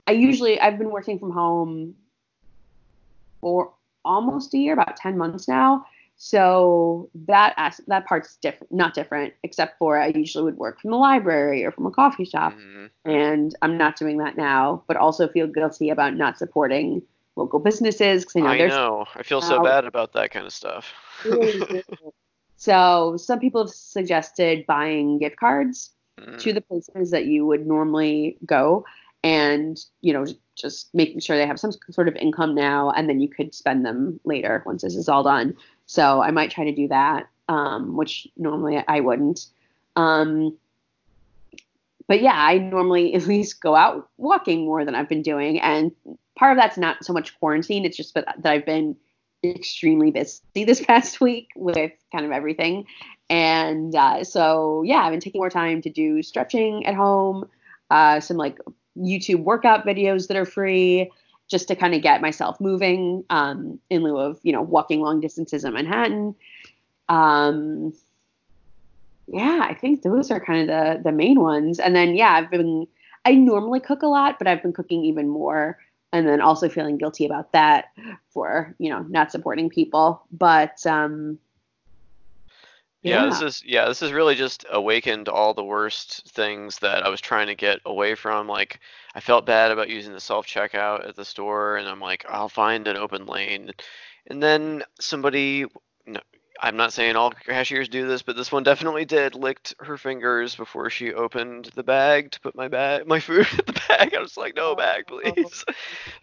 I 0.07 0.11
usually 0.13 0.59
I've 0.59 0.78
been 0.78 0.91
working 0.91 1.19
from 1.19 1.32
home 1.32 1.95
for 3.43 3.73
almost 4.05 4.53
a 4.53 4.57
year, 4.57 4.73
about 4.73 4.95
ten 4.97 5.17
months 5.17 5.47
now. 5.47 5.85
So 6.15 7.09
that 7.25 7.53
as- 7.57 7.81
that 7.87 8.05
part's 8.05 8.37
different, 8.37 8.71
not 8.71 8.93
different, 8.93 9.33
except 9.43 9.77
for 9.77 9.99
I 9.99 10.07
usually 10.07 10.45
would 10.45 10.57
work 10.57 10.79
from 10.79 10.91
the 10.91 10.97
library 10.97 11.65
or 11.65 11.71
from 11.71 11.85
a 11.85 11.91
coffee 11.91 12.23
shop, 12.25 12.53
Mhm. 12.53 12.89
and 13.05 13.55
I'm 13.61 13.77
not 13.77 13.97
doing 13.97 14.17
that 14.19 14.37
now. 14.37 14.83
But 14.87 14.97
also 14.97 15.27
feel 15.27 15.47
guilty 15.47 15.89
about 15.89 16.15
not 16.15 16.37
supporting 16.37 17.01
local 17.35 17.59
businesses 17.59 18.23
because 18.23 18.35
I 18.37 18.39
know 18.41 18.49
I 18.49 18.57
there's 18.57 18.73
know. 18.73 19.05
I 19.15 19.23
feel 19.23 19.41
so 19.41 19.61
bad 19.63 19.85
about 19.85 20.13
that 20.13 20.31
kind 20.31 20.45
of 20.45 20.53
stuff. 20.53 20.93
so 22.57 23.17
some 23.17 23.39
people 23.39 23.61
have 23.63 23.71
suggested 23.71 24.65
buying 24.65 25.19
gift 25.19 25.37
cards 25.37 25.91
Mm. 26.19 26.37
to 26.37 26.53
the 26.53 26.61
places 26.61 27.09
that 27.09 27.25
you 27.25 27.43
would 27.43 27.65
normally 27.65 28.37
go 28.45 28.85
and 29.23 29.79
you 30.01 30.13
know 30.13 30.25
just 30.55 30.93
making 30.93 31.19
sure 31.19 31.37
they 31.37 31.47
have 31.47 31.59
some 31.59 31.71
sort 31.91 32.07
of 32.07 32.15
income 32.15 32.55
now 32.55 32.91
and 32.91 33.09
then 33.09 33.19
you 33.19 33.27
could 33.27 33.53
spend 33.53 33.85
them 33.85 34.19
later 34.23 34.63
once 34.65 34.81
this 34.81 34.95
is 34.95 35.09
all 35.09 35.23
done. 35.23 35.55
So 35.85 36.21
i 36.21 36.31
might 36.31 36.51
try 36.51 36.63
to 36.65 36.75
do 36.75 36.87
that 36.87 37.27
um, 37.49 37.95
which 37.95 38.27
normally 38.37 38.83
i 38.87 38.99
wouldn't. 38.99 39.47
Um, 39.95 40.57
but 42.07 42.21
yeah 42.21 42.35
i 42.35 42.57
normally 42.57 43.13
at 43.15 43.27
least 43.27 43.61
go 43.61 43.75
out 43.75 44.09
walking 44.17 44.65
more 44.65 44.83
than 44.83 44.95
i've 44.95 45.09
been 45.09 45.21
doing 45.21 45.59
and 45.61 45.91
part 46.35 46.51
of 46.51 46.57
that's 46.57 46.77
not 46.77 47.05
so 47.05 47.13
much 47.13 47.37
quarantine 47.39 47.85
it's 47.85 47.95
just 47.95 48.13
that, 48.15 48.35
i've 48.43 48.65
been 48.65 48.95
extremely 49.43 50.11
busy 50.11 50.65
this 50.65 50.81
past 50.85 51.21
week 51.21 51.49
with 51.55 51.91
kind 52.11 52.25
of 52.25 52.31
everything. 52.31 52.85
And 53.29 53.95
uh, 53.95 54.23
so, 54.23 54.83
yeah, 54.83 54.97
I've 54.97 55.11
been 55.11 55.19
taking 55.19 55.39
more 55.39 55.49
time 55.49 55.81
to 55.81 55.89
do 55.89 56.21
stretching 56.21 56.85
at 56.85 56.95
home, 56.95 57.49
uh, 57.89 58.19
some 58.19 58.37
like 58.37 58.59
YouTube 58.97 59.43
workout 59.43 59.85
videos 59.85 60.27
that 60.27 60.37
are 60.37 60.45
free, 60.45 61.11
just 61.47 61.67
to 61.67 61.75
kind 61.75 61.93
of 61.93 62.01
get 62.01 62.21
myself 62.21 62.59
moving 62.59 63.23
um, 63.29 63.79
in 63.89 64.03
lieu 64.03 64.17
of, 64.17 64.39
you 64.43 64.51
know, 64.51 64.61
walking 64.61 65.01
long 65.01 65.19
distances 65.19 65.63
in 65.63 65.73
Manhattan. 65.73 66.35
Um, 67.09 67.93
yeah, 69.27 69.61
I 69.63 69.73
think 69.73 70.01
those 70.01 70.31
are 70.31 70.39
kind 70.39 70.61
of 70.61 70.67
the 70.67 71.03
the 71.03 71.11
main 71.11 71.39
ones. 71.39 71.79
And 71.79 71.95
then, 71.95 72.15
yeah, 72.15 72.33
I've 72.33 72.51
been 72.51 72.87
I 73.25 73.35
normally 73.35 73.79
cook 73.79 74.03
a 74.03 74.07
lot, 74.07 74.37
but 74.37 74.47
I've 74.47 74.61
been 74.61 74.73
cooking 74.73 75.03
even 75.05 75.29
more. 75.29 75.77
And 76.11 76.27
then 76.27 76.41
also 76.41 76.69
feeling 76.69 76.97
guilty 76.99 77.25
about 77.25 77.53
that 77.53 77.85
for, 78.29 78.75
you 78.77 78.89
know, 78.89 78.99
not 79.09 79.31
supporting 79.31 79.67
people. 79.67 80.21
But 80.31 80.85
um, 80.85 81.39
Yeah, 83.03 83.25
this 83.25 83.41
is 83.41 83.63
yeah, 83.65 83.87
this 83.87 83.99
has 83.99 84.13
really 84.13 84.35
just 84.35 84.65
awakened 84.71 85.27
all 85.27 85.53
the 85.53 85.63
worst 85.63 86.25
things 86.31 86.79
that 86.79 87.05
I 87.05 87.09
was 87.09 87.19
trying 87.19 87.47
to 87.47 87.55
get 87.55 87.79
away 87.85 88.15
from. 88.15 88.47
Like 88.47 88.79
I 89.13 89.19
felt 89.19 89.45
bad 89.45 89.71
about 89.71 89.89
using 89.89 90.13
the 90.13 90.21
self 90.21 90.47
checkout 90.47 91.07
at 91.07 91.15
the 91.15 91.25
store 91.25 91.75
and 91.75 91.87
I'm 91.87 91.99
like, 91.99 92.25
I'll 92.29 92.49
find 92.49 92.87
an 92.87 92.95
open 92.95 93.25
lane. 93.25 93.71
And 94.27 94.41
then 94.41 94.83
somebody 95.01 95.65
no, 96.05 96.21
I'm 96.61 96.77
not 96.77 96.93
saying 96.93 97.17
all 97.17 97.31
cashiers 97.31 97.89
do 97.89 98.07
this, 98.07 98.21
but 98.21 98.37
this 98.37 98.51
one 98.51 98.63
definitely 98.63 99.03
did, 99.03 99.35
licked 99.35 99.75
her 99.79 99.97
fingers 99.97 100.55
before 100.55 100.89
she 100.89 101.13
opened 101.13 101.69
the 101.75 101.83
bag 101.83 102.31
to 102.31 102.39
put 102.39 102.55
my 102.55 102.69
bag 102.69 103.05
my 103.05 103.19
food 103.19 103.47
in 103.51 103.59
the 103.65 103.81
bag. 103.87 104.15
I 104.15 104.21
was 104.21 104.37
like, 104.37 104.55
no 104.55 104.75
bag, 104.75 105.05
oh. 105.11 105.19
please. 105.19 105.65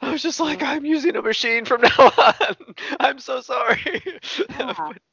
I 0.01 0.11
was 0.11 0.23
just 0.23 0.41
like, 0.41 0.63
I'm 0.63 0.87
using 0.87 1.15
a 1.17 1.23
machine 1.23 1.67
from 1.67 1.83
now 1.83 1.91
on. 2.17 2.75
I'm 2.99 3.19
so 3.19 3.43
sorry. 3.43 4.03
Yeah. 4.49 4.93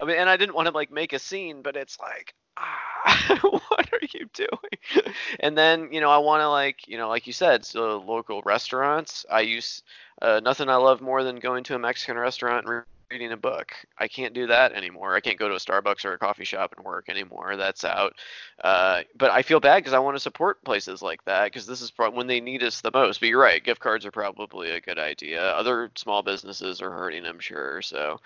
I 0.00 0.04
mean, 0.04 0.16
and 0.16 0.28
I 0.28 0.36
didn't 0.36 0.54
want 0.54 0.68
to 0.68 0.74
like 0.74 0.90
make 0.90 1.12
a 1.12 1.18
scene, 1.18 1.62
but 1.62 1.76
it's 1.76 1.98
like, 2.00 2.34
ah, 2.56 3.38
what 3.42 3.92
are 3.92 4.00
you 4.12 4.28
doing? 4.32 5.04
And 5.40 5.56
then, 5.56 5.92
you 5.92 6.00
know, 6.00 6.10
I 6.10 6.18
want 6.18 6.42
to 6.42 6.48
like, 6.48 6.86
you 6.88 6.98
know, 6.98 7.08
like 7.08 7.26
you 7.26 7.32
said, 7.32 7.64
so 7.64 7.98
local 8.06 8.42
restaurants. 8.42 9.24
I 9.30 9.40
use 9.40 9.82
uh, 10.22 10.40
nothing 10.42 10.68
I 10.68 10.76
love 10.76 11.00
more 11.00 11.22
than 11.22 11.36
going 11.36 11.64
to 11.64 11.74
a 11.74 11.78
Mexican 11.78 12.18
restaurant 12.18 12.66
and 12.66 12.74
re- 12.74 12.82
reading 13.10 13.32
a 13.32 13.36
book. 13.36 13.72
I 13.98 14.08
can't 14.08 14.34
do 14.34 14.46
that 14.48 14.72
anymore. 14.72 15.14
I 15.14 15.20
can't 15.20 15.38
go 15.38 15.48
to 15.48 15.54
a 15.54 15.58
Starbucks 15.58 16.04
or 16.04 16.12
a 16.12 16.18
coffee 16.18 16.44
shop 16.44 16.74
and 16.76 16.84
work 16.84 17.08
anymore. 17.08 17.56
That's 17.56 17.84
out. 17.84 18.14
Uh, 18.62 19.02
but 19.16 19.30
I 19.30 19.42
feel 19.42 19.60
bad 19.60 19.78
because 19.78 19.94
I 19.94 19.98
want 19.98 20.16
to 20.16 20.20
support 20.20 20.62
places 20.64 21.00
like 21.00 21.24
that 21.24 21.44
because 21.44 21.66
this 21.66 21.80
is 21.80 21.90
pro- 21.90 22.10
when 22.10 22.26
they 22.26 22.40
need 22.40 22.62
us 22.62 22.80
the 22.80 22.90
most. 22.92 23.20
But 23.20 23.28
you're 23.28 23.40
right, 23.40 23.64
gift 23.64 23.80
cards 23.80 24.04
are 24.04 24.10
probably 24.10 24.70
a 24.70 24.80
good 24.80 24.98
idea. 24.98 25.42
Other 25.42 25.90
small 25.96 26.22
businesses 26.22 26.82
are 26.82 26.90
hurting, 26.90 27.24
I'm 27.24 27.40
sure. 27.40 27.80
So, 27.82 28.20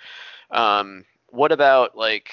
um, 0.50 1.04
what 1.32 1.50
about 1.50 1.96
like 1.96 2.30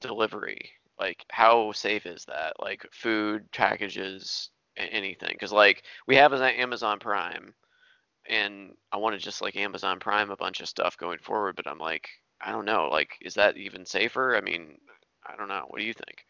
delivery? 0.00 0.70
Like, 0.98 1.24
how 1.30 1.72
safe 1.72 2.06
is 2.06 2.24
that? 2.24 2.54
Like, 2.58 2.86
food 2.90 3.50
packages, 3.52 4.50
anything? 4.76 5.30
Because 5.32 5.52
like 5.52 5.82
we 6.06 6.16
have 6.16 6.32
as 6.32 6.40
Amazon 6.40 6.98
Prime, 6.98 7.52
and 8.28 8.72
I 8.92 8.96
want 8.96 9.14
to 9.14 9.24
just 9.24 9.42
like 9.42 9.56
Amazon 9.56 9.98
Prime 10.00 10.30
a 10.30 10.36
bunch 10.36 10.60
of 10.60 10.68
stuff 10.68 10.96
going 10.96 11.18
forward. 11.18 11.56
But 11.56 11.66
I'm 11.66 11.78
like, 11.78 12.08
I 12.40 12.52
don't 12.52 12.64
know. 12.64 12.88
Like, 12.90 13.10
is 13.20 13.34
that 13.34 13.56
even 13.56 13.84
safer? 13.84 14.36
I 14.36 14.40
mean, 14.40 14.78
I 15.26 15.36
don't 15.36 15.48
know. 15.48 15.64
What 15.68 15.80
do 15.80 15.84
you 15.84 15.94
think? 15.94 16.24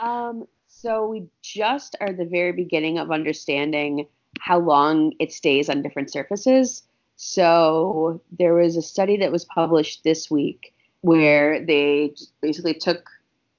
Um, 0.00 0.46
so 0.68 1.08
we 1.08 1.26
just 1.42 1.96
are 2.00 2.12
the 2.12 2.24
very 2.24 2.52
beginning 2.52 2.98
of 2.98 3.10
understanding 3.10 4.06
how 4.38 4.60
long 4.60 5.12
it 5.18 5.32
stays 5.32 5.68
on 5.68 5.82
different 5.82 6.12
surfaces. 6.12 6.84
So 7.16 8.20
there 8.38 8.54
was 8.54 8.76
a 8.76 8.82
study 8.82 9.16
that 9.18 9.32
was 9.32 9.44
published 9.44 10.04
this 10.04 10.30
week 10.30 10.72
where 11.02 11.64
they 11.64 12.12
just 12.16 12.32
basically 12.40 12.74
took 12.74 13.08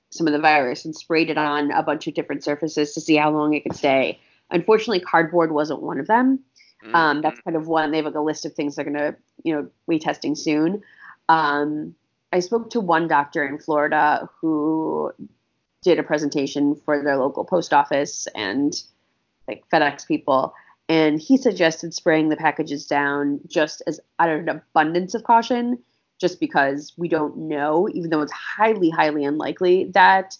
some 0.10 0.28
of 0.28 0.34
the 0.34 0.40
virus 0.40 0.86
and 0.86 0.96
sprayed 0.96 1.30
it 1.30 1.38
on 1.38 1.72
a 1.72 1.84
bunch 1.84 2.08
of 2.08 2.14
different 2.14 2.44
surfaces 2.44 2.94
to 2.94 3.02
see 3.02 3.16
how 3.16 3.32
long 3.32 3.54
it 3.54 3.62
could 3.64 3.76
stay. 3.76 4.20
Unfortunately, 4.52 5.00
cardboard 5.00 5.52
wasn't 5.52 5.82
one 5.82 6.00
of 6.00 6.08
them. 6.08 6.40
Mm, 6.84 6.96
Um, 6.96 7.22
that's 7.22 7.40
kind 7.42 7.56
of 7.56 7.68
one. 7.68 7.92
They 7.92 7.98
have 7.98 8.06
like 8.06 8.16
a 8.16 8.22
list 8.22 8.46
of 8.46 8.54
things 8.54 8.76
they're 8.76 8.86
gonna, 8.86 9.16
you 9.44 9.54
know, 9.54 9.70
be 9.88 10.00
testing 10.00 10.36
soon. 10.36 10.82
Um, 11.28 11.96
I 12.34 12.40
spoke 12.40 12.70
to 12.72 12.80
one 12.80 13.08
doctor 13.08 13.46
in 13.46 13.60
Florida 13.60 14.28
who 14.40 15.12
did 15.82 16.00
a 16.00 16.04
presentation 16.04 16.76
for 16.76 17.04
their 17.04 17.18
local 17.18 17.46
post 17.46 17.74
office 17.74 18.28
and 18.36 18.74
like 19.48 19.64
FedEx 19.72 20.08
people, 20.08 20.54
and 20.88 21.20
he 21.22 21.38
suggested 21.38 21.94
spraying 21.94 22.30
the 22.30 22.36
packages 22.36 22.86
down 22.86 23.40
just 23.48 23.82
as 23.88 24.00
out 24.20 24.30
of 24.30 24.40
an 24.42 24.50
abundance 24.50 25.14
of 25.14 25.24
caution, 25.24 25.78
just 26.20 26.40
because 26.40 26.94
we 26.98 27.08
don't 27.08 27.38
know, 27.38 27.90
even 27.94 28.10
though 28.10 28.22
it's 28.22 28.32
highly, 28.32 28.90
highly 28.90 29.24
unlikely 29.24 29.86
that 29.94 30.38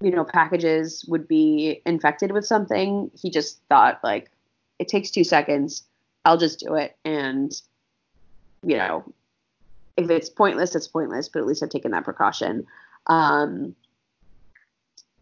you 0.00 0.10
know 0.10 0.24
packages 0.24 1.04
would 1.08 1.28
be 1.28 1.82
infected 1.86 2.32
with 2.32 2.46
something. 2.46 3.10
He 3.14 3.30
just 3.30 3.60
thought 3.68 4.00
like 4.02 4.30
it 4.78 4.88
takes 4.88 5.10
two 5.10 5.24
seconds. 5.24 5.84
I'll 6.24 6.38
just 6.38 6.60
do 6.60 6.74
it, 6.74 6.96
and 7.04 7.52
you 8.64 8.76
know, 8.76 9.04
if 9.96 10.10
it's 10.10 10.30
pointless, 10.30 10.74
it's 10.74 10.88
pointless. 10.88 11.28
But 11.28 11.40
at 11.40 11.46
least 11.46 11.62
I've 11.62 11.70
taken 11.70 11.90
that 11.90 12.04
precaution. 12.04 12.66
Um, 13.06 13.74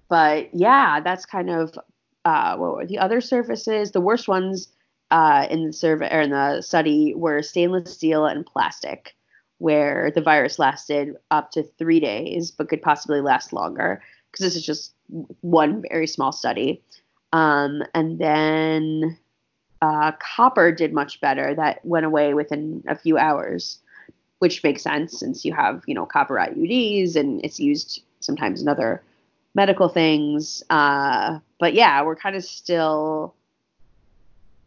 but 0.08 0.54
yeah, 0.54 1.00
that's 1.00 1.24
kind 1.24 1.50
of 1.50 1.78
uh, 2.24 2.56
what 2.56 2.76
were 2.76 2.86
the 2.86 2.98
other 2.98 3.20
surfaces? 3.20 3.92
The 3.92 4.00
worst 4.00 4.28
ones 4.28 4.68
uh, 5.10 5.46
in 5.50 5.66
the 5.66 5.72
survey 5.72 6.08
or 6.12 6.20
in 6.20 6.30
the 6.30 6.60
study 6.62 7.14
were 7.14 7.42
stainless 7.42 7.92
steel 7.92 8.26
and 8.26 8.46
plastic, 8.46 9.14
where 9.62 10.10
the 10.10 10.20
virus 10.20 10.58
lasted 10.58 11.14
up 11.30 11.52
to 11.52 11.62
three 11.62 12.00
days, 12.00 12.50
but 12.50 12.68
could 12.68 12.82
possibly 12.82 13.20
last 13.20 13.52
longer 13.52 14.02
because 14.28 14.42
this 14.42 14.56
is 14.56 14.66
just 14.66 14.92
one 15.40 15.84
very 15.88 16.08
small 16.08 16.32
study. 16.32 16.82
Um, 17.32 17.84
and 17.94 18.18
then 18.18 19.16
uh, 19.80 20.10
copper 20.18 20.72
did 20.72 20.92
much 20.92 21.20
better. 21.20 21.54
That 21.54 21.84
went 21.84 22.04
away 22.04 22.34
within 22.34 22.82
a 22.88 22.96
few 22.96 23.18
hours, 23.18 23.78
which 24.40 24.64
makes 24.64 24.82
sense 24.82 25.20
since 25.20 25.44
you 25.44 25.52
have 25.54 25.84
you 25.86 25.94
know 25.94 26.06
copper 26.06 26.34
IUDs 26.34 27.14
and 27.14 27.40
it's 27.44 27.60
used 27.60 28.02
sometimes 28.18 28.62
in 28.62 28.66
other 28.66 29.00
medical 29.54 29.88
things. 29.88 30.64
Uh, 30.70 31.38
but 31.60 31.72
yeah, 31.72 32.02
we're 32.02 32.16
kind 32.16 32.34
of 32.34 32.44
still 32.44 33.36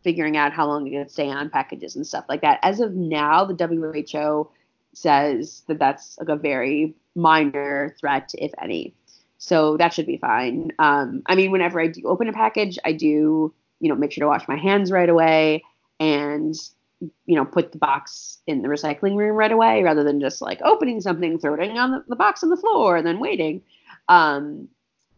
figuring 0.06 0.38
out 0.38 0.54
how 0.54 0.66
long 0.66 0.88
it 0.88 0.92
can 0.92 1.10
stay 1.10 1.30
on 1.30 1.50
packages 1.50 1.98
and 1.98 2.08
stuff 2.08 2.24
like 2.30 2.40
that. 2.44 2.60
As 2.64 2.80
of 2.80 2.94
now, 2.94 3.44
the 3.44 3.68
WHO 3.68 4.50
says 4.98 5.64
that 5.68 5.80
that's 5.80 6.18
like 6.20 6.30
a 6.30 6.36
very 6.36 6.96
minor 7.16 7.96
threat, 8.00 8.32
if 8.38 8.52
any. 8.62 8.94
So 9.38 9.78
that 9.78 9.94
should 9.94 10.08
be 10.08 10.18
fine. 10.18 10.72
Um, 10.80 11.22
I 11.28 11.36
mean, 11.36 11.52
whenever 11.52 11.80
I 11.80 11.88
do 11.88 12.02
open 12.06 12.28
a 12.28 12.34
package, 12.34 12.80
I 12.84 12.94
do, 12.94 13.54
you 13.80 13.90
know, 13.90 13.96
make 13.96 14.12
sure 14.12 14.24
to 14.24 14.28
wash 14.28 14.48
my 14.48 14.58
hands 14.58 14.92
right 14.92 15.10
away 15.10 15.64
and, 16.00 16.56
you 17.26 17.36
know, 17.36 17.46
put 17.46 17.72
the 17.72 17.78
box 17.78 18.40
in 18.48 18.62
the 18.62 18.68
recycling 18.70 19.16
room 19.16 19.36
right 19.36 19.52
away 19.52 19.84
rather 19.84 20.04
than 20.04 20.20
just 20.20 20.42
like 20.42 20.62
opening 20.64 21.02
something, 21.02 21.38
throwing 21.38 21.78
on 21.78 21.92
the, 21.92 22.04
the 22.08 22.16
box 22.16 22.44
on 22.44 22.50
the 22.50 22.58
floor, 22.58 22.98
and 22.98 23.06
then 23.06 23.20
waiting. 23.20 23.62
Um, 24.08 24.68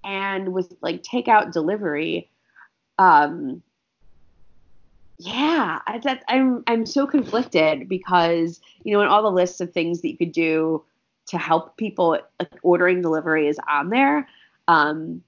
and 0.04 0.54
with 0.54 0.74
like 0.82 1.04
takeout 1.04 1.52
delivery, 1.52 2.30
um, 2.98 3.62
yeah, 5.20 5.80
I, 5.88 5.98
that, 6.00 6.24
I'm 6.28 6.64
I'm 6.68 6.86
so 6.86 7.08
conflicted 7.08 7.90
because 7.90 8.62
you 8.84 8.94
know 8.94 9.02
in 9.02 9.08
all 9.08 9.24
the 9.24 9.32
lists 9.32 9.60
of 9.62 9.72
things 9.72 10.02
that 10.02 10.10
you 10.10 10.18
could 10.18 10.32
do 10.32 10.84
to 11.28 11.38
help 11.38 11.76
people 11.76 12.20
like, 12.40 12.50
ordering 12.62 13.02
delivery 13.02 13.48
is 13.48 13.60
on 13.68 13.90
there, 13.90 14.28
um, 14.68 15.24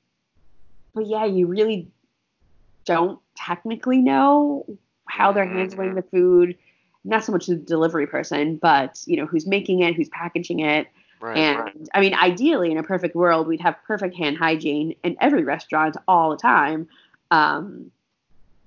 but 0.93 1.07
yeah, 1.07 1.25
you 1.25 1.47
really 1.47 1.87
don't 2.85 3.19
technically 3.35 3.99
know 3.99 4.65
how 5.05 5.31
they're 5.31 5.47
handling 5.47 5.95
the 5.95 6.03
food. 6.03 6.55
Not 7.03 7.23
so 7.23 7.31
much 7.31 7.47
the 7.47 7.55
delivery 7.55 8.05
person, 8.05 8.57
but 8.57 9.01
you 9.07 9.17
know 9.17 9.25
who's 9.25 9.47
making 9.47 9.81
it, 9.81 9.95
who's 9.95 10.09
packaging 10.09 10.59
it. 10.59 10.87
Right, 11.19 11.37
and 11.37 11.59
right. 11.59 11.89
I 11.95 11.99
mean, 11.99 12.13
ideally, 12.13 12.71
in 12.71 12.77
a 12.77 12.83
perfect 12.83 13.15
world, 13.15 13.47
we'd 13.47 13.61
have 13.61 13.75
perfect 13.87 14.15
hand 14.15 14.37
hygiene 14.37 14.95
in 15.03 15.17
every 15.19 15.43
restaurant 15.43 15.97
all 16.07 16.29
the 16.29 16.37
time. 16.37 16.87
Um, 17.31 17.91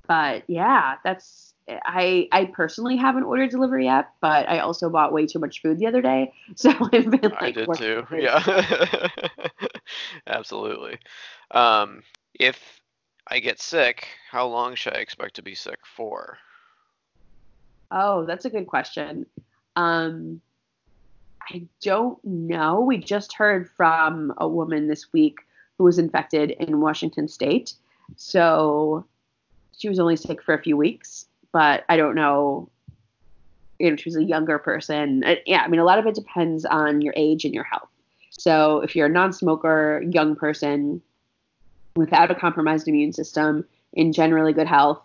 but 0.07 0.45
yeah, 0.49 0.97
that's 1.05 1.55
I 1.69 2.29
I 2.33 2.47
personally 2.47 2.97
haven't 2.97 3.25
ordered 3.25 3.51
delivery 3.51 3.85
yet, 3.87 4.11
but 4.21 4.49
I 4.49 4.59
also 4.59 4.91
bought 4.91 5.13
way 5.13 5.27
too 5.27 5.39
much 5.39 5.63
food 5.63 5.79
the 5.79 5.87
other 5.87 6.03
day, 6.03 6.33
so 6.57 6.71
I've 6.71 7.11
been 7.11 7.31
like. 7.31 7.43
I 7.43 7.51
did 7.51 7.75
too. 7.75 8.07
Yeah. 8.13 9.09
Absolutely. 10.27 10.99
Um, 11.51 12.03
if 12.39 12.81
I 13.29 13.39
get 13.39 13.61
sick, 13.61 14.09
how 14.31 14.47
long 14.47 14.75
should 14.75 14.95
I 14.95 15.01
expect 15.01 15.37
to 15.37 15.43
be 15.43 15.55
sick 15.55 15.79
for? 15.85 16.39
Oh, 17.91 18.25
that's 18.25 18.45
a 18.45 18.51
good 18.51 18.67
question. 18.67 19.27
Um, 19.77 20.41
I 21.51 21.67
don't 21.83 22.23
know. 22.25 22.81
We 22.81 22.99
just 22.99 23.35
heard 23.35 23.69
from 23.71 24.33
a 24.39 24.49
woman 24.49 24.89
this 24.89 25.13
week 25.13 25.37
who 25.77 25.85
was 25.85 25.99
infected 25.99 26.53
in 26.53 26.81
Washington 26.81 27.29
State. 27.29 27.75
So 28.17 29.05
she 29.77 29.89
was 29.89 29.99
only 29.99 30.17
sick 30.17 30.43
for 30.43 30.55
a 30.55 30.63
few 30.63 30.77
weeks, 30.77 31.27
but 31.53 31.85
I 31.89 31.97
don't 31.97 32.15
know. 32.15 32.69
You 33.79 33.91
know, 33.91 33.97
she 33.97 34.09
was 34.09 34.17
a 34.17 34.25
younger 34.25 34.59
person. 34.59 35.25
Uh, 35.25 35.37
yeah, 35.47 35.63
I 35.63 35.69
mean, 35.69 35.81
a 35.81 35.85
lot 35.85 35.99
of 35.99 36.07
it 36.07 36.15
depends 36.15 36.65
on 36.65 37.01
your 37.01 37.15
age 37.17 37.45
and 37.45 37.55
your 37.55 37.65
health. 37.65 37.89
So 38.31 38.81
if 38.81 38.95
you're 38.95 39.07
a 39.07 39.11
non-smoker, 39.11 40.05
young 40.09 40.37
person 40.37 41.03
without 41.97 42.31
a 42.31 42.35
compromised 42.35 42.89
immune 42.89 43.13
system, 43.13 43.65
in 43.93 44.13
generally 44.13 44.53
good 44.53 44.67
health, 44.67 45.03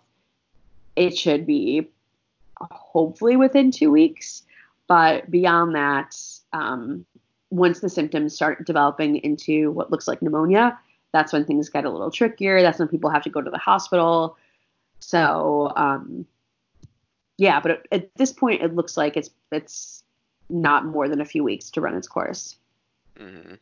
it 0.96 1.16
should 1.16 1.46
be 1.46 1.88
hopefully 2.60 3.36
within 3.36 3.70
two 3.70 3.90
weeks. 3.90 4.42
But 4.86 5.30
beyond 5.30 5.74
that, 5.74 6.16
um, 6.52 7.04
once 7.50 7.80
the 7.80 7.88
symptoms 7.88 8.34
start 8.34 8.66
developing 8.66 9.16
into 9.16 9.70
what 9.70 9.90
looks 9.90 10.08
like 10.08 10.22
pneumonia, 10.22 10.78
that's 11.12 11.32
when 11.32 11.44
things 11.44 11.68
get 11.68 11.84
a 11.84 11.90
little 11.90 12.10
trickier. 12.10 12.62
That's 12.62 12.78
when 12.78 12.88
people 12.88 13.10
have 13.10 13.22
to 13.24 13.30
go 13.30 13.40
to 13.40 13.50
the 13.50 13.58
hospital. 13.58 14.36
So, 15.00 15.72
um, 15.76 16.26
yeah, 17.36 17.60
but 17.60 17.86
at 17.92 18.14
this 18.16 18.32
point, 18.32 18.62
it 18.62 18.74
looks 18.74 18.96
like 18.96 19.16
it's 19.16 19.30
it's 19.52 20.02
not 20.50 20.84
more 20.84 21.08
than 21.08 21.20
a 21.20 21.24
few 21.24 21.44
weeks 21.44 21.70
to 21.70 21.80
run 21.80 21.94
its 21.94 22.08
course. 22.08 22.56
Mm-hmm. 23.18 23.54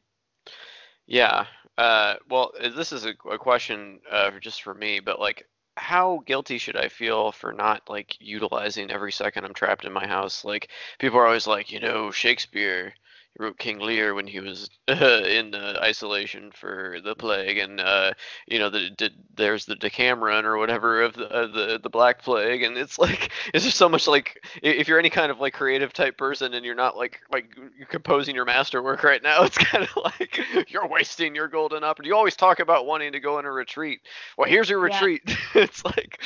Yeah. 1.07 1.47
Uh, 1.79 2.15
well, 2.29 2.53
this 2.59 2.93
is 2.93 3.05
a, 3.05 3.15
a 3.31 3.39
question 3.39 4.01
uh, 4.11 4.31
just 4.41 4.63
for 4.63 4.75
me, 4.75 5.01
but 5.01 5.21
like, 5.21 5.47
how 5.77 6.23
guilty 6.25 6.57
should 6.57 6.77
I 6.77 6.89
feel 6.89 7.33
for 7.33 7.53
not 7.53 7.83
like 7.89 8.17
utilizing 8.19 8.91
every 8.91 9.13
second 9.13 9.45
I'm 9.45 9.53
trapped 9.53 9.85
in 9.85 9.93
my 9.93 10.07
house? 10.07 10.45
Like, 10.45 10.69
people 10.99 11.19
are 11.19 11.27
always 11.27 11.47
like, 11.47 11.71
you 11.71 11.81
know, 11.81 12.11
Shakespeare 12.11 12.95
wrote 13.39 13.59
King 13.59 13.79
Lear 13.79 14.15
when 14.15 14.27
he 14.27 14.41
was 14.41 14.71
uh, 14.89 14.95
in 15.27 15.55
uh, 15.55 15.79
isolation 15.83 16.51
for 16.53 16.99
the 17.05 17.15
plague, 17.15 17.59
and 17.59 17.81
uh, 17.81 18.13
you 18.47 18.59
know 18.59 18.71
the, 18.71 18.91
the, 18.99 19.11
there's 19.35 19.65
the 19.65 19.77
Decameron 19.77 20.45
or 20.45 20.59
whatever 20.59 21.03
of 21.03 21.15
the, 21.15 21.27
of 21.27 21.53
the 21.53 21.81
the 21.83 21.91
Black 21.91 22.23
Plague, 22.23 22.63
and 22.63 22.77
it's 22.77 22.99
like 22.99 23.33
it's 23.53 23.65
just 23.65 23.77
so 23.77 23.89
much 23.89 24.07
like 24.07 24.45
if 24.63 24.89
you're 24.89 24.99
any 24.99 25.11
kind 25.11 25.31
of 25.31 25.41
like 25.41 25.55
creative 25.55 25.93
type 25.93 26.17
person 26.17 26.55
and 26.55 26.65
you're 26.65 26.75
not 26.75 26.97
like 26.97 27.21
like 27.31 27.57
you're 27.77 27.87
composing 27.87 28.35
your 28.35 28.45
masterwork 28.45 29.03
right 29.03 29.23
now, 29.23 29.43
it's 29.45 29.59
kind 29.59 29.85
of 29.85 29.97
like 30.05 30.41
you're 30.69 30.89
wasting 30.89 31.35
your 31.35 31.49
golden 31.49 31.85
opportunity. 31.85 32.09
You 32.09 32.17
always 32.17 32.37
talk 32.37 32.61
about 32.61 32.87
wanting 32.87 33.13
to 33.13 33.21
go 33.21 33.39
on 33.39 33.45
a 33.45 33.53
retreat. 33.53 34.01
Well, 34.39 34.49
here's 34.49 34.69
your 34.69 34.81
retreat. 34.81 35.23
Yeah. 35.27 35.63
it's 35.63 35.85
like 35.85 36.21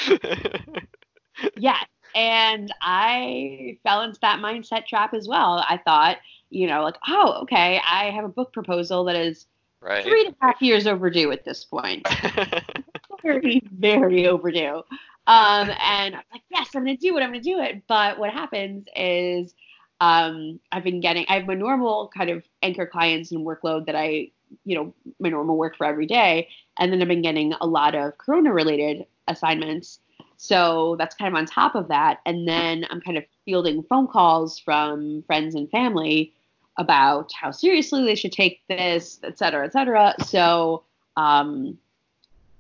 yeah, 1.57 1.79
and 2.15 2.73
I 2.83 3.79
fell 3.83 4.03
into 4.03 4.19
that 4.21 4.41
mindset 4.41 4.87
trap 4.87 5.15
as 5.15 5.29
well. 5.29 5.65
I 5.69 5.79
thought 5.85 6.19
you 6.51 6.67
know, 6.67 6.83
like, 6.83 6.97
oh, 7.09 7.41
okay, 7.43 7.81
I 7.89 8.11
have 8.11 8.25
a 8.25 8.29
book 8.29 8.53
proposal 8.53 9.05
that 9.05 9.17
is 9.17 9.47
right. 9.81 10.05
three 10.05 10.27
and 10.27 10.35
a 10.35 10.45
half 10.45 10.61
years 10.61 10.87
overdue 10.87 11.33
at 11.33 11.45
this 11.45 11.65
point. 11.65 12.07
very, 13.23 13.63
very 13.73 14.27
overdue. 14.27 14.83
Um, 15.27 15.71
and 15.71 16.17
I'm 16.17 16.23
like, 16.33 16.43
yes, 16.51 16.69
I'm 16.75 16.85
going 16.85 16.97
to 16.97 17.01
do 17.01 17.17
it. 17.17 17.23
I'm 17.23 17.31
going 17.31 17.43
to 17.43 17.49
do 17.49 17.61
it. 17.61 17.83
But 17.87 18.19
what 18.19 18.31
happens 18.31 18.87
is 18.97 19.55
um, 20.01 20.59
I've 20.73 20.85
been 20.85 21.01
getting, 21.01 21.27
I 21.29 21.35
have 21.35 21.47
my 21.47 21.55
normal 21.55 22.11
kind 22.17 22.31
of 22.31 22.45
anchor 22.63 22.87
clients 22.87 23.31
and 23.31 23.47
workload 23.47 23.87
that 23.87 23.95
I, 23.95 24.31
you 24.65 24.75
know, 24.75 24.95
my 25.21 25.29
normal 25.29 25.57
work 25.57 25.77
for 25.77 25.87
every 25.87 26.07
day. 26.07 26.49
And 26.79 26.93
then 26.93 27.01
I've 27.01 27.09
been 27.09 27.23
getting 27.23 27.53
a 27.61 27.67
lot 27.67 27.95
of 27.95 28.19
Corona 28.19 28.53
related 28.53 29.07
assignments. 29.29 30.01
So 30.37 30.97
that's 30.99 31.15
kind 31.15 31.33
of 31.33 31.39
on 31.39 31.47
top 31.47 31.75
of 31.75 31.89
that. 31.89 32.21
And 32.27 32.49
then 32.49 32.87
I'm 32.91 33.01
kind 33.01 33.19
of 33.19 33.25
fielding 33.45 33.83
phone 33.85 34.09
calls 34.09 34.59
from 34.59 35.23
friends 35.27 35.55
and 35.55 35.71
family 35.71 36.33
about 36.77 37.33
how 37.33 37.51
seriously 37.51 38.05
they 38.05 38.15
should 38.15 38.33
take 38.33 38.63
this, 38.69 39.21
et 39.23 39.39
cetera, 39.39 39.65
et 39.65 39.73
cetera. 39.73 40.15
So, 40.25 40.85
um, 41.17 41.79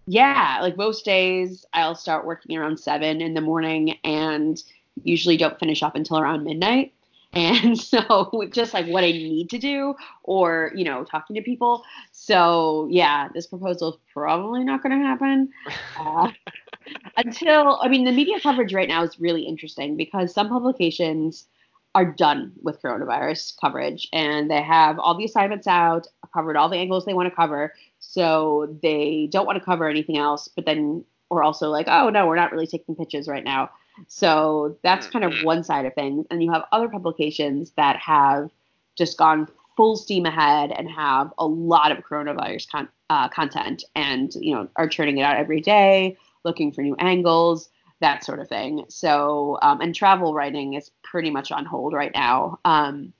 yeah, 0.06 0.58
like 0.60 0.76
most 0.76 1.04
days, 1.04 1.64
I'll 1.72 1.94
start 1.94 2.26
working 2.26 2.56
around 2.56 2.78
seven 2.78 3.20
in 3.20 3.34
the 3.34 3.40
morning 3.40 3.96
and 4.04 4.62
usually 5.04 5.36
don't 5.36 5.58
finish 5.58 5.82
up 5.82 5.94
until 5.94 6.18
around 6.18 6.44
midnight. 6.44 6.92
And 7.32 7.78
so, 7.78 8.42
just 8.50 8.74
like 8.74 8.86
what 8.86 9.04
I 9.04 9.12
need 9.12 9.50
to 9.50 9.58
do, 9.58 9.94
or, 10.24 10.72
you 10.74 10.82
know, 10.82 11.04
talking 11.04 11.36
to 11.36 11.42
people. 11.42 11.84
So, 12.10 12.88
yeah, 12.90 13.28
this 13.32 13.46
proposal 13.46 13.90
is 13.90 14.00
probably 14.12 14.64
not 14.64 14.82
going 14.82 14.98
to 14.98 15.06
happen. 15.06 15.48
Uh, 15.96 16.32
until, 17.16 17.78
I 17.82 17.86
mean, 17.86 18.04
the 18.04 18.10
media 18.10 18.40
coverage 18.40 18.74
right 18.74 18.88
now 18.88 19.04
is 19.04 19.20
really 19.20 19.42
interesting 19.42 19.96
because 19.96 20.34
some 20.34 20.48
publications 20.48 21.46
are 21.94 22.04
done 22.04 22.52
with 22.62 22.80
coronavirus 22.82 23.54
coverage 23.60 24.08
and 24.12 24.50
they 24.50 24.62
have 24.62 24.98
all 24.98 25.16
the 25.16 25.24
assignments 25.24 25.66
out, 25.66 26.06
covered 26.32 26.56
all 26.56 26.68
the 26.68 26.76
angles 26.76 27.04
they 27.04 27.14
want 27.14 27.28
to 27.28 27.34
cover. 27.34 27.74
So 27.98 28.76
they 28.82 29.28
don't 29.30 29.46
want 29.46 29.58
to 29.58 29.64
cover 29.64 29.88
anything 29.88 30.16
else, 30.16 30.48
but 30.48 30.66
then 30.66 31.04
we're 31.30 31.42
also 31.42 31.68
like, 31.70 31.86
oh 31.88 32.08
no, 32.10 32.26
we're 32.26 32.36
not 32.36 32.52
really 32.52 32.66
taking 32.66 32.94
pitches 32.94 33.28
right 33.28 33.44
now. 33.44 33.70
So 34.06 34.78
that's 34.82 35.06
kind 35.08 35.24
of 35.24 35.32
mm-hmm. 35.32 35.46
one 35.46 35.64
side 35.64 35.84
of 35.84 35.94
things. 35.94 36.26
And 36.30 36.42
you 36.42 36.52
have 36.52 36.64
other 36.72 36.88
publications 36.88 37.72
that 37.76 37.96
have 37.96 38.50
just 38.96 39.18
gone 39.18 39.48
full 39.76 39.96
steam 39.96 40.26
ahead 40.26 40.72
and 40.72 40.90
have 40.90 41.32
a 41.38 41.46
lot 41.46 41.90
of 41.92 41.98
coronavirus 41.98 42.70
con- 42.70 42.88
uh, 43.08 43.28
content 43.28 43.82
and 43.94 44.34
you 44.34 44.54
know 44.54 44.68
are 44.76 44.88
churning 44.88 45.18
it 45.18 45.22
out 45.22 45.36
every 45.36 45.60
day, 45.60 46.16
looking 46.44 46.70
for 46.70 46.82
new 46.82 46.96
angles 46.98 47.68
that 48.00 48.24
sort 48.24 48.40
of 48.40 48.48
thing. 48.48 48.84
So, 48.88 49.58
um, 49.62 49.80
and 49.80 49.94
travel 49.94 50.34
writing 50.34 50.74
is 50.74 50.90
pretty 51.02 51.30
much 51.30 51.52
on 51.52 51.64
hold 51.64 51.92
right 51.92 52.12
now, 52.14 52.58
um, 52.64 53.12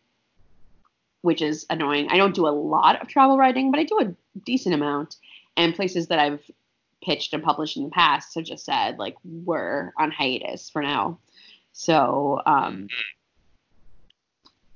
which 1.23 1.43
is 1.43 1.67
annoying. 1.71 2.09
I 2.11 2.17
don't 2.17 2.35
do 2.35 2.49
a 2.49 2.51
lot 2.51 3.01
of 3.01 3.09
travel 3.09 3.39
writing, 3.39 3.71
but 3.71 3.79
I 3.79 3.85
do 3.85 4.01
a 4.01 4.41
decent 4.45 4.75
amount. 4.75 5.17
And 5.57 5.75
places 5.75 6.09
that 6.09 6.19
I've 6.19 6.43
pitched 7.03 7.35
and 7.35 7.43
published 7.43 7.77
in 7.77 7.85
the 7.85 7.91
past 7.91 8.35
have 8.35 8.45
just 8.45 8.65
said, 8.65 8.99
like, 8.99 9.17
we're 9.25 9.93
on 9.99 10.11
hiatus 10.11 10.71
for 10.71 10.83
now. 10.83 11.19
So, 11.73 12.41
um, 12.47 12.89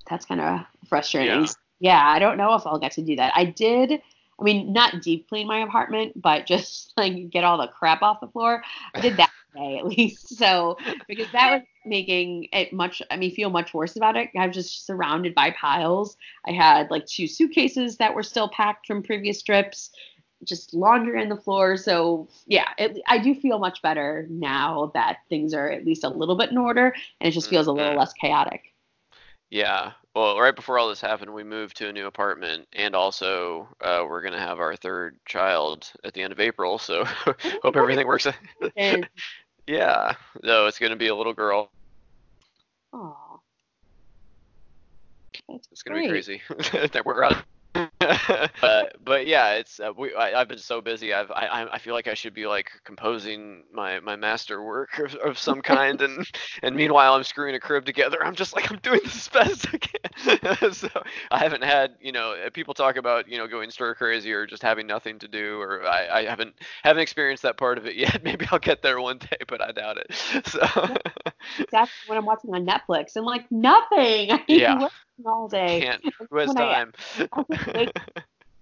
that's 0.08 0.26
kind 0.26 0.40
of 0.40 0.60
frustrating. 0.88 1.42
Yeah. 1.42 1.48
yeah, 1.80 2.06
I 2.06 2.18
don't 2.18 2.36
know 2.36 2.54
if 2.54 2.66
I'll 2.66 2.78
get 2.78 2.92
to 2.92 3.02
do 3.02 3.16
that. 3.16 3.32
I 3.34 3.46
did. 3.46 4.02
I 4.38 4.42
mean, 4.42 4.72
not 4.72 5.00
deep 5.00 5.28
clean 5.28 5.46
my 5.46 5.60
apartment, 5.60 6.20
but 6.20 6.46
just 6.46 6.92
like 6.98 7.30
get 7.30 7.44
all 7.44 7.56
the 7.56 7.68
crap 7.68 8.02
off 8.02 8.20
the 8.20 8.28
floor. 8.28 8.62
I 8.94 9.00
did 9.00 9.16
that 9.16 9.30
day 9.54 9.78
at 9.78 9.86
least. 9.96 10.36
So 10.36 10.76
because 11.08 11.30
that 11.32 11.52
was 11.52 11.62
making 11.86 12.48
it 12.52 12.72
much 12.72 13.02
I 13.10 13.16
mean 13.16 13.34
feel 13.34 13.50
much 13.50 13.74
worse 13.74 13.96
about 13.96 14.16
it. 14.16 14.30
I 14.38 14.46
was 14.46 14.56
just 14.56 14.86
surrounded 14.86 15.34
by 15.34 15.50
piles. 15.52 16.16
I 16.46 16.52
had 16.52 16.90
like 16.90 17.06
two 17.06 17.26
suitcases 17.26 17.96
that 17.98 18.14
were 18.14 18.22
still 18.22 18.48
packed 18.48 18.86
from 18.86 19.02
previous 19.02 19.42
trips, 19.42 19.90
just 20.44 20.74
laundry 20.74 21.22
in 21.22 21.28
the 21.28 21.36
floor. 21.36 21.76
So 21.76 22.28
yeah, 22.46 22.68
it, 22.78 23.00
I 23.06 23.18
do 23.18 23.34
feel 23.34 23.58
much 23.58 23.82
better 23.82 24.26
now 24.30 24.90
that 24.94 25.18
things 25.28 25.54
are 25.54 25.70
at 25.70 25.84
least 25.84 26.04
a 26.04 26.08
little 26.08 26.36
bit 26.36 26.50
in 26.50 26.58
order 26.58 26.94
and 27.20 27.28
it 27.28 27.32
just 27.32 27.50
feels 27.50 27.66
a 27.66 27.72
little 27.72 27.90
mm-hmm. 27.90 27.98
less 27.98 28.12
chaotic. 28.14 28.74
Yeah. 29.54 29.92
well, 30.16 30.40
right 30.40 30.56
before 30.56 30.80
all 30.80 30.88
this 30.88 31.00
happened, 31.00 31.32
we 31.32 31.44
moved 31.44 31.76
to 31.76 31.88
a 31.88 31.92
new 31.92 32.06
apartment, 32.06 32.66
and 32.72 32.96
also 32.96 33.68
uh, 33.80 34.04
we're 34.08 34.20
gonna 34.20 34.40
have 34.40 34.58
our 34.58 34.74
third 34.74 35.16
child 35.26 35.92
at 36.02 36.12
the 36.12 36.22
end 36.22 36.32
of 36.32 36.40
April. 36.40 36.76
So 36.76 37.04
hope 37.62 37.76
everything 37.76 38.06
works. 38.08 38.26
out. 38.26 38.34
Yeah, 39.66 40.14
no, 40.42 40.66
it's 40.66 40.78
gonna 40.78 40.96
be 40.96 41.08
a 41.08 41.14
little 41.14 41.32
girl. 41.32 41.70
aw. 42.92 43.38
That's 45.48 45.68
It's 45.72 45.82
gonna 45.82 46.00
be 46.00 46.08
crazy. 46.08 46.42
that 46.92 47.02
we're 47.04 47.24
out. 47.24 47.44
uh, 48.62 48.82
but 49.04 49.26
yeah, 49.26 49.52
it's 49.54 49.80
uh, 49.80 49.92
we. 49.96 50.14
I, 50.14 50.40
I've 50.40 50.48
been 50.48 50.58
so 50.58 50.80
busy. 50.80 51.12
I've 51.14 51.30
I 51.30 51.68
I- 51.72 51.78
feel 51.78 51.94
like 51.94 52.08
I 52.08 52.14
should 52.14 52.34
be 52.34 52.46
like 52.46 52.70
composing 52.84 53.64
my 53.72 54.00
my 54.00 54.16
master 54.16 54.62
work 54.62 54.98
of, 54.98 55.14
of 55.16 55.38
some 55.38 55.62
kind, 55.62 56.00
and 56.02 56.26
and 56.62 56.74
meanwhile 56.76 57.14
I'm 57.14 57.24
screwing 57.24 57.54
a 57.54 57.60
crib 57.60 57.84
together. 57.84 58.24
I'm 58.24 58.34
just 58.34 58.54
like 58.54 58.70
I'm 58.70 58.78
doing 58.78 59.00
this 59.04 59.16
as 59.16 59.28
best 59.28 59.66
I 59.72 59.78
can. 59.78 60.72
so 60.72 60.88
I 61.30 61.38
haven't 61.38 61.64
had 61.64 61.94
you 62.00 62.12
know 62.12 62.32
uh, 62.34 62.50
people 62.50 62.74
talk 62.74 62.96
about 62.96 63.28
you 63.28 63.38
know 63.38 63.46
going 63.46 63.70
stir 63.70 63.94
crazy 63.94 64.32
or 64.32 64.46
just 64.46 64.62
having 64.62 64.86
nothing 64.86 65.18
to 65.20 65.28
do, 65.28 65.60
or 65.60 65.86
I, 65.86 66.20
I 66.20 66.24
haven't 66.24 66.54
haven't 66.82 67.02
experienced 67.02 67.42
that 67.44 67.56
part 67.56 67.78
of 67.78 67.86
it 67.86 67.96
yet. 67.96 68.22
Maybe 68.24 68.46
I'll 68.50 68.58
get 68.58 68.82
there 68.82 69.00
one 69.00 69.18
day, 69.18 69.38
but 69.48 69.60
I 69.62 69.72
doubt 69.72 69.98
it. 69.98 70.14
So 70.46 70.66
That's 71.70 71.92
when 72.06 72.18
I'm 72.18 72.24
watching 72.24 72.54
on 72.54 72.66
Netflix. 72.66 73.16
I'm 73.16 73.24
like, 73.24 73.50
nothing. 73.50 74.30
I 74.32 74.44
Yeah. 74.48 74.88
All 75.24 75.48
day. 75.48 75.80
can't. 75.80 76.04
When 76.30 76.56
I- 76.58 76.86
I'll. 77.32 77.46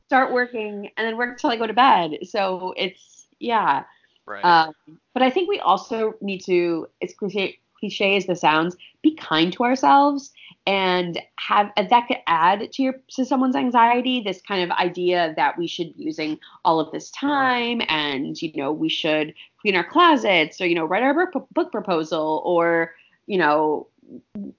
Start 0.07 0.33
working 0.33 0.91
and 0.97 1.07
then 1.07 1.17
work 1.17 1.39
till 1.39 1.51
I 1.51 1.57
go 1.57 1.67
to 1.67 1.73
bed. 1.73 2.19
So 2.25 2.75
it's 2.77 3.27
yeah. 3.39 3.85
right. 4.27 4.45
Um, 4.45 4.75
but 5.15 5.23
I 5.23 5.31
think 5.31 5.49
we 5.49 5.59
also 5.59 6.15
need 6.21 6.41
to, 6.41 6.87
as 7.01 7.15
cliche, 7.15 7.59
cliche 7.79 8.17
as 8.17 8.27
this 8.27 8.43
sounds, 8.43 8.77
be 9.03 9.15
kind 9.15 9.53
to 9.55 9.65
ourselves 9.65 10.33
and 10.67 11.21
have 11.39 11.71
and 11.77 11.91
that 11.91 12.07
could 12.07 12.19
add 12.27 12.73
to 12.73 12.83
your 12.83 12.95
to 13.09 13.25
someone's 13.25 13.57
anxiety. 13.57 14.21
This 14.21 14.41
kind 14.43 14.63
of 14.63 14.77
idea 14.79 15.35
that 15.37 15.59
we 15.59 15.67
should 15.67 15.97
be 15.97 16.05
using 16.05 16.39
all 16.65 16.79
of 16.79 16.93
this 16.93 17.11
time 17.11 17.83
and 17.89 18.41
you 18.41 18.53
know 18.55 18.71
we 18.71 18.89
should 18.89 19.35
clean 19.61 19.75
our 19.77 19.85
closets 19.85 20.61
or 20.61 20.67
you 20.67 20.75
know 20.75 20.85
write 20.85 21.03
our 21.03 21.31
book 21.53 21.73
proposal 21.73 22.43
or 22.45 22.95
you 23.27 23.39
know 23.39 23.89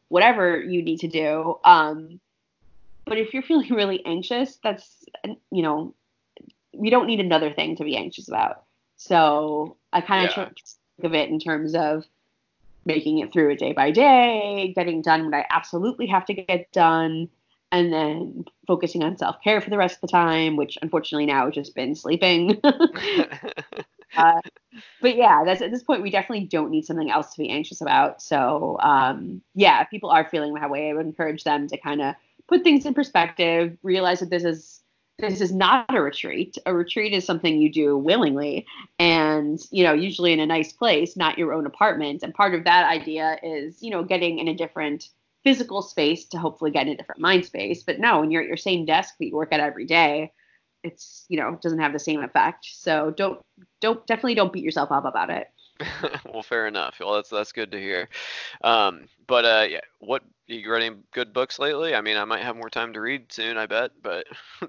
whatever 0.07 0.61
you 0.61 0.81
need 0.81 0.99
to 0.99 1.07
do. 1.07 1.59
Um, 1.63 2.19
but 3.05 3.17
if 3.17 3.33
you're 3.33 3.43
feeling 3.43 3.69
really 3.73 4.05
anxious, 4.05 4.59
that's 4.63 5.05
you 5.51 5.63
know 5.63 5.93
we 6.75 6.89
don't 6.89 7.07
need 7.07 7.19
another 7.19 7.53
thing 7.53 7.75
to 7.77 7.83
be 7.83 7.97
anxious 7.97 8.27
about. 8.27 8.63
So 8.97 9.77
I 9.91 10.01
kind 10.01 10.25
of 10.25 10.31
Yeah. 10.35 10.45
think 10.45 11.05
of 11.05 11.13
it 11.13 11.29
in 11.29 11.39
terms 11.39 11.75
of 11.75 12.05
making 12.85 13.19
it 13.19 13.31
through 13.31 13.51
a 13.51 13.55
day 13.55 13.73
by 13.73 13.91
day, 13.91 14.73
getting 14.75 15.01
done 15.01 15.25
what 15.25 15.33
I 15.33 15.45
absolutely 15.49 16.07
have 16.07 16.25
to 16.25 16.33
get 16.33 16.71
done, 16.71 17.29
and 17.71 17.93
then 17.93 18.45
focusing 18.67 19.03
on 19.03 19.17
self 19.17 19.37
care 19.43 19.61
for 19.61 19.69
the 19.69 19.77
rest 19.77 19.95
of 19.95 20.01
the 20.01 20.07
time, 20.07 20.55
which 20.55 20.77
unfortunately 20.81 21.25
now 21.25 21.45
has 21.45 21.55
just 21.55 21.75
been 21.75 21.95
sleeping. 21.95 22.61
uh, 24.17 24.41
but 25.01 25.15
yeah, 25.15 25.43
that's 25.45 25.61
at 25.61 25.71
this 25.71 25.83
point 25.83 26.01
we 26.01 26.09
definitely 26.09 26.45
don't 26.45 26.71
need 26.71 26.85
something 26.85 27.11
else 27.11 27.33
to 27.33 27.41
be 27.41 27.49
anxious 27.49 27.81
about. 27.81 28.21
So 28.21 28.77
um, 28.79 29.41
yeah, 29.55 29.81
if 29.81 29.89
people 29.89 30.09
are 30.09 30.29
feeling 30.29 30.53
that 30.53 30.69
way, 30.69 30.89
I 30.89 30.93
would 30.93 31.05
encourage 31.05 31.43
them 31.43 31.67
to 31.67 31.77
kind 31.77 32.01
of 32.01 32.15
put 32.47 32.63
things 32.63 32.85
in 32.85 32.93
perspective, 32.93 33.77
realize 33.83 34.19
that 34.19 34.29
this 34.29 34.43
is 34.43 34.81
this 35.19 35.41
is 35.41 35.53
not 35.53 35.93
a 35.93 36.01
retreat. 36.01 36.57
A 36.65 36.73
retreat 36.73 37.13
is 37.13 37.23
something 37.23 37.57
you 37.57 37.71
do 37.71 37.97
willingly 37.97 38.65
and, 38.97 39.59
you 39.71 39.83
know, 39.83 39.93
usually 39.93 40.33
in 40.33 40.39
a 40.39 40.45
nice 40.45 40.73
place, 40.73 41.15
not 41.15 41.37
your 41.37 41.53
own 41.53 41.65
apartment. 41.65 42.23
And 42.23 42.33
part 42.33 42.55
of 42.55 42.63
that 42.63 42.89
idea 42.89 43.37
is, 43.43 43.81
you 43.81 43.91
know, 43.91 44.03
getting 44.03 44.39
in 44.39 44.47
a 44.47 44.55
different 44.55 45.09
physical 45.43 45.81
space 45.81 46.25
to 46.25 46.37
hopefully 46.37 46.71
get 46.71 46.87
in 46.87 46.93
a 46.93 46.97
different 46.97 47.21
mind 47.21 47.45
space. 47.45 47.83
But 47.83 47.99
no, 47.99 48.19
when 48.19 48.31
you're 48.31 48.41
at 48.41 48.47
your 48.47 48.57
same 48.57 48.85
desk 48.85 49.15
that 49.19 49.25
you 49.27 49.35
work 49.35 49.53
at 49.53 49.59
every 49.59 49.85
day, 49.85 50.31
it's, 50.83 51.25
you 51.29 51.39
know, 51.39 51.57
doesn't 51.61 51.79
have 51.79 51.93
the 51.93 51.99
same 51.99 52.21
effect. 52.23 52.65
So 52.65 53.11
don't 53.11 53.39
don't 53.81 54.05
definitely 54.05 54.35
don't 54.35 54.53
beat 54.53 54.63
yourself 54.63 54.91
up 54.91 55.05
about 55.05 55.29
it. 55.29 55.47
well, 56.31 56.43
fair 56.43 56.67
enough. 56.67 56.95
Well, 56.99 57.13
that's 57.15 57.29
that's 57.29 57.51
good 57.51 57.71
to 57.71 57.79
hear. 57.79 58.09
Um, 58.63 59.07
but 59.27 59.45
uh, 59.45 59.65
yeah, 59.69 59.81
what 59.99 60.23
you 60.47 60.69
read 60.69 60.83
any 60.83 60.95
good 61.13 61.33
books 61.33 61.59
lately? 61.59 61.95
I 61.95 62.01
mean, 62.01 62.17
I 62.17 62.25
might 62.25 62.41
have 62.41 62.55
more 62.55 62.69
time 62.69 62.93
to 62.93 63.01
read 63.01 63.31
soon. 63.31 63.57
I 63.57 63.65
bet, 63.65 63.91
but 64.01 64.27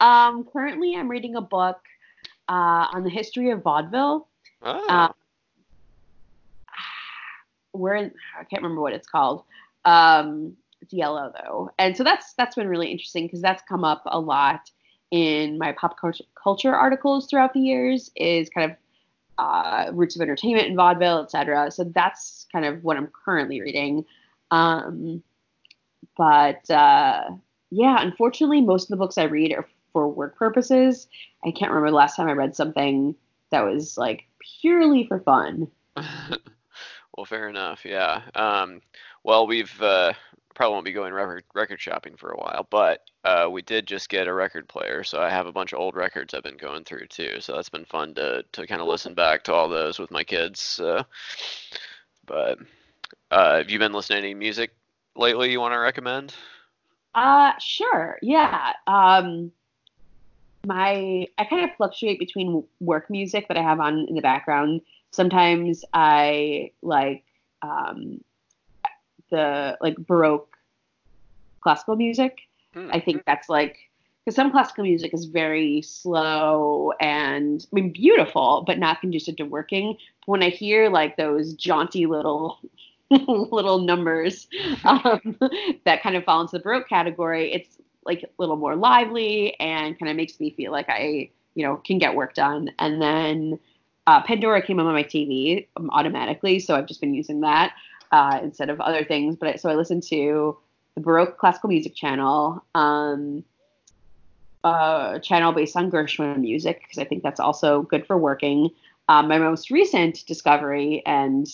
um, 0.00 0.46
currently, 0.52 0.94
I'm 0.96 1.08
reading 1.08 1.36
a 1.36 1.40
book 1.40 1.78
uh, 2.48 2.86
on 2.92 3.04
the 3.04 3.10
history 3.10 3.50
of 3.50 3.62
vaudeville. 3.62 4.28
oh, 4.62 4.86
Uh, 4.88 5.08
we're 7.72 7.94
in, 7.96 8.12
I 8.38 8.44
can't 8.44 8.62
remember 8.62 8.80
what 8.80 8.92
it's 8.92 9.08
called. 9.08 9.44
Um, 9.84 10.56
yellow 10.90 11.32
though, 11.42 11.70
and 11.78 11.96
so 11.96 12.04
that's 12.04 12.34
that's 12.34 12.54
been 12.56 12.68
really 12.68 12.90
interesting 12.90 13.26
because 13.26 13.42
that's 13.42 13.62
come 13.68 13.84
up 13.84 14.02
a 14.06 14.18
lot 14.18 14.70
in 15.10 15.58
my 15.58 15.72
pop 15.72 15.96
culture, 16.42 16.74
articles 16.74 17.28
throughout 17.28 17.52
the 17.54 17.60
years. 17.60 18.10
Is 18.16 18.48
kind 18.50 18.70
of 18.70 18.76
uh, 19.38 19.90
roots 19.92 20.16
of 20.16 20.22
entertainment 20.22 20.66
in 20.66 20.76
vaudeville, 20.76 21.22
etc. 21.22 21.70
So 21.70 21.84
that's 21.84 22.46
kind 22.52 22.64
of 22.64 22.82
what 22.84 22.96
I'm 22.96 23.08
currently 23.24 23.60
reading. 23.60 24.04
Um, 24.50 25.22
but 26.16 26.68
uh, 26.70 27.30
yeah, 27.70 27.98
unfortunately, 28.00 28.60
most 28.60 28.84
of 28.84 28.88
the 28.90 28.96
books 28.96 29.18
I 29.18 29.24
read 29.24 29.52
are 29.52 29.66
for 29.92 30.08
work 30.08 30.36
purposes. 30.36 31.08
I 31.44 31.50
can't 31.50 31.70
remember 31.70 31.90
the 31.90 31.96
last 31.96 32.16
time 32.16 32.28
I 32.28 32.32
read 32.32 32.56
something 32.56 33.14
that 33.50 33.64
was 33.64 33.96
like 33.96 34.24
purely 34.60 35.06
for 35.06 35.20
fun. 35.20 35.68
well, 35.96 37.24
fair 37.26 37.48
enough. 37.48 37.84
Yeah. 37.84 38.22
Um, 38.34 38.82
well, 39.24 39.46
we've 39.46 39.80
uh, 39.80 40.12
probably 40.58 40.74
won't 40.74 40.84
be 40.84 40.92
going 40.92 41.14
record 41.14 41.44
record 41.54 41.80
shopping 41.80 42.16
for 42.16 42.32
a 42.32 42.36
while, 42.36 42.66
but 42.68 43.04
uh, 43.22 43.48
we 43.48 43.62
did 43.62 43.86
just 43.86 44.08
get 44.08 44.26
a 44.26 44.34
record 44.34 44.68
player, 44.68 45.04
so 45.04 45.22
I 45.22 45.30
have 45.30 45.46
a 45.46 45.52
bunch 45.52 45.72
of 45.72 45.78
old 45.78 45.94
records 45.94 46.34
I've 46.34 46.42
been 46.42 46.56
going 46.56 46.82
through 46.82 47.06
too. 47.06 47.36
So 47.38 47.54
that's 47.54 47.68
been 47.68 47.84
fun 47.84 48.12
to 48.14 48.42
to 48.50 48.66
kind 48.66 48.80
of 48.80 48.88
listen 48.88 49.14
back 49.14 49.44
to 49.44 49.54
all 49.54 49.68
those 49.68 50.00
with 50.00 50.10
my 50.10 50.24
kids. 50.24 50.80
Uh, 50.80 51.04
but 52.26 52.58
uh, 53.30 53.58
have 53.58 53.70
you 53.70 53.78
been 53.78 53.92
listening 53.92 54.22
to 54.22 54.26
any 54.26 54.34
music 54.34 54.72
lately 55.14 55.52
you 55.52 55.60
want 55.60 55.74
to 55.74 55.78
recommend? 55.78 56.34
Uh, 57.14 57.52
sure. 57.60 58.18
Yeah. 58.20 58.72
Um, 58.88 59.52
my 60.66 61.28
I 61.38 61.44
kind 61.44 61.70
of 61.70 61.76
fluctuate 61.76 62.18
between 62.18 62.64
work 62.80 63.08
music 63.10 63.46
that 63.46 63.56
I 63.56 63.62
have 63.62 63.78
on 63.78 64.06
in 64.08 64.16
the 64.16 64.22
background. 64.22 64.80
Sometimes 65.12 65.84
I 65.94 66.72
like 66.82 67.22
um, 67.62 68.22
the 69.30 69.76
like 69.80 69.96
baroque 69.96 70.56
classical 71.60 71.96
music. 71.96 72.40
Hmm. 72.74 72.90
I 72.92 73.00
think 73.00 73.24
that's 73.26 73.48
like 73.48 73.76
because 74.24 74.36
some 74.36 74.50
classical 74.50 74.84
music 74.84 75.14
is 75.14 75.24
very 75.24 75.80
slow 75.82 76.92
and 77.00 77.66
I 77.72 77.74
mean 77.74 77.92
beautiful, 77.92 78.62
but 78.66 78.78
not 78.78 79.00
conducive 79.00 79.36
to 79.36 79.44
working. 79.44 79.96
When 80.26 80.42
I 80.42 80.50
hear 80.50 80.90
like 80.90 81.16
those 81.16 81.54
jaunty 81.54 82.06
little 82.06 82.58
little 83.10 83.78
numbers 83.78 84.48
um, 84.84 85.38
that 85.84 86.02
kind 86.02 86.16
of 86.16 86.24
fall 86.24 86.42
into 86.42 86.58
the 86.58 86.62
baroque 86.62 86.88
category, 86.88 87.52
it's 87.52 87.78
like 88.04 88.22
a 88.22 88.28
little 88.38 88.56
more 88.56 88.76
lively 88.76 89.58
and 89.60 89.98
kind 89.98 90.10
of 90.10 90.16
makes 90.16 90.38
me 90.40 90.50
feel 90.50 90.72
like 90.72 90.88
I 90.88 91.30
you 91.54 91.66
know 91.66 91.76
can 91.76 91.98
get 91.98 92.14
work 92.14 92.34
done. 92.34 92.70
And 92.78 93.00
then 93.00 93.58
uh, 94.06 94.22
Pandora 94.22 94.62
came 94.62 94.78
on 94.78 94.86
my 94.86 95.02
TV 95.04 95.66
automatically, 95.90 96.58
so 96.58 96.74
I've 96.74 96.86
just 96.86 97.00
been 97.00 97.14
using 97.14 97.40
that 97.40 97.72
uh, 98.12 98.40
instead 98.42 98.70
of 98.70 98.80
other 98.80 99.04
things. 99.04 99.36
But 99.36 99.48
I, 99.48 99.56
so 99.56 99.70
I 99.70 99.74
listen 99.74 100.00
to 100.02 100.56
the 100.94 101.00
Baroque 101.00 101.38
Classical 101.38 101.68
Music 101.68 101.94
Channel, 101.94 102.64
um, 102.74 103.44
a 104.64 105.20
channel 105.22 105.52
based 105.52 105.76
on 105.76 105.90
Gershwin 105.90 106.38
music 106.38 106.82
because 106.82 106.98
I 106.98 107.04
think 107.04 107.22
that's 107.22 107.40
also 107.40 107.82
good 107.82 108.06
for 108.06 108.18
working. 108.18 108.70
Um, 109.08 109.28
my 109.28 109.38
most 109.38 109.70
recent 109.70 110.26
discovery 110.26 111.02
and 111.06 111.46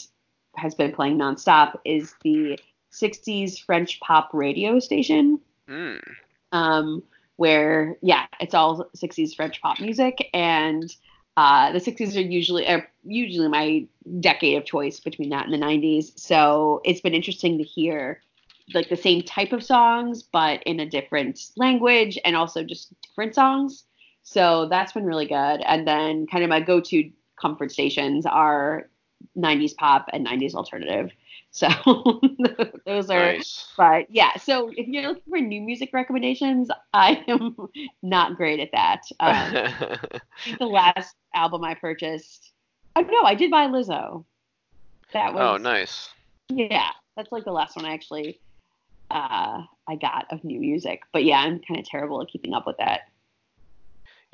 has 0.57 0.75
been 0.75 0.93
playing 0.93 1.19
nonstop 1.19 1.79
is 1.85 2.15
the 2.23 2.59
60s 2.93 3.61
French 3.63 4.01
pop 4.01 4.31
radio 4.33 4.79
station 4.79 5.41
Hmm. 5.69 5.97
um, 6.53 7.03
where 7.37 7.97
yeah, 8.03 8.27
it's 8.41 8.55
all 8.55 8.87
'60s 8.97 9.35
French 9.35 9.61
pop 9.61 9.81
music, 9.81 10.29
and 10.35 10.95
uh, 11.37 11.73
the 11.73 11.81
'60s 11.81 12.17
are 12.17 12.21
usually 12.21 12.67
are 12.69 12.89
usually 13.05 13.49
my 13.49 13.87
decade 14.21 14.57
of 14.57 14.65
choice 14.65 15.01
between 15.01 15.31
that 15.31 15.45
and 15.45 15.53
the 15.53 15.59
'90s. 15.59 16.19
So 16.19 16.81
it's 16.85 17.01
been 17.01 17.15
interesting 17.15 17.59
to 17.59 17.65
hear 17.65 18.21
like 18.73 18.89
the 18.89 18.97
same 18.97 19.23
type 19.23 19.53
of 19.53 19.63
songs, 19.63 20.23
but 20.23 20.63
in 20.65 20.81
a 20.81 20.87
different 20.87 21.41
language, 21.57 22.19
and 22.25 22.37
also 22.37 22.63
just 22.63 22.95
different 23.03 23.35
songs. 23.35 23.85
So 24.23 24.69
that's 24.69 24.93
been 24.93 25.05
really 25.05 25.27
good. 25.27 25.61
And 25.67 25.87
then 25.87 26.27
kind 26.27 26.43
of 26.43 26.51
my 26.51 26.61
go-to 26.61 27.11
comfort 27.41 27.71
stations 27.73 28.25
are 28.25 28.89
90s 29.37 29.75
pop 29.75 30.07
and 30.13 30.27
90s 30.27 30.55
alternative. 30.55 31.11
So 31.55 31.69
those 32.85 33.11
are 33.11 33.35
Nice. 33.35 33.69
but 33.77 34.11
yeah, 34.11 34.37
so 34.39 34.73
if 34.77 34.89
you're 34.89 35.07
looking 35.07 35.23
for 35.31 35.39
new 35.39 35.61
music 35.61 35.91
recommendations, 35.93 36.69
I 36.93 37.23
am 37.29 37.55
not 38.03 38.37
great 38.37 38.59
at 38.59 38.73
that. 38.73 39.03
Um, 39.21 40.59
the 40.59 40.67
last 40.67 41.15
album 41.33 41.63
I 41.63 41.75
purchased, 41.75 42.51
oh 42.97 43.03
no, 43.03 43.23
I 43.23 43.37
did 43.37 43.53
buy 43.53 43.69
Lizzo. 43.69 44.25
That 45.13 45.33
was 45.33 45.43
oh, 45.43 45.63
nice. 45.63 46.11
yeah, 46.49 46.89
that's 47.17 47.31
like 47.31 47.45
the 47.45 47.53
last 47.53 47.77
one 47.77 47.85
I 47.85 47.95
actually 47.95 48.41
uh, 49.13 49.63
I 49.89 49.95
got 49.95 50.27
of 50.33 50.43
new 50.43 50.59
music. 50.59 51.03
But 51.13 51.23
yeah, 51.23 51.39
I'm 51.39 51.61
kind 51.61 51.79
of 51.79 51.87
terrible 51.87 52.21
at 52.21 52.27
keeping 52.27 52.53
up 52.53 52.67
with 52.67 52.79
that. 52.79 53.03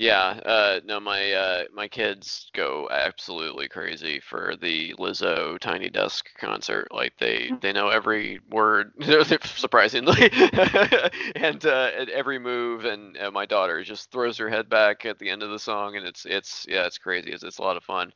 Yeah, 0.01 0.41
uh, 0.47 0.81
no, 0.87 0.99
my 0.99 1.31
uh, 1.33 1.65
my 1.75 1.87
kids 1.87 2.51
go 2.55 2.89
absolutely 2.91 3.69
crazy 3.69 4.19
for 4.19 4.55
the 4.59 4.95
Lizzo 4.99 5.59
Tiny 5.59 5.91
Desk 5.91 6.27
concert. 6.39 6.89
Like 6.91 7.13
they 7.19 7.53
they 7.61 7.75
know 7.75 7.91
every 7.91 8.41
word, 8.51 8.95
surprisingly, 9.45 10.31
and, 11.37 11.67
uh, 11.67 11.91
every 12.15 12.39
move. 12.39 12.87
And 12.87 13.19
uh, 13.19 13.31
my 13.31 13.45
daughter 13.45 13.85
just 13.85 14.11
throws 14.11 14.39
her 14.39 14.49
head 14.49 14.71
back 14.71 15.05
at 15.05 15.19
the 15.19 15.29
end 15.29 15.43
of 15.43 15.51
the 15.51 15.59
song, 15.59 15.97
and 15.97 16.07
it's 16.07 16.25
it's 16.25 16.65
yeah, 16.67 16.87
it's 16.87 16.97
crazy. 16.97 17.31
It's, 17.33 17.43
it's 17.45 17.59
a 17.59 17.63
lot 17.63 17.77
of 17.77 17.85
fun. 17.85 18.11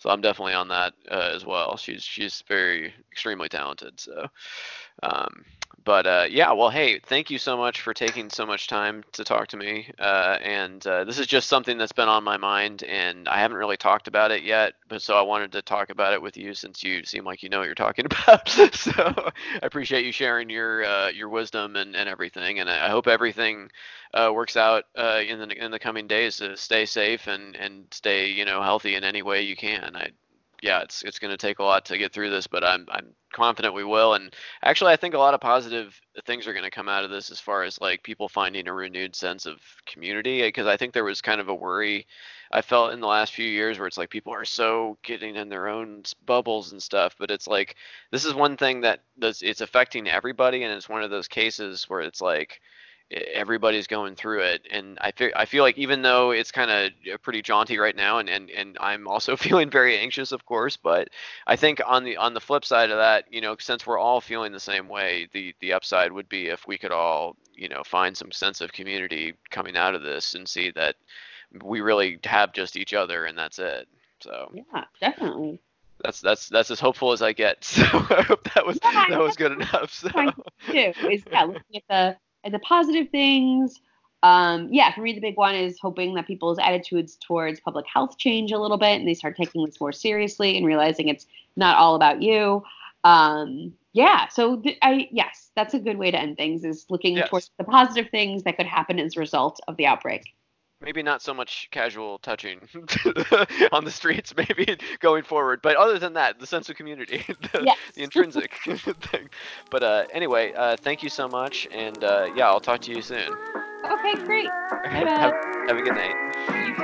So 0.00 0.10
I'm 0.10 0.20
definitely 0.20 0.52
on 0.52 0.68
that 0.68 0.92
uh, 1.10 1.30
as 1.34 1.46
well. 1.46 1.78
She's 1.78 2.02
she's 2.02 2.44
very 2.48 2.92
extremely 3.10 3.48
talented. 3.48 3.98
So 3.98 4.26
um, 5.04 5.44
but 5.84 6.06
uh, 6.06 6.26
yeah, 6.30 6.52
well, 6.52 6.70
hey, 6.70 6.98
thank 6.98 7.30
you 7.30 7.36
so 7.36 7.58
much 7.58 7.82
for 7.82 7.92
taking 7.92 8.30
so 8.30 8.46
much 8.46 8.68
time 8.68 9.04
to 9.12 9.22
talk 9.22 9.48
to 9.48 9.58
me. 9.58 9.90
Uh, 9.98 10.38
and 10.42 10.84
uh, 10.86 11.04
this 11.04 11.18
is 11.18 11.26
just 11.26 11.48
something 11.48 11.76
that's 11.76 11.92
been 11.92 12.08
on 12.08 12.24
my 12.24 12.38
mind, 12.38 12.82
and 12.84 13.28
I 13.28 13.38
haven't 13.38 13.58
really 13.58 13.76
talked 13.76 14.08
about 14.08 14.30
it 14.30 14.44
yet. 14.44 14.74
But 14.88 15.02
so 15.02 15.14
I 15.14 15.22
wanted 15.22 15.52
to 15.52 15.62
talk 15.62 15.90
about 15.90 16.14
it 16.14 16.22
with 16.22 16.38
you 16.38 16.54
since 16.54 16.82
you 16.82 17.04
seem 17.04 17.24
like 17.24 17.42
you 17.42 17.50
know 17.50 17.58
what 17.58 17.66
you're 17.66 17.74
talking 17.74 18.06
about. 18.10 18.48
so 18.48 18.92
I 18.92 19.32
appreciate 19.62 20.06
you 20.06 20.12
sharing 20.12 20.48
your 20.48 20.84
uh, 20.84 21.08
your 21.10 21.28
wisdom 21.28 21.76
and, 21.76 21.94
and 21.94 22.08
everything. 22.08 22.60
And 22.60 22.70
I 22.70 22.88
hope 22.88 23.06
everything 23.06 23.70
uh, 24.14 24.30
works 24.34 24.56
out 24.56 24.84
uh, 24.96 25.20
in 25.26 25.38
the 25.38 25.64
in 25.64 25.70
the 25.70 25.78
coming 25.78 26.06
days 26.06 26.40
stay 26.54 26.86
safe 26.86 27.26
and 27.26 27.56
and 27.56 27.86
stay 27.90 28.30
you 28.30 28.46
know 28.46 28.62
healthy 28.62 28.94
in 28.94 29.04
any 29.04 29.20
way 29.20 29.42
you 29.42 29.56
can. 29.56 29.96
I 29.96 30.12
yeah, 30.64 30.80
it's 30.80 31.02
it's 31.02 31.18
going 31.18 31.30
to 31.30 31.36
take 31.36 31.58
a 31.58 31.62
lot 31.62 31.84
to 31.84 31.98
get 31.98 32.14
through 32.14 32.30
this, 32.30 32.46
but 32.46 32.64
I'm 32.64 32.86
I'm 32.90 33.08
confident 33.34 33.74
we 33.74 33.84
will. 33.84 34.14
And 34.14 34.34
actually, 34.62 34.92
I 34.94 34.96
think 34.96 35.12
a 35.12 35.18
lot 35.18 35.34
of 35.34 35.40
positive 35.42 36.00
things 36.24 36.46
are 36.46 36.54
going 36.54 36.64
to 36.64 36.70
come 36.70 36.88
out 36.88 37.04
of 37.04 37.10
this 37.10 37.30
as 37.30 37.38
far 37.38 37.64
as 37.64 37.78
like 37.82 38.02
people 38.02 38.30
finding 38.30 38.66
a 38.66 38.72
renewed 38.72 39.14
sense 39.14 39.44
of 39.44 39.58
community. 39.84 40.40
Because 40.40 40.66
I 40.66 40.78
think 40.78 40.94
there 40.94 41.04
was 41.04 41.20
kind 41.20 41.38
of 41.38 41.48
a 41.48 41.54
worry 41.54 42.06
I 42.50 42.62
felt 42.62 42.94
in 42.94 43.00
the 43.00 43.06
last 43.06 43.34
few 43.34 43.46
years 43.46 43.78
where 43.78 43.86
it's 43.86 43.98
like 43.98 44.08
people 44.08 44.32
are 44.32 44.46
so 44.46 44.96
getting 45.02 45.36
in 45.36 45.50
their 45.50 45.68
own 45.68 46.04
bubbles 46.24 46.72
and 46.72 46.82
stuff. 46.82 47.14
But 47.18 47.30
it's 47.30 47.46
like 47.46 47.76
this 48.10 48.24
is 48.24 48.32
one 48.32 48.56
thing 48.56 48.80
that 48.80 49.00
does 49.18 49.42
it's 49.42 49.60
affecting 49.60 50.08
everybody, 50.08 50.62
and 50.62 50.72
it's 50.72 50.88
one 50.88 51.02
of 51.02 51.10
those 51.10 51.28
cases 51.28 51.84
where 51.90 52.00
it's 52.00 52.22
like 52.22 52.62
everybody's 53.32 53.86
going 53.86 54.14
through 54.14 54.40
it 54.40 54.66
and 54.70 54.98
i 55.00 55.10
feel 55.12 55.30
i 55.36 55.44
feel 55.44 55.62
like 55.62 55.78
even 55.78 56.02
though 56.02 56.30
it's 56.30 56.50
kind 56.50 56.70
of 56.70 56.90
uh, 57.12 57.16
pretty 57.18 57.42
jaunty 57.42 57.78
right 57.78 57.96
now 57.96 58.18
and, 58.18 58.28
and 58.28 58.50
and 58.50 58.76
i'm 58.80 59.06
also 59.06 59.36
feeling 59.44 59.70
very 59.70 59.98
anxious 59.98 60.32
of 60.32 60.44
course 60.44 60.76
but 60.76 61.08
i 61.46 61.54
think 61.56 61.80
on 61.86 62.04
the 62.04 62.16
on 62.16 62.34
the 62.34 62.40
flip 62.40 62.64
side 62.64 62.90
of 62.90 62.98
that 62.98 63.24
you 63.30 63.40
know 63.40 63.56
since 63.58 63.86
we're 63.86 63.98
all 63.98 64.20
feeling 64.20 64.52
the 64.52 64.60
same 64.60 64.88
way 64.88 65.28
the 65.32 65.54
the 65.60 65.72
upside 65.72 66.12
would 66.12 66.28
be 66.28 66.48
if 66.48 66.66
we 66.66 66.78
could 66.78 66.92
all 66.92 67.36
you 67.54 67.68
know 67.68 67.82
find 67.84 68.16
some 68.16 68.32
sense 68.32 68.60
of 68.60 68.72
community 68.72 69.34
coming 69.50 69.76
out 69.76 69.94
of 69.94 70.02
this 70.02 70.34
and 70.34 70.48
see 70.48 70.70
that 70.70 70.96
we 71.62 71.80
really 71.80 72.18
have 72.24 72.52
just 72.52 72.76
each 72.76 72.94
other 72.94 73.26
and 73.26 73.38
that's 73.38 73.58
it 73.58 73.86
so 74.20 74.50
yeah 74.54 74.84
definitely 75.00 75.60
that's 76.02 76.20
that's 76.20 76.48
that's 76.48 76.70
as 76.70 76.80
hopeful 76.80 77.12
as 77.12 77.22
I 77.22 77.32
get. 77.32 77.64
So 77.64 77.82
I 77.82 78.22
hope 78.22 78.42
that 78.54 78.66
was 78.66 78.78
yeah, 78.82 79.06
that 79.08 79.20
was 79.20 79.36
good 79.36 79.52
enough. 79.52 79.92
So. 79.94 80.08
Too, 80.10 80.92
is 81.08 81.22
yeah, 81.30 81.44
looking 81.44 81.76
at 81.76 81.82
the 81.88 82.16
the 82.50 82.58
positive 82.58 83.08
things. 83.10 83.80
Um, 84.22 84.68
yeah, 84.72 84.94
for 84.94 85.02
me, 85.02 85.12
the 85.12 85.20
big 85.20 85.36
one 85.36 85.54
is 85.54 85.78
hoping 85.80 86.14
that 86.14 86.26
people's 86.26 86.58
attitudes 86.58 87.16
towards 87.16 87.60
public 87.60 87.86
health 87.86 88.16
change 88.16 88.52
a 88.52 88.58
little 88.58 88.78
bit 88.78 88.98
and 88.98 89.06
they 89.06 89.14
start 89.14 89.36
taking 89.36 89.64
this 89.64 89.78
more 89.80 89.92
seriously 89.92 90.56
and 90.56 90.66
realizing 90.66 91.08
it's 91.08 91.26
not 91.56 91.76
all 91.76 91.94
about 91.94 92.22
you. 92.22 92.62
Um, 93.04 93.74
yeah, 93.92 94.28
so 94.28 94.56
th- 94.56 94.78
I 94.82 95.08
yes, 95.12 95.50
that's 95.54 95.74
a 95.74 95.78
good 95.78 95.98
way 95.98 96.10
to 96.10 96.18
end 96.18 96.36
things 96.36 96.64
is 96.64 96.86
looking 96.88 97.16
yes. 97.16 97.28
towards 97.28 97.50
the 97.58 97.64
positive 97.64 98.10
things 98.10 98.42
that 98.44 98.56
could 98.56 98.66
happen 98.66 98.98
as 98.98 99.16
a 99.16 99.20
result 99.20 99.60
of 99.68 99.76
the 99.76 99.86
outbreak 99.86 100.34
maybe 100.84 101.02
not 101.02 101.22
so 101.22 101.32
much 101.32 101.68
casual 101.70 102.18
touching 102.18 102.60
on 103.72 103.84
the 103.84 103.90
streets 103.90 104.34
maybe 104.48 104.76
going 105.00 105.22
forward 105.22 105.60
but 105.62 105.76
other 105.76 105.98
than 105.98 106.12
that 106.12 106.38
the 106.38 106.46
sense 106.46 106.68
of 106.68 106.76
community 106.76 107.24
the, 107.52 107.62
yes. 107.64 107.78
the 107.94 108.02
intrinsic 108.02 108.52
thing. 108.64 109.28
But 109.70 109.82
uh, 109.82 110.04
anyway 110.12 110.52
uh, 110.52 110.76
thank 110.76 111.02
you 111.02 111.08
so 111.08 111.28
much 111.28 111.66
and 111.70 112.02
uh, 112.04 112.30
yeah 112.34 112.48
i'll 112.48 112.60
talk 112.60 112.80
to 112.82 112.92
you 112.92 113.02
soon. 113.02 113.28
Okay 113.84 114.14
great. 114.24 114.48
Have, 114.84 115.34
have, 115.68 115.76
a 115.76 115.82
good 115.82 115.94
night 115.94 116.74